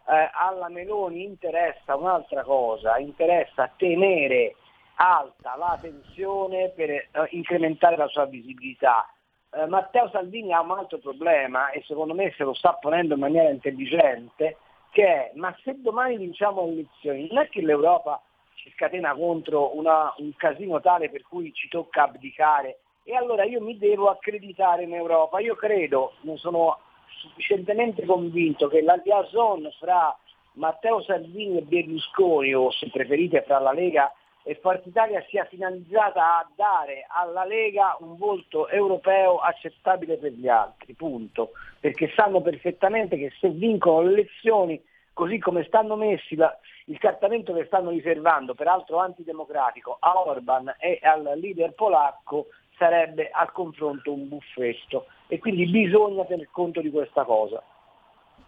Eh, 0.08 0.30
alla 0.34 0.68
Meloni 0.68 1.24
interessa 1.24 1.96
un'altra 1.96 2.44
cosa, 2.44 2.98
interessa 2.98 3.72
tenere 3.78 4.56
alta 4.96 5.56
la 5.56 5.78
tensione 5.82 6.74
per 6.76 6.90
eh, 6.90 7.08
incrementare 7.30 7.96
la 7.96 8.08
sua 8.08 8.26
visibilità. 8.26 9.10
Eh, 9.52 9.66
Matteo 9.68 10.10
Salvini 10.10 10.52
ha 10.52 10.60
un 10.60 10.72
altro 10.72 10.98
problema 10.98 11.70
e 11.70 11.82
secondo 11.88 12.14
me 12.14 12.34
se 12.36 12.44
lo 12.44 12.54
sta 12.54 12.74
ponendo 12.74 13.14
in 13.14 13.22
maniera 13.22 13.50
intelligente, 13.50 14.58
che 14.92 15.06
è 15.06 15.32
ma 15.36 15.56
se 15.64 15.80
domani 15.80 16.18
vinciamo 16.18 16.66
le 16.66 16.72
elezioni 16.74 17.30
non 17.32 17.44
è 17.44 17.48
che 17.48 17.62
l'Europa 17.62 18.22
ci 18.56 18.70
scatena 18.72 19.16
contro 19.16 19.78
una, 19.78 20.14
un 20.18 20.36
casino 20.36 20.82
tale 20.82 21.10
per 21.10 21.24
cui 21.24 21.54
ci 21.54 21.70
tocca 21.70 22.04
abdicare 22.04 22.80
e 23.08 23.16
allora 23.16 23.44
io 23.44 23.62
mi 23.62 23.78
devo 23.78 24.10
accreditare 24.10 24.84
in 24.84 24.94
Europa. 24.94 25.40
Io 25.40 25.56
credo, 25.56 26.14
ne 26.22 26.38
sono 26.38 26.80
sufficientemente 27.20 28.04
convinto 28.04 28.68
che 28.68 28.82
la 28.82 29.00
liaison 29.04 29.72
fra 29.80 30.18
Matteo 30.54 31.02
Salvini 31.04 31.60
e 31.60 31.62
Berlusconi, 31.62 32.54
o 32.56 32.72
se 32.72 32.90
preferite 32.90 33.44
fra 33.44 33.60
la 33.60 33.72
Lega 33.72 34.12
e 34.42 34.56
Forza 34.56 34.90
Italia, 34.90 35.24
sia 35.30 35.46
finalizzata 35.46 36.40
a 36.40 36.50
dare 36.56 37.06
alla 37.08 37.46
Lega 37.46 37.96
un 38.00 38.18
volto 38.18 38.68
europeo 38.70 39.38
accettabile 39.38 40.18
per 40.18 40.32
gli 40.32 40.48
altri, 40.48 40.94
punto. 40.94 41.52
Perché 41.80 42.12
sanno 42.16 42.42
perfettamente 42.42 43.18
che 43.18 43.32
se 43.40 43.50
vincono 43.50 44.02
le 44.02 44.14
elezioni, 44.14 44.84
così 45.14 45.38
come 45.38 45.64
stanno 45.66 45.96
messi 45.96 46.36
la, 46.36 46.58
il 46.86 46.98
trattamento 46.98 47.54
che 47.54 47.66
stanno 47.66 47.92
riservando, 47.92 48.56
peraltro 48.56 48.98
antidemocratico, 48.98 49.98
a 50.00 50.20
Orban 50.20 50.74
e 50.80 51.00
al 51.04 51.34
leader 51.36 51.74
polacco, 51.74 52.48
sarebbe 52.78 53.30
al 53.32 53.52
confronto 53.52 54.14
un 54.14 54.28
buffetto. 54.28 55.08
E 55.28 55.40
quindi 55.40 55.66
bisogna 55.68 56.26
tener 56.26 56.50
conto 56.52 56.82
di 56.82 56.92
questa 56.92 57.24
cosa. 57.24 57.62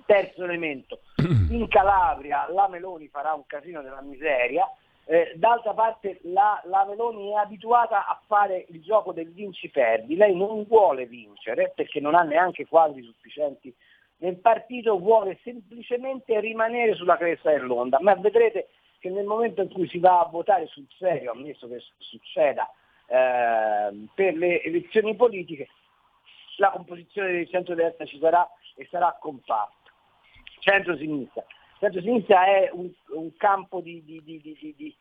Terzo 0.05 0.43
elemento, 0.43 0.99
in 1.49 1.67
Calabria 1.67 2.47
la 2.49 2.67
Meloni 2.69 3.07
farà 3.09 3.34
un 3.34 3.45
casino 3.45 3.82
della 3.82 4.01
miseria, 4.01 4.65
eh, 5.09 5.34
d'altra 5.36 5.73
parte 5.73 6.19
la, 6.23 6.61
la, 6.65 6.86
Meloni 6.86 7.32
è 7.32 7.36
abituata 7.36 8.07
a 8.07 8.21
fare 8.25 8.65
il 8.69 8.82
gioco 8.82 9.13
del 9.13 9.32
vinci-perdi, 9.32 10.15
lei 10.15 10.36
non 10.36 10.65
vuole 10.65 11.05
vincere 11.05 11.71
perché 11.73 11.99
non 11.99 12.13
ha 12.13 12.23
neanche 12.23 12.67
quadri 12.67 13.01
sufficienti 13.03 13.73
nel 14.17 14.38
partito, 14.38 14.97
vuole 14.97 15.39
semplicemente 15.43 16.39
rimanere 16.39 16.95
sulla 16.95 17.17
cresta 17.17 17.51
dell'onda, 17.51 17.99
ma 18.01 18.15
vedrete 18.15 18.69
che 18.99 19.09
nel 19.09 19.25
momento 19.25 19.61
in 19.61 19.71
cui 19.71 19.88
si 19.88 19.99
va 19.99 20.19
a 20.19 20.30
votare 20.30 20.67
sul 20.67 20.88
serio, 20.97 21.32
ammesso 21.32 21.67
che 21.67 21.82
succeda, 21.99 22.69
Ehm, 23.10 24.10
per 24.14 24.36
le 24.36 24.62
elezioni 24.64 25.16
politiche 25.16 25.70
la 26.58 26.72
composizione 26.72 27.32
del 27.32 27.47
centro-destra 27.47 28.05
ci 28.05 28.20
sarà 28.20 28.47
e 28.76 28.88
sarà 28.89 29.16
compatta. 29.20 29.91
Centro-sinistra. 30.60 31.45
Centro-sinistra 31.80 32.45
è 32.45 32.70
un, 32.74 32.91
un 33.16 33.36
campo 33.38 33.80
di, 33.80 34.03
di, 34.03 34.22
di, 34.24 34.41
di, 34.76 34.95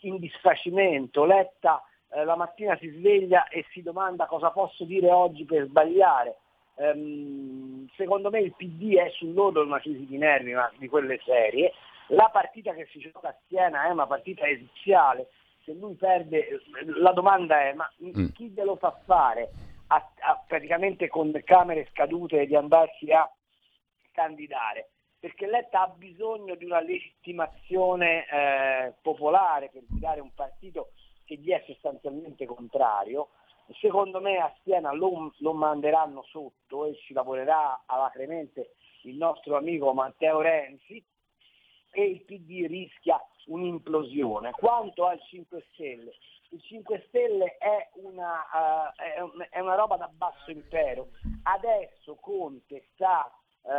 indisfacimento. 0.00 1.24
Letta 1.24 1.84
eh, 2.10 2.24
la 2.24 2.34
mattina 2.34 2.76
si 2.78 2.88
sveglia 2.88 3.46
e 3.48 3.64
si 3.70 3.82
domanda 3.82 4.26
cosa 4.26 4.50
posso 4.50 4.84
dire 4.84 5.10
oggi 5.10 5.44
per 5.44 5.66
sbagliare. 5.66 6.38
Ehm, 6.76 7.88
secondo 7.96 8.30
me 8.30 8.40
il 8.40 8.54
PD 8.56 8.96
è 8.96 9.10
sull'orlo 9.10 9.62
di 9.62 9.68
una 9.68 9.80
crisi 9.80 10.06
di 10.06 10.16
nervi, 10.16 10.52
ma 10.54 10.70
di 10.78 10.88
quelle 10.88 11.20
serie. 11.24 11.72
La 12.08 12.30
partita 12.32 12.72
che 12.72 12.86
si 12.90 12.98
gioca 12.98 13.28
a 13.28 13.36
Siena 13.46 13.86
è 13.86 13.90
una 13.90 14.06
partita 14.06 14.46
esiziale 14.48 15.28
se 15.64 15.72
lui 15.72 15.94
perde, 15.94 16.60
la 16.98 17.12
domanda 17.12 17.60
è 17.60 17.72
ma 17.74 17.90
mm. 18.04 18.28
chi 18.32 18.48
glielo 18.50 18.76
fa 18.76 18.98
fare 19.04 19.50
a, 19.88 19.96
a, 19.96 20.44
praticamente 20.46 21.08
con 21.08 21.32
camere 21.44 21.88
scadute 21.90 22.46
di 22.46 22.56
andarsi 22.56 23.10
a 23.10 23.30
candidare? 24.12 24.90
Perché 25.18 25.46
Letta 25.46 25.82
ha 25.82 25.88
bisogno 25.88 26.56
di 26.56 26.64
una 26.64 26.80
legittimazione 26.80 28.26
eh, 28.26 28.94
popolare 29.00 29.70
per 29.70 29.82
guidare 29.88 30.20
un 30.20 30.34
partito 30.34 30.92
che 31.24 31.36
gli 31.36 31.50
è 31.50 31.62
sostanzialmente 31.64 32.44
contrario. 32.44 33.28
Secondo 33.80 34.20
me 34.20 34.38
a 34.38 34.52
Siena 34.62 34.92
lo, 34.92 35.32
lo 35.38 35.52
manderanno 35.52 36.24
sotto 36.24 36.86
e 36.86 36.96
ci 36.96 37.12
lavorerà 37.12 37.84
alacremente 37.86 38.74
il 39.02 39.16
nostro 39.16 39.56
amico 39.56 39.92
Matteo 39.94 40.40
Renzi 40.40 41.02
e 41.92 42.04
il 42.04 42.22
PD 42.22 42.66
rischia 42.66 43.20
un'implosione. 43.46 44.50
Quanto 44.52 45.06
al 45.06 45.20
5 45.20 45.64
Stelle, 45.72 46.12
il 46.50 46.60
5 46.60 47.04
Stelle 47.08 47.56
è 47.58 47.90
una, 47.94 48.92
uh, 48.92 49.38
è 49.48 49.60
una, 49.60 49.74
roba 49.74 49.96
da 49.96 50.10
basso 50.12 50.50
impero. 50.50 51.08
Adesso 51.44 52.16
Conte 52.16 52.84
sta 52.92 53.30
uh, 53.62 53.70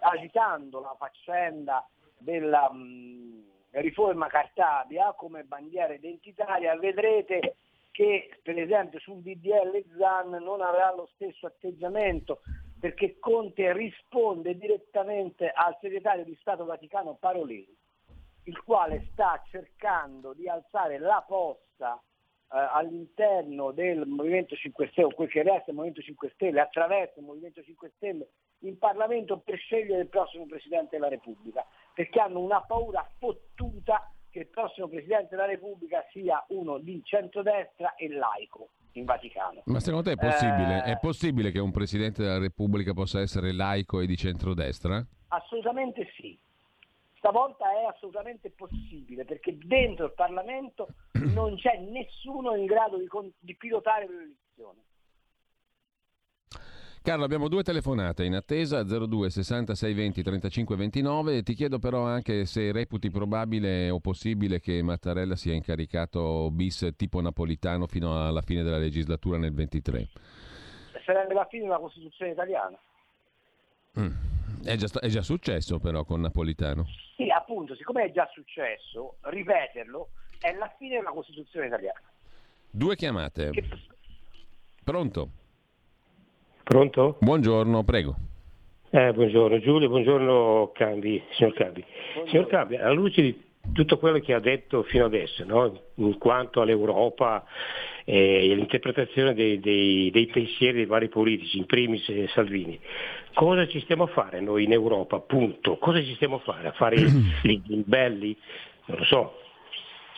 agitando 0.00 0.80
la 0.80 0.94
faccenda 0.98 1.86
della 2.18 2.70
mh, 2.72 3.44
riforma 3.72 4.26
Cartabia 4.28 5.12
come 5.12 5.44
bandiera 5.44 5.92
identitaria, 5.92 6.76
vedrete 6.76 7.56
che 7.90 8.28
per 8.42 8.58
esempio 8.58 8.98
sul 9.00 9.22
DDL 9.22 9.82
ZAN 9.96 10.30
non 10.42 10.60
avrà 10.60 10.94
lo 10.94 11.08
stesso 11.14 11.46
atteggiamento 11.46 12.40
perché 12.78 13.18
Conte 13.18 13.72
risponde 13.72 14.56
direttamente 14.56 15.50
al 15.50 15.76
segretario 15.80 16.24
di 16.24 16.36
Stato 16.40 16.64
Vaticano 16.64 17.14
Parolini, 17.14 17.74
il 18.46 18.62
quale 18.62 19.08
sta 19.12 19.42
cercando 19.50 20.32
di 20.32 20.48
alzare 20.48 20.98
la 20.98 21.24
posta 21.26 22.00
eh, 22.52 22.58
all'interno 22.58 23.72
del 23.72 24.06
Movimento 24.06 24.54
5 24.54 24.88
Stelle, 24.90 25.08
o 25.08 25.14
quel 25.14 25.28
che 25.28 25.42
resta 25.42 25.64
del 25.66 25.74
Movimento 25.74 26.02
5 26.02 26.30
Stelle, 26.34 26.60
attraverso 26.60 27.18
il 27.18 27.26
Movimento 27.26 27.62
5 27.62 27.92
Stelle 27.96 28.28
in 28.60 28.78
Parlamento 28.78 29.38
per 29.38 29.58
scegliere 29.58 30.02
il 30.02 30.08
prossimo 30.08 30.46
Presidente 30.46 30.96
della 30.96 31.08
Repubblica, 31.08 31.66
perché 31.92 32.20
hanno 32.20 32.40
una 32.40 32.62
paura 32.62 33.08
fottuta 33.18 34.10
che 34.30 34.40
il 34.40 34.46
prossimo 34.48 34.88
Presidente 34.88 35.34
della 35.34 35.46
Repubblica 35.46 36.04
sia 36.12 36.44
uno 36.48 36.78
di 36.78 37.00
centrodestra 37.02 37.94
e 37.94 38.08
laico 38.08 38.70
in 38.92 39.04
Vaticano. 39.04 39.62
Ma 39.64 39.80
secondo 39.80 40.08
te 40.08 40.12
è 40.12 40.16
possibile? 40.16 40.84
Eh... 40.84 40.92
È 40.92 40.98
possibile 40.98 41.50
che 41.50 41.58
un 41.58 41.72
Presidente 41.72 42.22
della 42.22 42.38
Repubblica 42.38 42.92
possa 42.92 43.20
essere 43.20 43.52
laico 43.52 44.00
e 44.00 44.06
di 44.06 44.16
centrodestra? 44.16 45.04
Assolutamente 45.28 46.08
sì. 46.16 46.35
Stavolta 47.26 47.72
è 47.72 47.84
assolutamente 47.86 48.50
possibile 48.50 49.24
perché 49.24 49.58
dentro 49.58 50.06
il 50.06 50.12
Parlamento 50.12 50.86
non 51.34 51.56
c'è 51.56 51.76
nessuno 51.80 52.54
in 52.54 52.66
grado 52.66 52.98
di, 52.98 53.08
di 53.40 53.56
pilotare 53.56 54.06
l'elezione. 54.06 54.84
Carlo, 57.02 57.24
abbiamo 57.24 57.48
due 57.48 57.64
telefonate 57.64 58.24
in 58.24 58.34
attesa, 58.34 58.84
02 58.84 59.30
66 59.30 59.94
20 59.94 60.22
35 60.22 60.76
29. 60.76 61.42
Ti 61.42 61.54
chiedo 61.54 61.80
però 61.80 62.04
anche 62.04 62.46
se 62.46 62.70
reputi 62.70 63.10
probabile 63.10 63.90
o 63.90 63.98
possibile 63.98 64.60
che 64.60 64.80
Mattarella 64.82 65.34
sia 65.34 65.54
incaricato 65.54 66.48
bis 66.52 66.94
tipo 66.96 67.20
napolitano 67.20 67.88
fino 67.88 68.24
alla 68.24 68.42
fine 68.42 68.62
della 68.62 68.78
legislatura 68.78 69.36
nel 69.36 69.52
23. 69.52 70.08
Sarebbe 71.04 71.34
la 71.34 71.46
fine 71.46 71.64
della 71.64 71.78
Costituzione 71.78 72.32
italiana. 72.32 72.78
Mm. 73.98 74.35
È, 74.66 74.74
già, 74.74 74.88
è 74.98 75.06
già 75.06 75.22
successo 75.22 75.78
però 75.78 76.04
con 76.04 76.20
Napolitano. 76.20 76.86
Sì, 77.14 77.30
appunto, 77.30 77.76
siccome 77.76 78.04
è 78.04 78.10
già 78.10 78.28
successo, 78.32 79.18
ripeterlo 79.20 80.08
è 80.40 80.52
la 80.54 80.74
fine 80.76 80.96
della 80.96 81.10
Costituzione 81.10 81.66
italiana. 81.66 82.00
Due 82.68 82.96
chiamate. 82.96 83.50
Che... 83.50 83.64
Pronto? 84.82 85.30
Pronto? 86.64 87.16
Buongiorno, 87.20 87.84
prego. 87.84 88.16
Eh, 88.90 89.12
buongiorno 89.12 89.60
Giulio, 89.60 89.88
buongiorno 89.88 90.72
Cambi, 90.74 91.22
signor 91.32 91.54
Cambi. 91.54 91.84
Buongiorno. 91.84 92.30
Signor 92.30 92.46
Cambi, 92.48 92.76
alla 92.76 92.92
luce 92.92 93.22
di 93.22 93.45
tutto 93.72 93.98
quello 93.98 94.18
che 94.20 94.32
ha 94.32 94.40
detto 94.40 94.82
fino 94.84 95.04
adesso, 95.04 95.44
no? 95.44 95.80
in 95.94 96.18
quanto 96.18 96.60
all'Europa 96.60 97.44
e 98.04 98.54
l'interpretazione 98.54 99.34
dei, 99.34 99.58
dei, 99.60 100.10
dei, 100.10 100.26
pensieri 100.26 100.78
dei 100.78 100.86
vari 100.86 101.08
politici, 101.08 101.58
in 101.58 101.66
primis 101.66 102.08
eh, 102.08 102.28
Salvini, 102.28 102.78
cosa 103.34 103.66
ci 103.66 103.80
stiamo 103.80 104.04
a 104.04 104.08
fare 104.08 104.40
noi 104.40 104.64
in 104.64 104.72
Europa, 104.72 105.18
punto? 105.20 105.76
Cosa 105.78 106.02
ci 106.02 106.14
stiamo 106.14 106.36
a 106.36 106.40
fare? 106.40 106.68
A 106.68 106.72
fare 106.72 106.96
i 107.42 107.82
belli? 107.84 108.36
Non 108.86 108.98
lo 108.98 109.04
so. 109.04 109.40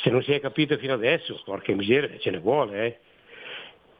Se 0.03 0.11
non 0.11 0.22
si 0.22 0.32
è 0.32 0.40
capito 0.40 0.76
fino 0.76 0.94
adesso, 0.94 1.40
porca 1.44 1.74
miseria, 1.74 2.18
ce 2.18 2.30
ne 2.30 2.38
vuole. 2.38 3.01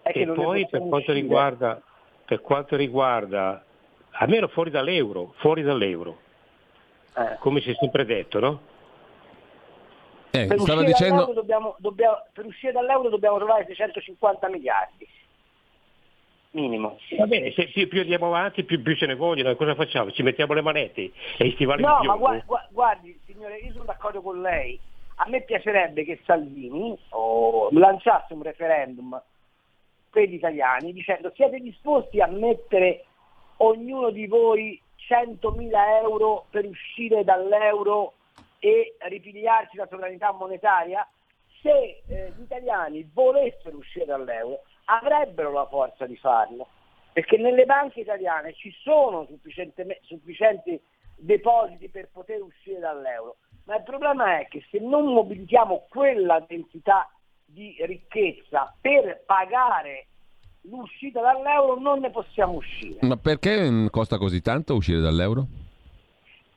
Eh? 0.05 0.21
E 0.21 0.27
poi 0.27 0.67
per 0.69 0.81
quanto 0.87 1.13
riguarda 1.13 1.83
per 2.29 2.43
quanto 2.43 2.77
riguarda, 2.77 3.65
almeno 4.11 4.49
fuori 4.49 4.69
dall'euro, 4.69 5.33
fuori 5.39 5.63
dall'euro, 5.63 6.19
eh. 7.17 7.39
come 7.39 7.63
si 7.63 7.71
è 7.71 7.75
sempre 7.81 8.05
detto, 8.05 8.39
no? 8.39 8.61
Eh, 10.31 10.47
per, 10.47 10.59
uscire 10.59 10.85
dicendo... 10.85 11.33
dobbiamo, 11.33 11.75
dobbiamo, 11.79 12.23
per 12.33 12.45
uscire 12.45 12.73
dall'euro 12.73 13.09
dobbiamo 13.09 13.39
trovare 13.39 13.65
650 13.67 14.49
miliardi 14.49 15.09
minimo. 16.59 16.99
Va 17.17 17.27
bene, 17.27 17.53
se, 17.53 17.71
se 17.73 17.87
più 17.87 18.01
andiamo 18.01 18.27
avanti 18.27 18.65
più, 18.65 18.83
più, 18.83 18.97
ce 18.97 19.07
ne 19.07 19.15
vogliono, 19.15 19.55
cosa 19.57 19.75
facciamo? 19.75 20.11
Ci 20.11 20.23
mettiamo 20.23 20.55
le 20.55 20.63
manette 20.63 21.11
e 21.37 21.47
i 21.47 21.53
stivali 21.53 21.83
No, 21.83 22.01
ma 22.03 22.17
guardi, 22.17 22.45
guardi, 22.71 23.21
signore, 23.27 23.59
io 23.59 23.73
sono 23.73 23.85
d'accordo 23.85 24.23
con 24.23 24.41
lei. 24.41 24.79
A 25.17 25.29
me 25.29 25.43
piacerebbe 25.43 26.05
che 26.05 26.21
Salvini 26.25 26.97
oh, 27.11 27.69
lanciasse 27.73 28.35
un 28.35 28.43
referendum 28.43 29.21
per 30.11 30.29
gli 30.29 30.35
italiani 30.35 30.93
dicendo 30.93 31.33
siete 31.35 31.59
disposti 31.59 32.21
a 32.21 32.27
mettere 32.27 33.05
ognuno 33.59 34.11
di 34.11 34.27
voi 34.27 34.81
100.000 35.09 35.71
euro 36.03 36.47
per 36.51 36.65
uscire 36.67 37.25
dall'euro 37.25 38.15
e 38.59 38.97
ripigliarci 38.99 39.77
la 39.77 39.87
sovranità 39.89 40.33
monetaria? 40.33 41.07
Se 41.61 42.03
eh, 42.07 42.33
gli 42.37 42.43
italiani 42.43 43.09
volessero 43.13 43.77
uscire 43.77 44.05
dall'euro 44.05 44.63
avrebbero 44.85 45.53
la 45.53 45.67
forza 45.67 46.07
di 46.07 46.17
farlo, 46.17 46.69
perché 47.13 47.37
nelle 47.37 47.65
banche 47.65 48.01
italiane 48.01 48.55
ci 48.55 48.73
sono 48.83 49.27
sufficienti 49.27 50.81
depositi 51.17 51.89
per 51.89 52.09
poter 52.13 52.41
uscire 52.43 52.79
dall'euro, 52.79 53.37
ma 53.65 53.77
il 53.77 53.83
problema 53.83 54.39
è 54.39 54.47
che 54.49 54.65
se 54.71 54.79
non 54.79 55.13
mobilitiamo 55.13 55.87
quella 55.91 56.45
densità 56.47 57.11
di 57.45 57.77
ricchezza 57.81 58.75
per 58.81 59.25
pagare 59.27 60.07
l'uscita 60.63 61.21
dall'euro 61.21 61.79
non 61.79 62.01
ne 62.01 62.11
possiamo 62.11 62.55
uscire. 62.55 62.99
Ma 63.03 63.17
perché 63.17 63.71
mm, 63.71 63.87
costa 63.89 64.19
così 64.19 64.41
tanto 64.41 64.75
uscire 64.75 65.01
dall'euro? 65.01 65.47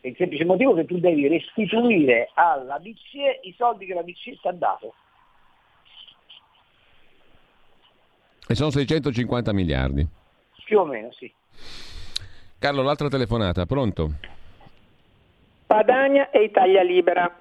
Per 0.02 0.10
il 0.10 0.16
semplice 0.18 0.45
motivo 0.45 0.74
che 0.74 0.86
tu 0.86 0.99
devi 0.99 1.28
restituire 1.28 2.32
alla 2.34 2.80
BCE 2.80 3.41
i 3.43 3.54
soldi 3.56 3.86
che 3.86 3.93
la 3.93 4.02
BCE 4.02 4.39
ti 4.41 4.47
ha 4.47 4.52
dato. 4.52 4.93
E 8.47 8.56
sono 8.56 8.72
650 8.72 9.54
miliardi. 9.54 10.06
Più 10.66 10.80
o 10.80 10.86
meno, 10.86 11.12
sì. 11.12 11.32
Carlo, 12.58 12.82
l'altra 12.82 13.10
telefonata, 13.10 13.66
pronto? 13.66 14.12
Padania 15.68 16.32
e 16.32 16.43
Italia 16.43 16.82
Libera. 16.82 17.39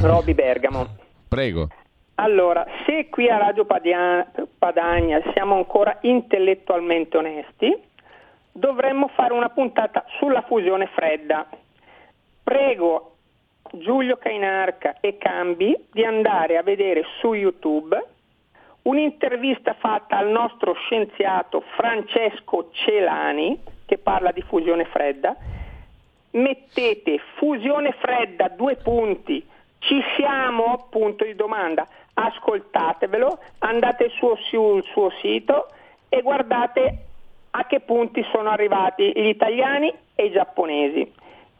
Roby 0.00 0.34
Bergamo. 0.34 0.86
Prego. 1.28 1.68
Allora, 2.14 2.64
se 2.86 3.08
qui 3.10 3.28
a 3.28 3.36
Radio 3.36 3.66
Padania 3.66 5.20
siamo 5.34 5.56
ancora 5.56 5.98
intellettualmente 6.02 7.16
onesti, 7.18 7.78
dovremmo 8.56 9.08
fare 9.08 9.32
una 9.32 9.50
puntata 9.50 10.04
sulla 10.18 10.42
fusione 10.42 10.86
fredda. 10.88 11.46
Prego 12.42 13.12
Giulio 13.72 14.16
Cainarca 14.16 14.96
e 15.00 15.18
Cambi 15.18 15.76
di 15.92 16.04
andare 16.04 16.56
a 16.56 16.62
vedere 16.62 17.04
su 17.20 17.32
YouTube 17.34 18.04
un'intervista 18.82 19.74
fatta 19.74 20.16
al 20.16 20.28
nostro 20.28 20.74
scienziato 20.74 21.62
Francesco 21.76 22.70
Celani 22.72 23.60
che 23.84 23.98
parla 23.98 24.30
di 24.30 24.42
fusione 24.42 24.84
fredda. 24.84 25.36
Mettete 26.30 27.18
fusione 27.36 27.92
fredda, 27.92 28.48
due 28.48 28.76
punti, 28.76 29.44
ci 29.78 30.02
siamo? 30.16 30.86
Punto 30.90 31.24
di 31.24 31.34
domanda 31.34 31.86
ascoltatevelo, 32.18 33.38
andate 33.58 34.10
sul, 34.10 34.38
suo 34.84 35.10
sito 35.20 35.68
e 36.08 36.22
guardate 36.22 37.06
a 37.58 37.64
che 37.64 37.80
punti 37.80 38.24
sono 38.30 38.50
arrivati 38.50 39.12
gli 39.14 39.28
italiani 39.28 39.92
e 40.14 40.26
i 40.26 40.30
giapponesi. 40.30 41.10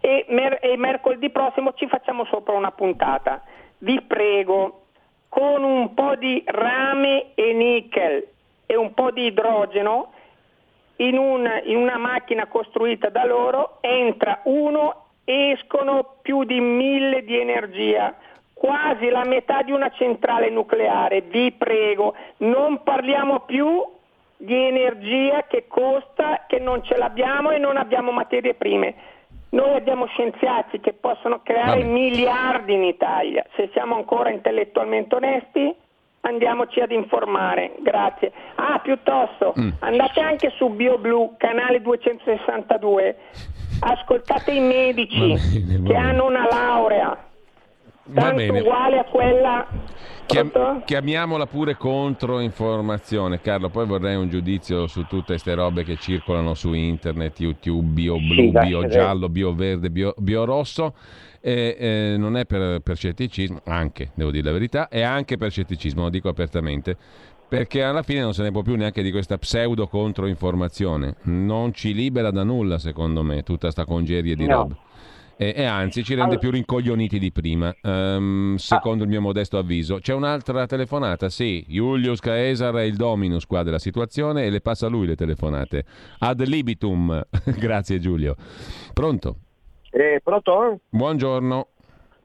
E, 0.01 0.27
mer- 0.29 0.59
e 0.61 0.77
mercoledì 0.77 1.31
prossimo 1.31 1.73
ci 1.73 1.87
facciamo 1.89 2.27
sopra 2.27 2.55
una 2.55 2.71
puntata. 2.71 3.43
Vi 3.79 4.03
prego, 4.03 4.83
con 5.29 5.63
un 5.63 5.95
po' 5.95 6.15
di 6.17 6.43
rame 6.47 7.35
e 7.35 7.53
nickel 7.55 8.27
e 8.67 8.77
un 8.77 8.93
po' 8.93 9.11
di 9.11 9.27
idrogeno, 9.27 10.13
in, 10.97 11.19
un, 11.19 11.49
in 11.65 11.77
una 11.77 11.97
macchina 11.97 12.47
costruita 12.47 13.09
da 13.09 13.25
loro 13.25 13.79
entra 13.81 14.41
uno, 14.45 15.05
escono 15.25 16.17
più 16.23 16.45
di 16.45 16.61
mille 16.61 17.25
di 17.25 17.39
energia 17.39 18.15
quasi 18.53 19.11
la 19.11 19.25
metà 19.25 19.61
di 19.63 19.73
una 19.73 19.91
centrale 19.91 20.49
nucleare. 20.49 21.21
Vi 21.21 21.53
prego, 21.53 22.15
non 22.39 22.83
parliamo 22.83 23.41
più 23.41 23.83
di 24.37 24.55
energia 24.55 25.45
che 25.49 25.67
costa, 25.69 26.45
che 26.47 26.59
non 26.59 26.83
ce 26.83 26.97
l'abbiamo 26.97 27.51
e 27.51 27.59
non 27.59 27.77
abbiamo 27.77 28.13
materie 28.13 28.55
prime. 28.55 28.95
Noi 29.51 29.77
abbiamo 29.77 30.07
scienziati 30.07 30.81
che 30.81 30.93
possono 30.93 31.41
creare 31.43 31.83
Vabbè. 31.83 31.91
miliardi 31.91 32.75
in 32.75 32.85
Italia. 32.85 33.45
Se 33.55 33.71
siamo 33.73 33.95
ancora 33.95 34.31
intellettualmente 34.31 35.15
onesti, 35.15 35.75
andiamoci 36.21 36.81
ad 36.81 36.91
informare. 36.91 37.75
Grazie. 37.81 38.33
Ah, 38.57 38.79
piuttosto, 38.81 39.55
mm. 39.59 39.71
andate 39.81 40.21
anche 40.21 40.53
su 40.57 40.69
BioBlue, 40.69 41.37
canale 41.39 41.81
262. 41.81 43.17
Ascoltate 43.79 44.53
i 44.53 44.61
medici 44.61 45.35
bene, 45.65 45.89
che 45.89 45.95
hanno 45.95 46.27
una 46.27 46.47
laurea 46.51 47.27
Va 48.09 48.33
bene. 48.33 48.61
uguale 48.61 48.99
a 48.99 49.05
quella 49.05 49.67
Chiam- 50.27 50.85
chiamiamola 50.85 51.47
pure 51.47 51.77
controinformazione, 51.77 53.41
Carlo. 53.41 53.69
Poi 53.69 53.87
vorrei 53.87 54.17
un 54.17 54.29
giudizio 54.29 54.87
su 54.89 55.03
tutte 55.07 55.25
queste 55.27 55.55
robe 55.55 55.85
che 55.85 55.97
circolano 55.97 56.55
su 56.55 56.73
internet: 56.73 57.39
YouTube, 57.41 57.87
bio 57.93 58.17
blu, 58.17 58.35
Sì, 58.35 58.51
dai, 58.51 58.69
bio 58.69 58.87
giallo, 58.87 59.29
bio 59.29 59.55
verde, 59.55 59.91
bio, 59.91 60.15
bio 60.19 60.45
rosso. 60.45 60.95
E, 61.41 61.77
eh, 61.79 62.15
non 62.19 62.37
è 62.37 62.45
per, 62.45 62.81
per 62.81 62.97
scetticismo, 62.97 63.61
anche, 63.67 64.11
devo 64.15 64.33
dire 64.33 64.45
la 64.47 64.53
verità, 64.53 64.89
è 64.89 65.03
anche 65.03 65.37
per 65.37 65.51
scetticismo, 65.51 66.03
lo 66.03 66.09
dico 66.11 66.29
apertamente. 66.29 66.97
Perché 67.49 67.85
alla 67.85 68.03
fine 68.03 68.21
non 68.23 68.35
se 68.35 68.43
ne 68.43 68.51
può 68.51 68.63
più 68.63 68.75
neanche 68.75 69.03
di 69.03 69.13
questa 69.13 69.39
pseudo 69.39 69.87
controinformazione. 69.87 71.15
Non 71.23 71.73
ci 71.73 71.95
libera 71.95 72.33
da 72.33 72.43
nulla, 72.43 72.79
secondo 72.79 73.23
me, 73.23 73.45
tutta 73.45 73.71
sta 73.71 73.85
congerie 73.85 74.35
di 74.35 74.47
No. 74.47 74.55
robe. 74.57 74.77
E, 75.39 75.53
e 75.55 75.65
anzi 75.65 76.03
ci 76.03 76.15
rende 76.15 76.23
Allora- 76.31 76.39
più 76.41 76.51
rincoglioniti 76.51 77.19
di 77.19 77.31
prima, 77.31 77.75
ehm, 77.83 78.55
secondo 78.57 79.05
il 79.05 79.11
mio 79.11 79.21
modesto 79.21 79.59
avviso. 79.59 79.99
C'è 79.99 80.15
un'altra 80.15 80.67
telefonata? 80.67 81.29
Sì, 81.29 81.63
Julius 81.69 82.21
Caesar 82.21 82.75
è 82.77 82.83
il 82.83 82.97
dominus 82.97 83.45
qua 83.45 83.63
della 83.63 83.79
situazione 83.79 84.45
e 84.47 84.51
le 84.51 84.61
passa 84.63 84.87
lui 84.87 85.07
le 85.07 85.15
telefonate. 85.15 85.85
Ad 86.21 86.41
libitum. 86.41 87.23
Grazie 87.59 87.99
Giulio. 87.99 88.35
Pronto? 88.95 89.37
Eh, 89.91 90.21
pronto? 90.25 90.81
Buongiorno. 90.89 91.69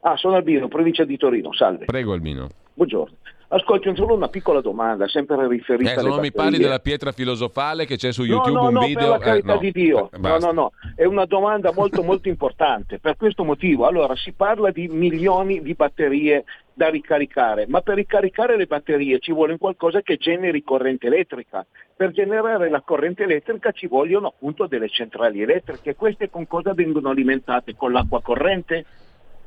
Ah, 0.01 0.15
sono 0.15 0.35
Albino, 0.35 0.67
provincia 0.69 1.03
di 1.03 1.17
Torino, 1.17 1.53
salve. 1.53 1.85
Prego 1.85 2.13
Albino. 2.13 2.47
Buongiorno. 2.73 3.15
Ascolti, 3.53 3.93
solo 3.97 4.15
una 4.15 4.29
piccola 4.29 4.61
domanda, 4.61 5.09
sempre 5.09 5.45
riferita 5.45 5.99
Eh, 5.99 6.03
non 6.03 6.21
mi 6.21 6.31
parli 6.31 6.57
della 6.57 6.79
pietra 6.79 7.11
filosofale 7.11 7.85
che 7.85 7.97
c'è 7.97 8.13
su 8.13 8.21
No, 8.21 8.27
YouTube 8.35 8.51
no, 8.53 8.67
un 8.67 8.73
no, 8.75 8.79
video. 8.79 8.99
per 8.99 9.09
la 9.09 9.17
carità 9.17 9.51
eh, 9.51 9.53
no. 9.55 9.59
di 9.59 9.71
Dio. 9.71 10.09
Eh, 10.13 10.17
No, 10.19 10.37
no, 10.37 10.51
no, 10.53 10.71
è 10.95 11.03
una 11.03 11.25
domanda 11.25 11.73
molto 11.73 12.01
molto 12.01 12.29
importante. 12.29 12.99
Per 12.99 13.17
questo 13.17 13.43
motivo, 13.43 13.87
allora, 13.87 14.15
si 14.15 14.31
parla 14.31 14.71
di 14.71 14.87
milioni 14.87 15.61
di 15.61 15.73
batterie 15.73 16.45
da 16.73 16.87
ricaricare, 16.87 17.65
ma 17.67 17.81
per 17.81 17.95
ricaricare 17.95 18.55
le 18.55 18.67
batterie 18.67 19.19
ci 19.19 19.33
vuole 19.33 19.57
qualcosa 19.57 19.99
che 20.01 20.15
generi 20.15 20.63
corrente 20.63 21.07
elettrica. 21.07 21.65
Per 21.93 22.11
generare 22.11 22.69
la 22.69 22.79
corrente 22.79 23.23
elettrica 23.23 23.71
ci 23.71 23.87
vogliono 23.87 24.27
appunto 24.27 24.65
delle 24.65 24.87
centrali 24.87 25.41
elettriche. 25.41 25.95
Queste 25.95 26.29
con 26.29 26.47
cosa 26.47 26.73
vengono 26.73 27.09
alimentate? 27.09 27.75
Con 27.75 27.91
l'acqua 27.91 28.21
corrente? 28.21 28.85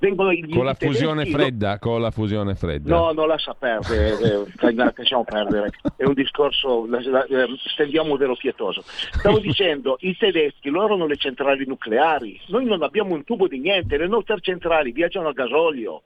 Vengono 0.04 0.32
i- 0.32 0.46
Con 0.50 0.66
la 0.66 0.74
fusione 0.74 1.24
fredda, 1.24 1.78
con 1.78 2.02
la 2.02 2.10
fusione 2.10 2.54
fredda. 2.54 2.94
No, 2.94 3.12
non 3.12 3.26
lascia 3.26 3.54
perdere, 3.54 4.18
eh, 4.20 4.44
dai, 4.60 4.74
dai, 4.74 4.90
lasciamo 4.94 5.24
perdere, 5.24 5.70
è 5.96 6.04
un 6.04 6.12
discorso, 6.12 6.84
eh, 6.86 7.46
stendiamo 7.72 8.14
velo 8.18 8.36
pietoso. 8.36 8.82
Stavo 8.84 9.38
dicendo, 9.40 9.96
i 10.00 10.14
tedeschi, 10.14 10.68
loro 10.68 10.92
hanno 10.92 11.06
le 11.06 11.16
centrali 11.16 11.64
nucleari, 11.66 12.38
noi 12.48 12.66
non 12.66 12.82
abbiamo 12.82 13.14
un 13.14 13.24
tubo 13.24 13.48
di 13.48 13.58
niente, 13.60 13.96
le 13.96 14.06
nostre 14.06 14.36
centrali 14.40 14.92
viaggiano 14.92 15.28
a 15.28 15.32
gasolio, 15.32 16.02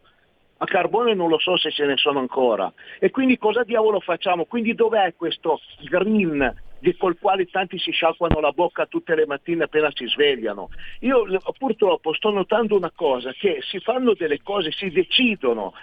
a 0.58 0.64
carbone 0.66 1.14
non 1.14 1.28
lo 1.28 1.38
so 1.40 1.56
se 1.56 1.72
ce 1.72 1.84
ne 1.84 1.96
sono 1.96 2.20
ancora. 2.20 2.72
E 3.00 3.10
quindi 3.10 3.36
cosa 3.36 3.64
diavolo 3.64 3.98
facciamo? 3.98 4.44
Quindi 4.44 4.74
dov'è 4.74 5.14
questo 5.16 5.58
green 5.88 6.54
di 6.80 6.96
col 6.96 7.18
quale 7.18 7.46
tanti 7.46 7.78
si 7.78 7.90
sciacquano 7.90 8.40
la 8.40 8.52
bocca 8.52 8.86
tutte 8.86 9.14
le 9.14 9.26
mattine 9.26 9.64
appena 9.64 9.90
si 9.92 10.06
svegliano? 10.06 10.68
Io 11.00 11.24
purtroppo 11.58 12.12
sto 12.14 12.30
notando 12.30 12.76
una 12.76 12.92
cosa, 12.94 13.32
che 13.32 13.58
si 13.62 13.78
fanno 13.80 14.14
delle 14.14 14.40
cose, 14.42 14.70
si 14.70 14.90
decidono, 14.90 15.74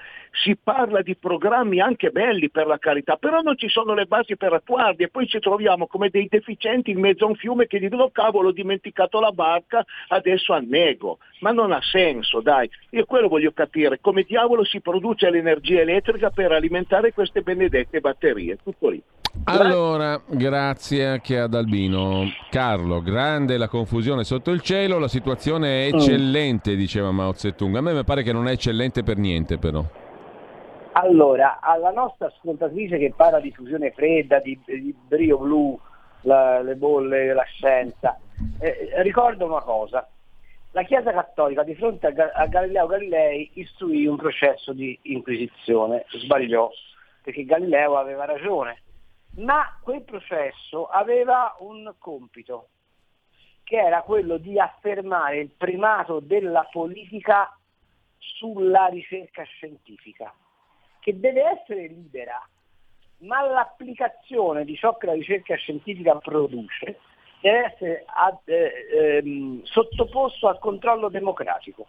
si 0.43 0.57
parla 0.61 1.01
di 1.01 1.15
programmi 1.15 1.79
anche 1.79 2.09
belli 2.09 2.49
per 2.49 2.67
la 2.67 2.77
carità, 2.77 3.15
però 3.15 3.41
non 3.41 3.57
ci 3.57 3.69
sono 3.69 3.93
le 3.93 4.05
basi 4.05 4.35
per 4.35 4.53
attuarli 4.53 5.03
e 5.03 5.09
poi 5.09 5.27
ci 5.27 5.39
troviamo 5.39 5.87
come 5.87 6.09
dei 6.09 6.27
deficienti 6.29 6.91
in 6.91 6.99
mezzo 6.99 7.25
a 7.25 7.29
un 7.29 7.35
fiume 7.35 7.67
che 7.67 7.79
dicono 7.79 8.09
cavolo 8.09 8.49
ho 8.49 8.51
dimenticato 8.51 9.19
la 9.19 9.31
barca, 9.31 9.85
adesso 10.09 10.53
annego. 10.53 11.19
Ma 11.39 11.51
non 11.51 11.71
ha 11.71 11.81
senso, 11.81 12.41
dai. 12.41 12.69
Io 12.91 13.05
quello 13.05 13.27
voglio 13.27 13.51
capire, 13.51 13.99
come 14.01 14.23
diavolo 14.23 14.63
si 14.63 14.81
produce 14.81 15.29
l'energia 15.29 15.81
elettrica 15.81 16.29
per 16.29 16.51
alimentare 16.51 17.13
queste 17.13 17.41
benedette 17.41 17.99
batterie. 17.99 18.57
Tutto 18.61 18.89
lì. 18.89 19.01
Allora, 19.43 20.19
grazie 20.27 21.05
anche 21.05 21.37
ad 21.39 21.53
Albino. 21.53 22.23
Carlo, 22.49 23.01
grande 23.01 23.57
la 23.57 23.67
confusione 23.67 24.23
sotto 24.23 24.49
il 24.51 24.61
cielo, 24.61 24.97
la 24.97 25.07
situazione 25.07 25.85
è 25.87 25.91
Mm. 25.91 25.95
eccellente, 25.97 26.75
diceva 26.75 27.11
Mao 27.11 27.33
Zedong. 27.33 27.75
A 27.75 27.81
me 27.81 27.93
mi 27.93 28.03
pare 28.03 28.23
che 28.23 28.31
non 28.33 28.47
è 28.47 28.51
eccellente 28.51 29.03
per 29.03 29.17
niente, 29.17 29.57
però. 29.57 29.83
Allora, 30.93 31.59
alla 31.61 31.91
nostra 31.91 32.27
ascoltatrice 32.27 32.97
che 32.97 33.13
parla 33.15 33.39
di 33.39 33.51
fusione 33.51 33.91
fredda, 33.91 34.39
di, 34.39 34.57
di 34.65 34.95
brio 35.07 35.37
blu, 35.37 35.77
la- 36.21 36.61
le 36.61 36.75
bolle, 36.75 37.33
la 37.33 37.43
scienza, 37.43 38.17
eh, 38.59 38.89
ricordo 39.03 39.45
una 39.45 39.61
cosa. 39.61 40.07
La 40.71 40.83
Chiesa 40.83 41.11
Cattolica 41.11 41.63
di 41.63 41.75
fronte 41.75 42.07
a, 42.07 42.13
a 42.33 42.47
Galileo 42.47 42.87
Galilei 42.87 43.51
istruì 43.55 44.07
un 44.07 44.15
processo 44.15 44.73
di 44.73 44.97
inquisizione, 45.03 46.05
sbagliò, 46.09 46.69
perché 47.21 47.43
Galileo 47.45 47.97
aveva 47.97 48.25
ragione, 48.25 48.79
ma 49.35 49.77
quel 49.81 50.03
processo 50.03 50.87
aveva 50.87 51.55
un 51.59 51.93
compito, 51.97 52.69
che 53.63 53.77
era 53.77 54.01
quello 54.01 54.37
di 54.37 54.59
affermare 54.59 55.39
il 55.39 55.49
primato 55.49 56.19
della 56.19 56.67
politica 56.71 57.57
sulla 58.17 58.85
ricerca 58.87 59.43
scientifica 59.43 60.33
che 61.05 61.19
deve 61.19 61.43
essere 61.43 61.85
libera, 61.85 62.41
ma 63.19 63.45
l'applicazione 63.45 64.65
di 64.65 64.75
ciò 64.75 64.97
che 64.97 65.05
la 65.05 65.13
ricerca 65.13 65.53
scientifica 65.53 66.15
produce 66.15 66.99
deve 67.41 67.65
essere 67.65 68.03
ad- 68.07 68.39
eh, 68.45 68.87
ehm, 68.91 69.61
sottoposto 69.61 70.47
al 70.47 70.57
controllo 70.57 71.09
democratico. 71.09 71.85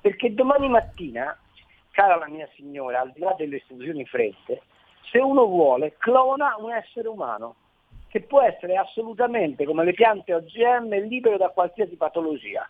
Perché 0.00 0.34
domani 0.34 0.68
mattina, 0.68 1.38
cara 1.92 2.16
la 2.16 2.26
mia 2.26 2.48
signora, 2.56 2.98
al 2.98 3.12
di 3.12 3.20
là 3.20 3.32
delle 3.38 3.58
istituzioni 3.58 4.04
fredde, 4.04 4.62
se 5.10 5.18
uno 5.18 5.46
vuole, 5.46 5.96
clona 5.98 6.56
un 6.58 6.72
essere 6.72 7.08
umano 7.08 7.56
che 8.08 8.22
può 8.22 8.40
essere 8.40 8.76
assolutamente, 8.76 9.64
come 9.64 9.84
le 9.84 9.92
piante 9.92 10.34
OGM, 10.34 11.06
libero 11.06 11.36
da 11.36 11.50
qualsiasi 11.50 11.96
patologia. 11.96 12.68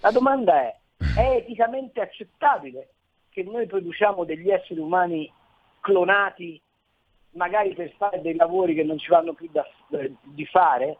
La 0.00 0.10
domanda 0.10 0.62
è, 0.62 0.76
è 1.16 1.34
eticamente 1.36 2.00
accettabile 2.00 2.90
che 3.30 3.42
noi 3.42 3.66
produciamo 3.66 4.24
degli 4.24 4.50
esseri 4.50 4.78
umani 4.78 5.30
clonati 5.80 6.60
magari 7.32 7.74
per 7.74 7.92
fare 7.96 8.20
dei 8.20 8.34
lavori 8.34 8.74
che 8.74 8.84
non 8.84 8.98
ci 8.98 9.08
vanno 9.08 9.32
più 9.32 9.48
da- 9.50 9.66
eh, 9.90 10.14
di 10.22 10.46
fare? 10.46 10.98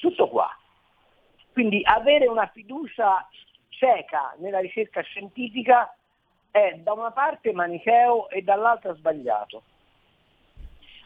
Tutto 0.00 0.28
qua. 0.28 0.48
Quindi 1.52 1.82
avere 1.84 2.26
una 2.26 2.46
fiducia 2.46 3.28
cieca 3.68 4.34
nella 4.38 4.60
ricerca 4.60 5.02
scientifica 5.02 5.94
è 6.50 6.74
da 6.82 6.92
una 6.92 7.10
parte 7.10 7.52
manicheo 7.52 8.28
e 8.28 8.42
dall'altra 8.42 8.94
sbagliato. 8.94 9.62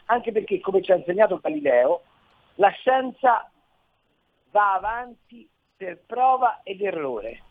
Anche 0.05 0.31
perché, 0.31 0.59
come 0.59 0.81
ci 0.81 0.91
ha 0.91 0.95
insegnato 0.95 1.39
Galileo, 1.41 2.01
la 2.55 2.69
scienza 2.69 3.49
va 4.51 4.73
avanti 4.73 5.47
per 5.75 5.99
prova 6.05 6.61
ed 6.63 6.81
errore. 6.81 7.41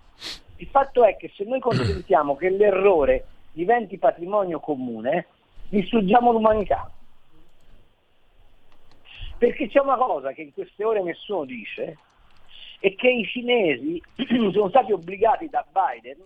Il 0.56 0.68
fatto 0.68 1.04
è 1.04 1.16
che 1.16 1.32
se 1.34 1.44
noi 1.44 1.60
consentiamo 1.60 2.36
che 2.36 2.48
l'errore 2.48 3.26
diventi 3.52 3.98
patrimonio 3.98 4.60
comune, 4.60 5.26
distruggiamo 5.68 6.32
l'umanità. 6.32 6.90
Perché 9.36 9.68
c'è 9.68 9.80
una 9.80 9.96
cosa 9.96 10.32
che 10.32 10.42
in 10.42 10.52
queste 10.52 10.84
ore 10.84 11.02
nessuno 11.02 11.44
dice, 11.44 11.98
è 12.78 12.94
che 12.94 13.08
i 13.08 13.24
cinesi 13.24 14.00
sono 14.52 14.68
stati 14.68 14.92
obbligati 14.92 15.48
da 15.48 15.66
Biden 15.70 16.22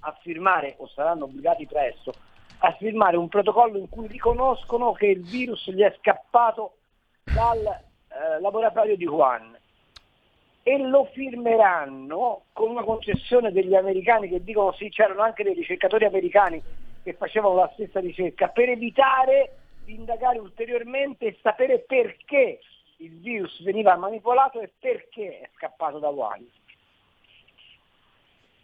a 0.00 0.16
firmare, 0.20 0.74
o 0.78 0.88
saranno 0.88 1.24
obbligati 1.24 1.66
presto, 1.66 2.14
a 2.58 2.72
firmare 2.72 3.16
un 3.16 3.28
protocollo 3.28 3.78
in 3.78 3.88
cui 3.88 4.06
riconoscono 4.06 4.92
che 4.92 5.06
il 5.06 5.22
virus 5.22 5.70
gli 5.70 5.82
è 5.82 5.94
scappato 5.98 6.76
dal 7.22 7.64
eh, 7.64 8.40
laboratorio 8.40 8.96
di 8.96 9.06
Wuhan 9.06 9.58
e 10.62 10.78
lo 10.78 11.04
firmeranno 11.12 12.46
con 12.52 12.70
una 12.70 12.82
concessione 12.82 13.52
degli 13.52 13.74
americani 13.74 14.28
che 14.28 14.42
dicono 14.42 14.72
sì, 14.72 14.88
c'erano 14.88 15.22
anche 15.22 15.44
dei 15.44 15.54
ricercatori 15.54 16.06
americani 16.06 16.60
che 17.02 17.12
facevano 17.14 17.54
la 17.54 17.70
stessa 17.74 18.00
ricerca 18.00 18.48
per 18.48 18.70
evitare 18.70 19.58
di 19.84 19.94
indagare 19.94 20.38
ulteriormente 20.38 21.26
e 21.26 21.38
sapere 21.40 21.80
perché 21.80 22.58
il 22.96 23.20
virus 23.20 23.62
veniva 23.62 23.94
manipolato 23.96 24.60
e 24.60 24.72
perché 24.76 25.40
è 25.40 25.50
scappato 25.54 26.00
da 26.00 26.08
Wuhan. 26.08 26.44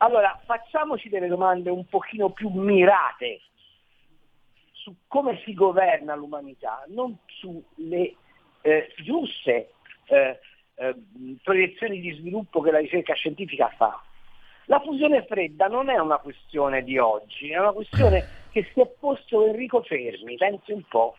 Allora, 0.03 0.37
facciamoci 0.45 1.09
delle 1.09 1.29
domande 1.29 1.71
un 1.71 1.87
pochino 1.87 2.31
più 2.31 2.49
mirate 2.49 3.41
su 4.73 4.93
come 5.07 5.41
si 5.45 5.55
governa 5.55 6.17
l'umanità, 6.17 6.85
non 6.89 7.17
sulle 7.27 8.17
eh, 8.63 8.93
giuste 8.97 9.75
eh, 10.07 10.41
eh, 10.75 10.95
proiezioni 11.41 12.01
di 12.01 12.15
sviluppo 12.15 12.61
che 12.61 12.73
la 12.73 12.81
ricerca 12.81 13.15
scientifica 13.15 13.69
fa. 13.77 14.03
La 14.65 14.81
fusione 14.81 15.25
fredda 15.25 15.69
non 15.69 15.89
è 15.89 15.99
una 15.99 16.19
questione 16.19 16.83
di 16.83 16.99
oggi, 16.99 17.51
è 17.51 17.59
una 17.61 17.73
questione 17.73 18.27
che 18.51 18.69
si 18.73 18.81
è 18.81 18.87
posto 18.99 19.47
Enrico 19.47 19.83
Fermi, 19.83 20.35
pensi 20.35 20.73
un 20.73 20.83
po', 20.83 21.15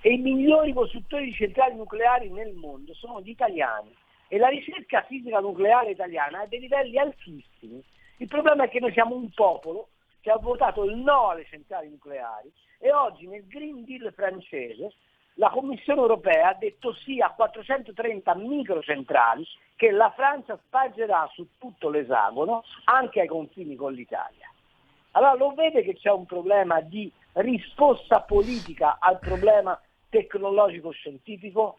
e 0.00 0.14
i 0.14 0.18
migliori 0.18 0.72
costruttori 0.72 1.26
di 1.26 1.34
centrali 1.34 1.74
nucleari 1.76 2.30
nel 2.30 2.54
mondo 2.54 2.94
sono 2.94 3.20
gli 3.20 3.28
italiani. 3.28 3.94
e 4.28 4.38
la 4.38 4.48
ricerca 4.48 5.02
fisica 5.02 5.38
nucleare 5.38 5.90
italiana 5.90 6.40
ha 6.40 6.46
dei 6.46 6.58
livelli 6.58 6.98
altissimi. 6.98 7.84
Il 8.18 8.28
problema 8.28 8.64
è 8.64 8.68
che 8.68 8.80
noi 8.80 8.92
siamo 8.92 9.14
un 9.14 9.30
popolo 9.30 9.88
che 10.20 10.30
ha 10.30 10.38
votato 10.38 10.84
il 10.84 10.96
no 10.96 11.28
alle 11.28 11.44
centrali 11.44 11.88
nucleari 11.88 12.50
e 12.78 12.92
oggi 12.92 13.26
nel 13.26 13.46
Green 13.46 13.84
Deal 13.84 14.12
francese 14.14 14.92
la 15.34 15.50
Commissione 15.50 16.00
europea 16.00 16.48
ha 16.48 16.54
detto 16.54 16.94
sì 16.94 17.20
a 17.20 17.30
430 17.30 18.34
microcentrali 18.36 19.46
che 19.76 19.90
la 19.90 20.10
Francia 20.16 20.58
spargerà 20.64 21.28
su 21.34 21.46
tutto 21.58 21.90
l'esagono, 21.90 22.64
anche 22.84 23.20
ai 23.20 23.26
confini 23.26 23.76
con 23.76 23.92
l'Italia. 23.92 24.50
Allora 25.10 25.34
lo 25.34 25.52
vede 25.52 25.82
che 25.82 25.94
c'è 25.94 26.10
un 26.10 26.24
problema 26.24 26.80
di 26.80 27.12
risposta 27.34 28.22
politica 28.22 28.96
al 28.98 29.18
problema 29.18 29.78
tecnologico-scientifico? 30.08 31.76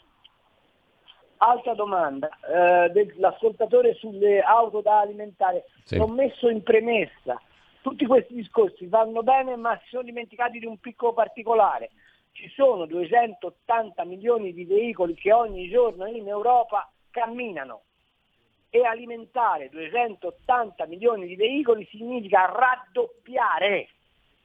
Altra 1.37 1.73
domanda, 1.73 2.29
eh, 2.29 2.89
dell'ascoltatore 2.89 3.93
sulle 3.93 4.41
auto 4.41 4.81
da 4.81 5.01
alimentare, 5.01 5.65
sì. 5.83 5.97
l'ho 5.97 6.07
messo 6.07 6.49
in 6.49 6.63
premessa, 6.63 7.39
tutti 7.81 8.05
questi 8.05 8.33
discorsi 8.33 8.87
vanno 8.87 9.23
bene 9.23 9.55
ma 9.55 9.77
si 9.83 9.89
sono 9.89 10.03
dimenticati 10.03 10.59
di 10.59 10.65
un 10.65 10.77
piccolo 10.79 11.13
particolare, 11.13 11.91
ci 12.31 12.49
sono 12.49 12.85
280 12.85 14.03
milioni 14.05 14.53
di 14.53 14.65
veicoli 14.65 15.15
che 15.15 15.31
ogni 15.31 15.69
giorno 15.69 16.05
in 16.05 16.27
Europa 16.27 16.89
camminano 17.11 17.83
e 18.69 18.85
alimentare 18.85 19.69
280 19.69 20.85
milioni 20.85 21.27
di 21.27 21.35
veicoli 21.35 21.87
significa 21.89 22.45
raddoppiare 22.45 23.89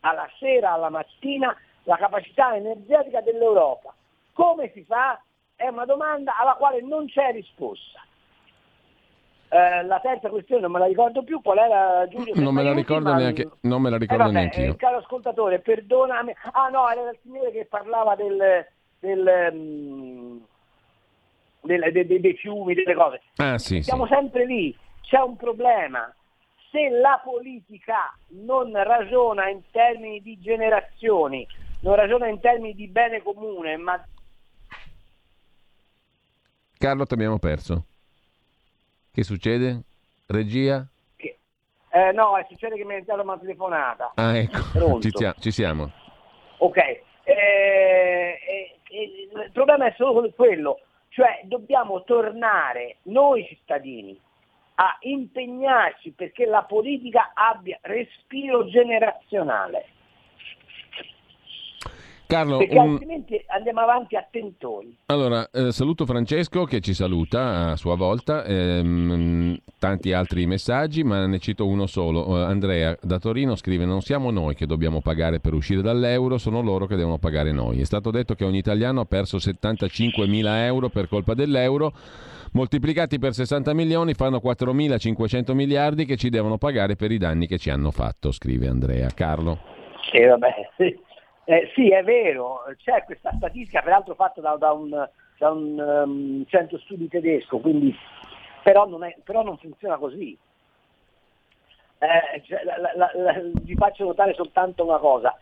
alla 0.00 0.28
sera, 0.38 0.72
alla 0.72 0.88
mattina 0.88 1.54
la 1.84 1.96
capacità 1.96 2.54
energetica 2.54 3.20
dell'Europa. 3.20 3.94
Come 4.32 4.70
si 4.72 4.84
fa? 4.84 5.20
È 5.62 5.68
una 5.68 5.84
domanda 5.84 6.36
alla 6.36 6.54
quale 6.54 6.82
non 6.82 7.06
c'è 7.06 7.30
risposta. 7.30 8.00
Eh, 9.48 9.84
la 9.84 10.00
terza 10.00 10.28
questione 10.28 10.60
non 10.62 10.72
me 10.72 10.80
la 10.80 10.86
ricordo 10.86 11.22
più, 11.22 11.40
qual 11.40 11.58
era 11.58 12.08
Giulio? 12.08 12.34
Non 12.34 12.52
me 12.52 12.64
la 12.64 12.72
ricordo 12.72 13.14
neanche, 13.14 13.48
non 13.60 13.80
me 13.80 13.90
la 13.90 13.96
ricordo 13.96 14.28
eh, 14.28 14.32
neanche 14.32 14.60
io. 14.60 14.72
Eh, 14.72 14.76
caro 14.76 14.96
ascoltatore, 14.96 15.60
perdonami. 15.60 16.34
Ah 16.50 16.68
no, 16.68 16.90
era 16.90 17.10
il 17.10 17.18
signore 17.22 17.52
che 17.52 17.66
parlava 17.66 18.16
del, 18.16 18.66
del, 18.98 19.50
um, 19.52 20.44
del, 21.60 21.92
de, 21.92 22.06
de, 22.06 22.20
dei 22.20 22.34
fiumi, 22.34 22.74
delle 22.74 22.94
cose. 22.94 23.20
Ah, 23.36 23.56
sì, 23.58 23.82
Siamo 23.82 24.06
sì. 24.06 24.14
sempre 24.14 24.44
lì, 24.44 24.76
c'è 25.02 25.20
un 25.20 25.36
problema. 25.36 26.12
Se 26.72 26.88
la 26.88 27.20
politica 27.22 28.12
non 28.30 28.72
ragiona 28.72 29.48
in 29.48 29.60
termini 29.70 30.20
di 30.22 30.40
generazioni, 30.40 31.46
non 31.82 31.94
ragiona 31.94 32.26
in 32.26 32.40
termini 32.40 32.74
di 32.74 32.88
bene 32.88 33.22
comune, 33.22 33.76
ma... 33.76 34.04
Carlo, 36.82 37.06
ti 37.06 37.14
abbiamo 37.14 37.38
perso. 37.38 37.84
Che 39.12 39.22
succede? 39.22 39.82
Regia? 40.26 40.84
Eh, 41.14 42.10
no, 42.12 42.44
succede 42.48 42.74
che 42.74 42.84
mi 42.84 42.94
è 42.94 42.96
entrata 42.96 43.22
una 43.22 43.38
telefonata. 43.38 44.10
Ah, 44.16 44.36
ecco, 44.36 44.98
ci, 45.00 45.10
sia, 45.12 45.32
ci, 45.38 45.52
siamo. 45.52 45.92
Ok, 46.56 46.78
eh, 46.78 47.00
eh, 47.22 48.36
eh, 48.90 49.28
il 49.32 49.50
problema 49.52 49.86
è 49.86 49.94
solo 49.96 50.28
quello, 50.32 50.80
cioè 51.10 51.42
dobbiamo 51.44 52.02
tornare 52.02 52.96
noi 53.02 53.46
cittadini 53.46 54.20
a 54.74 54.96
impegnarci 55.02 56.10
perché 56.10 56.46
la 56.46 56.64
politica 56.64 57.30
abbia 57.32 57.78
respiro 57.82 58.66
generazionale. 58.66 59.84
Carlo, 62.32 62.56
perché 62.56 62.78
un... 62.78 62.92
altrimenti 62.92 63.44
andiamo 63.48 63.80
avanti 63.80 64.16
a 64.16 64.26
tentoni. 64.30 64.96
Allora, 65.06 65.50
eh, 65.50 65.70
saluto 65.70 66.06
Francesco 66.06 66.64
che 66.64 66.80
ci 66.80 66.94
saluta 66.94 67.72
a 67.72 67.76
sua 67.76 67.94
volta, 67.94 68.42
ehm, 68.44 69.58
tanti 69.78 70.14
altri 70.14 70.46
messaggi, 70.46 71.04
ma 71.04 71.26
ne 71.26 71.38
cito 71.38 71.66
uno 71.66 71.86
solo. 71.86 72.26
Uh, 72.26 72.32
Andrea 72.36 72.96
da 73.02 73.18
Torino 73.18 73.54
scrive: 73.54 73.84
Non 73.84 74.00
siamo 74.00 74.30
noi 74.30 74.54
che 74.54 74.64
dobbiamo 74.64 75.02
pagare 75.02 75.40
per 75.40 75.52
uscire 75.52 75.82
dall'euro, 75.82 76.38
sono 76.38 76.62
loro 76.62 76.86
che 76.86 76.96
devono 76.96 77.18
pagare 77.18 77.52
noi. 77.52 77.82
È 77.82 77.84
stato 77.84 78.10
detto 78.10 78.34
che 78.34 78.46
ogni 78.46 78.58
italiano 78.58 79.00
ha 79.00 79.04
perso 79.04 79.38
75 79.38 80.26
mila 80.26 80.64
euro 80.64 80.88
per 80.88 81.08
colpa 81.08 81.34
dell'euro. 81.34 81.92
Moltiplicati 82.52 83.18
per 83.18 83.34
60 83.34 83.74
milioni 83.74 84.14
fanno 84.14 84.40
4.500 84.42 85.52
miliardi 85.52 86.06
che 86.06 86.16
ci 86.16 86.30
devono 86.30 86.56
pagare 86.56 86.96
per 86.96 87.10
i 87.10 87.18
danni 87.18 87.46
che 87.46 87.58
ci 87.58 87.68
hanno 87.68 87.90
fatto, 87.90 88.32
scrive 88.32 88.68
Andrea. 88.68 89.08
Carlo. 89.14 89.58
Sì, 90.10 90.24
vabbè, 90.24 90.54
sì. 90.76 91.10
Eh, 91.44 91.70
sì, 91.74 91.90
è 91.90 92.04
vero, 92.04 92.62
c'è 92.76 93.02
questa 93.04 93.32
statistica 93.36 93.82
peraltro 93.82 94.14
fatta 94.14 94.40
da, 94.40 94.56
da 94.56 94.72
un, 94.72 94.90
da 95.38 95.50
un 95.50 95.78
um, 95.78 96.44
centro 96.46 96.78
studi 96.78 97.08
tedesco, 97.08 97.58
quindi, 97.58 97.94
però, 98.62 98.86
non 98.86 99.02
è, 99.02 99.16
però 99.24 99.42
non 99.42 99.58
funziona 99.58 99.96
così. 99.96 100.38
Eh, 101.98 102.42
cioè, 102.42 102.62
la, 102.64 102.76
la, 102.94 103.10
la, 103.14 103.40
vi 103.62 103.74
faccio 103.74 104.04
notare 104.04 104.34
soltanto 104.34 104.84
una 104.84 104.98
cosa, 104.98 105.36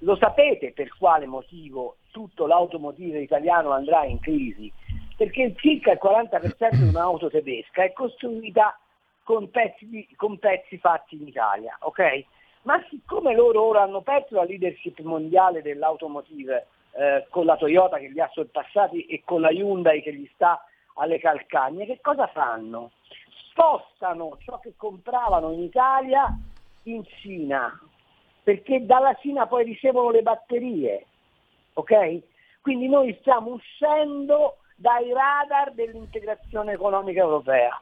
lo 0.00 0.16
sapete 0.16 0.72
per 0.72 0.94
quale 0.98 1.26
motivo 1.26 1.96
tutto 2.10 2.46
l'automotive 2.46 3.20
italiano 3.20 3.70
andrà 3.70 4.04
in 4.04 4.18
crisi? 4.20 4.70
Perché 5.16 5.54
circa 5.56 5.92
il 5.92 6.00
40% 6.02 6.74
di 6.74 6.88
un'auto 6.88 7.30
tedesca 7.30 7.82
è 7.82 7.92
costruita 7.92 8.78
con 9.22 9.50
pezzi, 9.50 10.06
con 10.16 10.38
pezzi 10.38 10.76
fatti 10.78 11.16
in 11.16 11.26
Italia, 11.26 11.76
ok? 11.80 12.24
Ma 12.66 12.84
siccome 12.90 13.34
loro 13.34 13.62
ora 13.62 13.82
hanno 13.82 14.02
perso 14.02 14.34
la 14.34 14.44
leadership 14.44 14.98
mondiale 15.00 15.62
dell'automotive 15.62 16.66
eh, 16.92 17.26
con 17.30 17.44
la 17.44 17.56
Toyota 17.56 17.98
che 17.98 18.08
li 18.08 18.20
ha 18.20 18.28
sorpassati 18.32 19.06
e 19.06 19.22
con 19.24 19.40
la 19.40 19.50
Hyundai 19.50 20.02
che 20.02 20.12
gli 20.12 20.28
sta 20.34 20.64
alle 20.94 21.18
calcagne, 21.18 21.86
che 21.86 22.00
cosa 22.02 22.26
fanno? 22.26 22.90
Spostano 23.50 24.36
ciò 24.40 24.58
che 24.58 24.74
compravano 24.76 25.52
in 25.52 25.60
Italia 25.60 26.26
in 26.84 27.04
Cina, 27.20 27.80
perché 28.42 28.84
dalla 28.84 29.14
Cina 29.14 29.46
poi 29.46 29.64
ricevono 29.64 30.10
le 30.10 30.22
batterie, 30.22 31.06
ok? 31.74 32.20
Quindi 32.62 32.88
noi 32.88 33.16
stiamo 33.20 33.52
uscendo 33.52 34.56
dai 34.74 35.12
radar 35.12 35.72
dell'integrazione 35.72 36.72
economica 36.72 37.20
europea. 37.20 37.80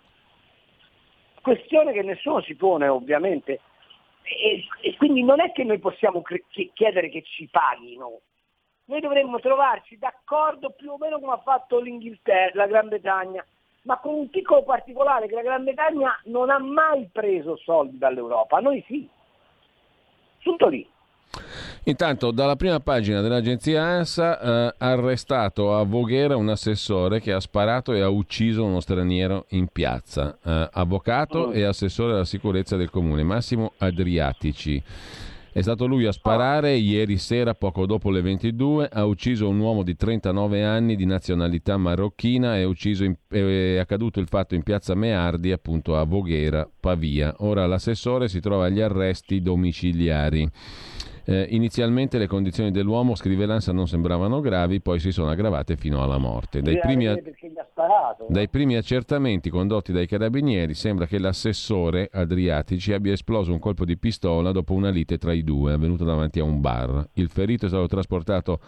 Questione 1.41 1.93
che 1.93 2.03
nessuno 2.03 2.43
si 2.43 2.55
pone 2.55 2.89
ovviamente, 2.89 3.61
e, 4.25 4.64
e, 4.81 4.97
quindi 4.97 5.22
non 5.22 5.41
è 5.41 5.53
che 5.53 5.64
noi 5.64 5.79
possiamo 5.79 6.22
chiedere 6.72 7.11
che 7.11 7.22
ci 7.22 7.47
paghino, 7.51 8.20
noi 8.87 9.01
dovremmo 9.01 9.39
trovarci 9.39 9.99
d'accordo 9.99 10.70
più 10.70 10.91
o 10.93 10.97
meno 10.99 11.20
come 11.20 11.33
ha 11.33 11.43
fatto 11.43 11.79
l'Inghilterra, 11.79 12.53
la 12.55 12.66
Gran 12.66 12.89
Bretagna, 12.89 13.45
ma 13.83 13.99
con 13.99 14.14
un 14.14 14.31
piccolo 14.31 14.62
particolare 14.62 15.27
che 15.27 15.35
la 15.35 15.43
Gran 15.43 15.64
Bretagna 15.64 16.18
non 16.25 16.51
ha 16.51 16.59
mai 16.59 17.09
preso 17.12 17.57
soldi 17.57 17.99
dall'Europa, 17.99 18.61
noi 18.61 18.83
sì. 18.87 19.09
Tutto 20.39 20.68
lì. 20.68 20.87
Intanto 21.87 22.30
dalla 22.30 22.57
prima 22.57 22.80
pagina 22.80 23.20
dell'agenzia 23.20 23.82
ANSA 23.82 24.41
eh, 24.41 24.74
arrestato 24.78 25.76
a 25.76 25.82
Voghera 25.82 26.35
un 26.35 26.49
assessore 26.49 27.20
che 27.20 27.30
ha 27.30 27.41
sparato 27.41 27.93
e 27.93 28.01
ha 28.01 28.09
ucciso 28.09 28.64
uno 28.64 28.80
straniero 28.80 29.45
in 29.51 29.66
piazza, 29.66 30.39
eh, 30.43 30.68
avvocato 30.72 31.53
e 31.53 31.62
assessore 31.64 32.14
alla 32.14 32.24
sicurezza 32.24 32.76
del 32.76 32.89
comune, 32.89 33.22
Massimo 33.22 33.74
Adriatici. 33.76 34.82
È 35.53 35.61
stato 35.61 35.87
lui 35.87 36.07
a 36.07 36.12
sparare 36.12 36.72
ieri 36.72 37.18
sera, 37.18 37.53
poco 37.53 37.85
dopo 37.85 38.11
le 38.11 38.22
22, 38.22 38.89
ha 38.91 39.05
ucciso 39.05 39.47
un 39.47 39.59
uomo 39.61 39.82
di 39.82 39.95
39 39.95 40.64
anni 40.64 40.97
di 40.97 41.05
nazionalità 41.05 41.76
marocchina 41.76 42.57
e 42.57 42.64
in, 42.64 43.14
è 43.28 43.76
accaduto 43.76 44.20
il 44.20 44.26
fatto 44.26 44.55
in 44.55 44.62
piazza 44.62 44.95
Meardi, 44.95 45.53
appunto 45.53 45.99
a 45.99 46.05
Voghera, 46.05 46.66
Pavia. 46.80 47.35
Ora 47.41 47.66
l'assessore 47.66 48.28
si 48.28 48.41
trova 48.41 48.64
agli 48.64 48.80
arresti 48.80 49.43
domiciliari. 49.43 50.51
Eh, 51.27 51.47
inizialmente 51.51 52.18
le 52.18 52.27
condizioni 52.27 52.70
dell'uomo, 52.70 53.14
scrive 53.14 53.47
Lanza, 53.47 53.72
non 53.72 53.89
sembravano 53.89 54.41
gravi, 54.41 54.81
poi 54.81 54.99
si 54.99 55.11
sono 55.11 55.31
aggravate 55.31 55.77
fino 55.77 56.03
alla 56.03 56.18
morte. 56.18 56.61
Dai 56.61 56.79
primi, 56.79 57.07
a... 57.07 57.16
sparato, 57.70 58.27
dai 58.29 58.49
primi, 58.49 58.77
accertamenti 58.77 59.49
condotti 59.49 59.93
dai 59.93 60.07
carabinieri 60.07 60.75
sembra 60.75 61.07
che 61.07 61.18
l'assessore 61.18 62.11
Adriatici 62.12 62.93
abbia 62.93 63.12
esploso 63.12 63.53
un 63.53 63.59
colpo 63.59 63.87
di 63.87 63.97
pistola 63.97 64.53
dopo 64.53 64.75
una 64.75 64.91
lite 64.91 65.16
tra 65.16 65.33
i 65.33 65.43
due, 65.43 65.72
avvenuta 65.72 66.05
davanti 66.05 66.41
a 66.41 66.45
un 66.45 66.61
bar. 66.61 67.09
Il 67.14 67.29
ferito 67.29 67.66
è 67.66 67.68
stato 67.68 67.87
trasportato 67.87 68.61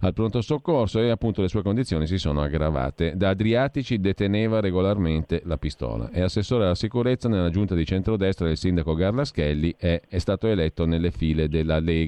al 0.00 0.12
pronto 0.12 0.40
soccorso 0.40 1.00
e 1.00 1.10
appunto 1.10 1.42
le 1.42 1.48
sue 1.48 1.62
condizioni 1.62 2.06
si 2.06 2.18
sono 2.18 2.42
aggravate. 2.42 3.14
Da 3.16 3.30
Adriatici 3.30 3.98
deteneva 3.98 4.60
regolarmente 4.60 5.42
la 5.46 5.56
pistola. 5.56 6.10
È 6.10 6.20
assessore 6.20 6.64
alla 6.64 6.74
sicurezza 6.74 7.28
nella 7.28 7.50
giunta 7.50 7.74
di 7.74 7.84
centrodestra 7.84 8.46
del 8.46 8.56
sindaco 8.56 8.94
Garlaschelli 8.94 9.74
e 9.76 10.02
è 10.08 10.18
stato 10.18 10.46
eletto 10.46 10.86
nelle 10.86 11.10
file 11.10 11.48
della 11.48 11.80
Lega. 11.80 12.02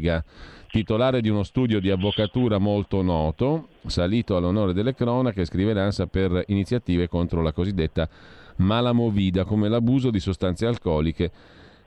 Titolare 0.69 1.21
di 1.21 1.29
uno 1.29 1.43
studio 1.43 1.81
di 1.81 1.91
avvocatura 1.91 2.59
molto 2.59 3.01
noto, 3.01 3.69
salito 3.87 4.37
all'onore 4.37 4.75
delle 4.75 4.95
cronache, 4.95 5.45
scrive 5.45 5.73
l'ANSA 5.73 6.07
per 6.07 6.45
iniziative 6.49 7.09
contro 7.09 7.41
la 7.41 7.53
cosiddetta 7.53 8.09
mala 8.57 8.93
movida, 8.93 9.45
come 9.45 9.69
l'abuso 9.69 10.11
di 10.11 10.21
sostanze 10.21 10.67
alcoliche 10.67 11.31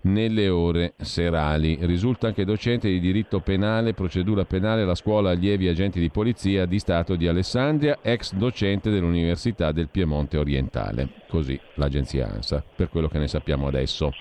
nelle 0.02 0.48
ore 0.50 0.94
serali. 0.98 1.78
Risulta 1.82 2.28
anche 2.28 2.46
docente 2.46 2.88
di 2.88 3.00
diritto 3.00 3.42
penale, 3.42 3.94
procedura 3.94 4.46
penale 4.46 4.84
alla 4.84 4.96
scuola 4.96 5.32
allievi 5.32 5.68
agenti 5.68 6.00
di 6.00 6.10
polizia 6.10 6.66
di 6.66 6.80
Stato 6.80 7.16
di 7.16 7.28
Alessandria, 7.28 8.00
ex 8.02 8.34
docente 8.34 8.90
dell'Università 8.90 9.72
del 9.72 9.90
Piemonte 9.90 10.38
Orientale. 10.38 11.10
Così 11.28 11.60
l'agenzia 11.76 12.30
ANSA, 12.32 12.64
per 12.76 12.90
quello 12.90 13.08
che 13.08 13.20
ne 13.20 13.28
sappiamo 13.28 13.68
adesso. 13.68 14.12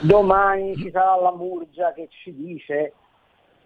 Domani 0.00 0.76
ci 0.76 0.90
sarà 0.90 1.20
la 1.20 1.34
Murgia 1.34 1.92
che 1.94 2.08
ci 2.10 2.34
dice 2.34 2.92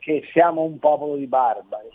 che 0.03 0.29
siamo 0.33 0.63
un 0.63 0.79
popolo 0.79 1.17
di 1.17 1.27
barbari. 1.27 1.89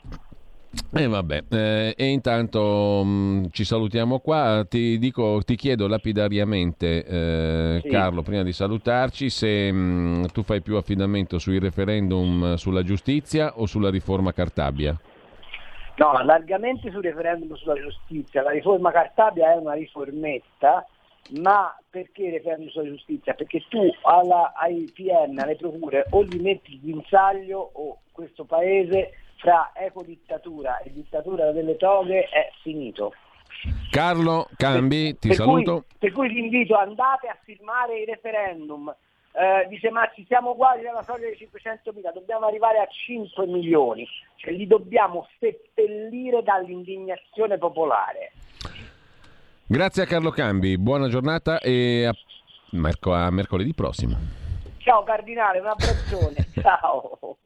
E 0.93 1.03
eh, 1.03 1.07
vabbè, 1.07 1.43
eh, 1.49 1.93
e 1.97 2.05
intanto 2.05 3.01
mh, 3.03 3.09
mm, 3.09 3.45
ci 3.51 3.65
salutiamo 3.65 4.19
qua. 4.19 4.65
Ti, 4.67 4.97
dico, 4.97 5.41
ti 5.43 5.55
chiedo 5.55 5.87
lapidariamente, 5.87 7.03
eh, 7.03 7.79
sì. 7.81 7.89
Carlo, 7.89 8.21
prima 8.21 8.43
di 8.43 8.53
salutarci, 8.53 9.29
se 9.29 9.71
mh, 9.71 9.77
mm, 9.77 10.23
tu 10.31 10.43
fai 10.43 10.61
più 10.61 10.77
affidamento 10.77 11.39
sui 11.39 11.59
referendum 11.59 12.55
sulla 12.55 12.83
giustizia 12.83 13.53
o 13.57 13.65
sulla 13.65 13.89
riforma 13.89 14.31
Cartabia? 14.31 14.97
No, 15.97 16.23
largamente 16.23 16.89
sul 16.91 17.01
referendum 17.01 17.53
sulla 17.55 17.75
giustizia. 17.75 18.41
La 18.43 18.51
riforma 18.51 18.91
Cartabia 18.91 19.53
è 19.53 19.57
una 19.57 19.73
riformetta, 19.73 20.87
ma 21.39 21.75
perché 21.89 22.25
il 22.25 22.33
referendum 22.33 22.69
sulla 22.69 22.89
giustizia? 22.89 23.33
Perché 23.33 23.63
tu 23.67 23.89
alla, 24.03 24.53
ai 24.55 24.89
PM, 24.93 25.37
alle 25.39 25.55
procure, 25.55 26.05
o 26.11 26.21
li 26.21 26.39
metti 26.39 26.73
in 26.73 26.79
guinzaglio 26.81 27.71
o 27.73 27.99
questo 28.11 28.45
paese 28.45 29.13
fra 29.37 29.71
ecodittatura 29.75 30.79
e 30.79 30.91
dittatura 30.91 31.51
delle 31.51 31.77
toghe 31.77 32.25
è 32.25 32.49
finito. 32.61 33.13
Carlo 33.89 34.47
Cambi, 34.55 35.11
per, 35.11 35.19
ti 35.19 35.27
per 35.29 35.37
saluto. 35.37 35.73
Cui, 35.73 35.97
per 35.99 36.11
cui 36.11 36.27
vi 36.29 36.39
invito, 36.39 36.75
andate 36.75 37.27
a 37.27 37.37
firmare 37.43 37.99
il 37.99 38.07
referendum. 38.07 38.93
Eh, 39.33 39.67
dice 39.67 39.91
ma 39.91 40.09
ci 40.15 40.25
siamo 40.27 40.55
quasi 40.55 40.87
alla 40.87 41.03
soglia 41.03 41.27
dei 41.27 41.37
500 41.37 41.91
mila, 41.93 42.11
dobbiamo 42.11 42.47
arrivare 42.47 42.79
a 42.79 42.87
5 42.87 43.45
milioni, 43.45 44.07
cioè 44.37 44.51
li 44.51 44.65
dobbiamo 44.65 45.27
seppellire 45.39 46.41
dall'indignazione 46.41 47.59
popolare. 47.59 48.31
Grazie 49.69 50.03
a 50.03 50.05
Carlo 50.05 50.31
Cambi, 50.31 50.77
buona 50.77 51.09
giornata 51.09 51.59
e 51.59 52.05
a, 52.05 52.13
merc- 52.71 53.05
a 53.07 53.29
mercoledì 53.29 53.73
prossimo. 53.73 54.15
Ciao 54.77 55.03
Cardinale, 55.03 55.59
un 55.59 55.67
abbraccione, 55.67 56.47
ciao. 56.61 57.37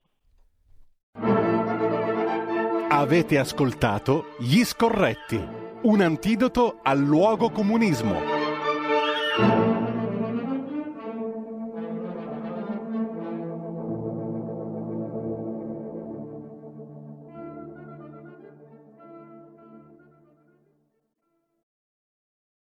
Avete 2.89 3.39
ascoltato 3.39 4.35
Gli 4.37 4.63
Scorretti, 4.63 5.43
un 5.81 6.01
antidoto 6.01 6.79
al 6.83 6.99
luogo 6.99 7.49
comunismo. 7.49 8.19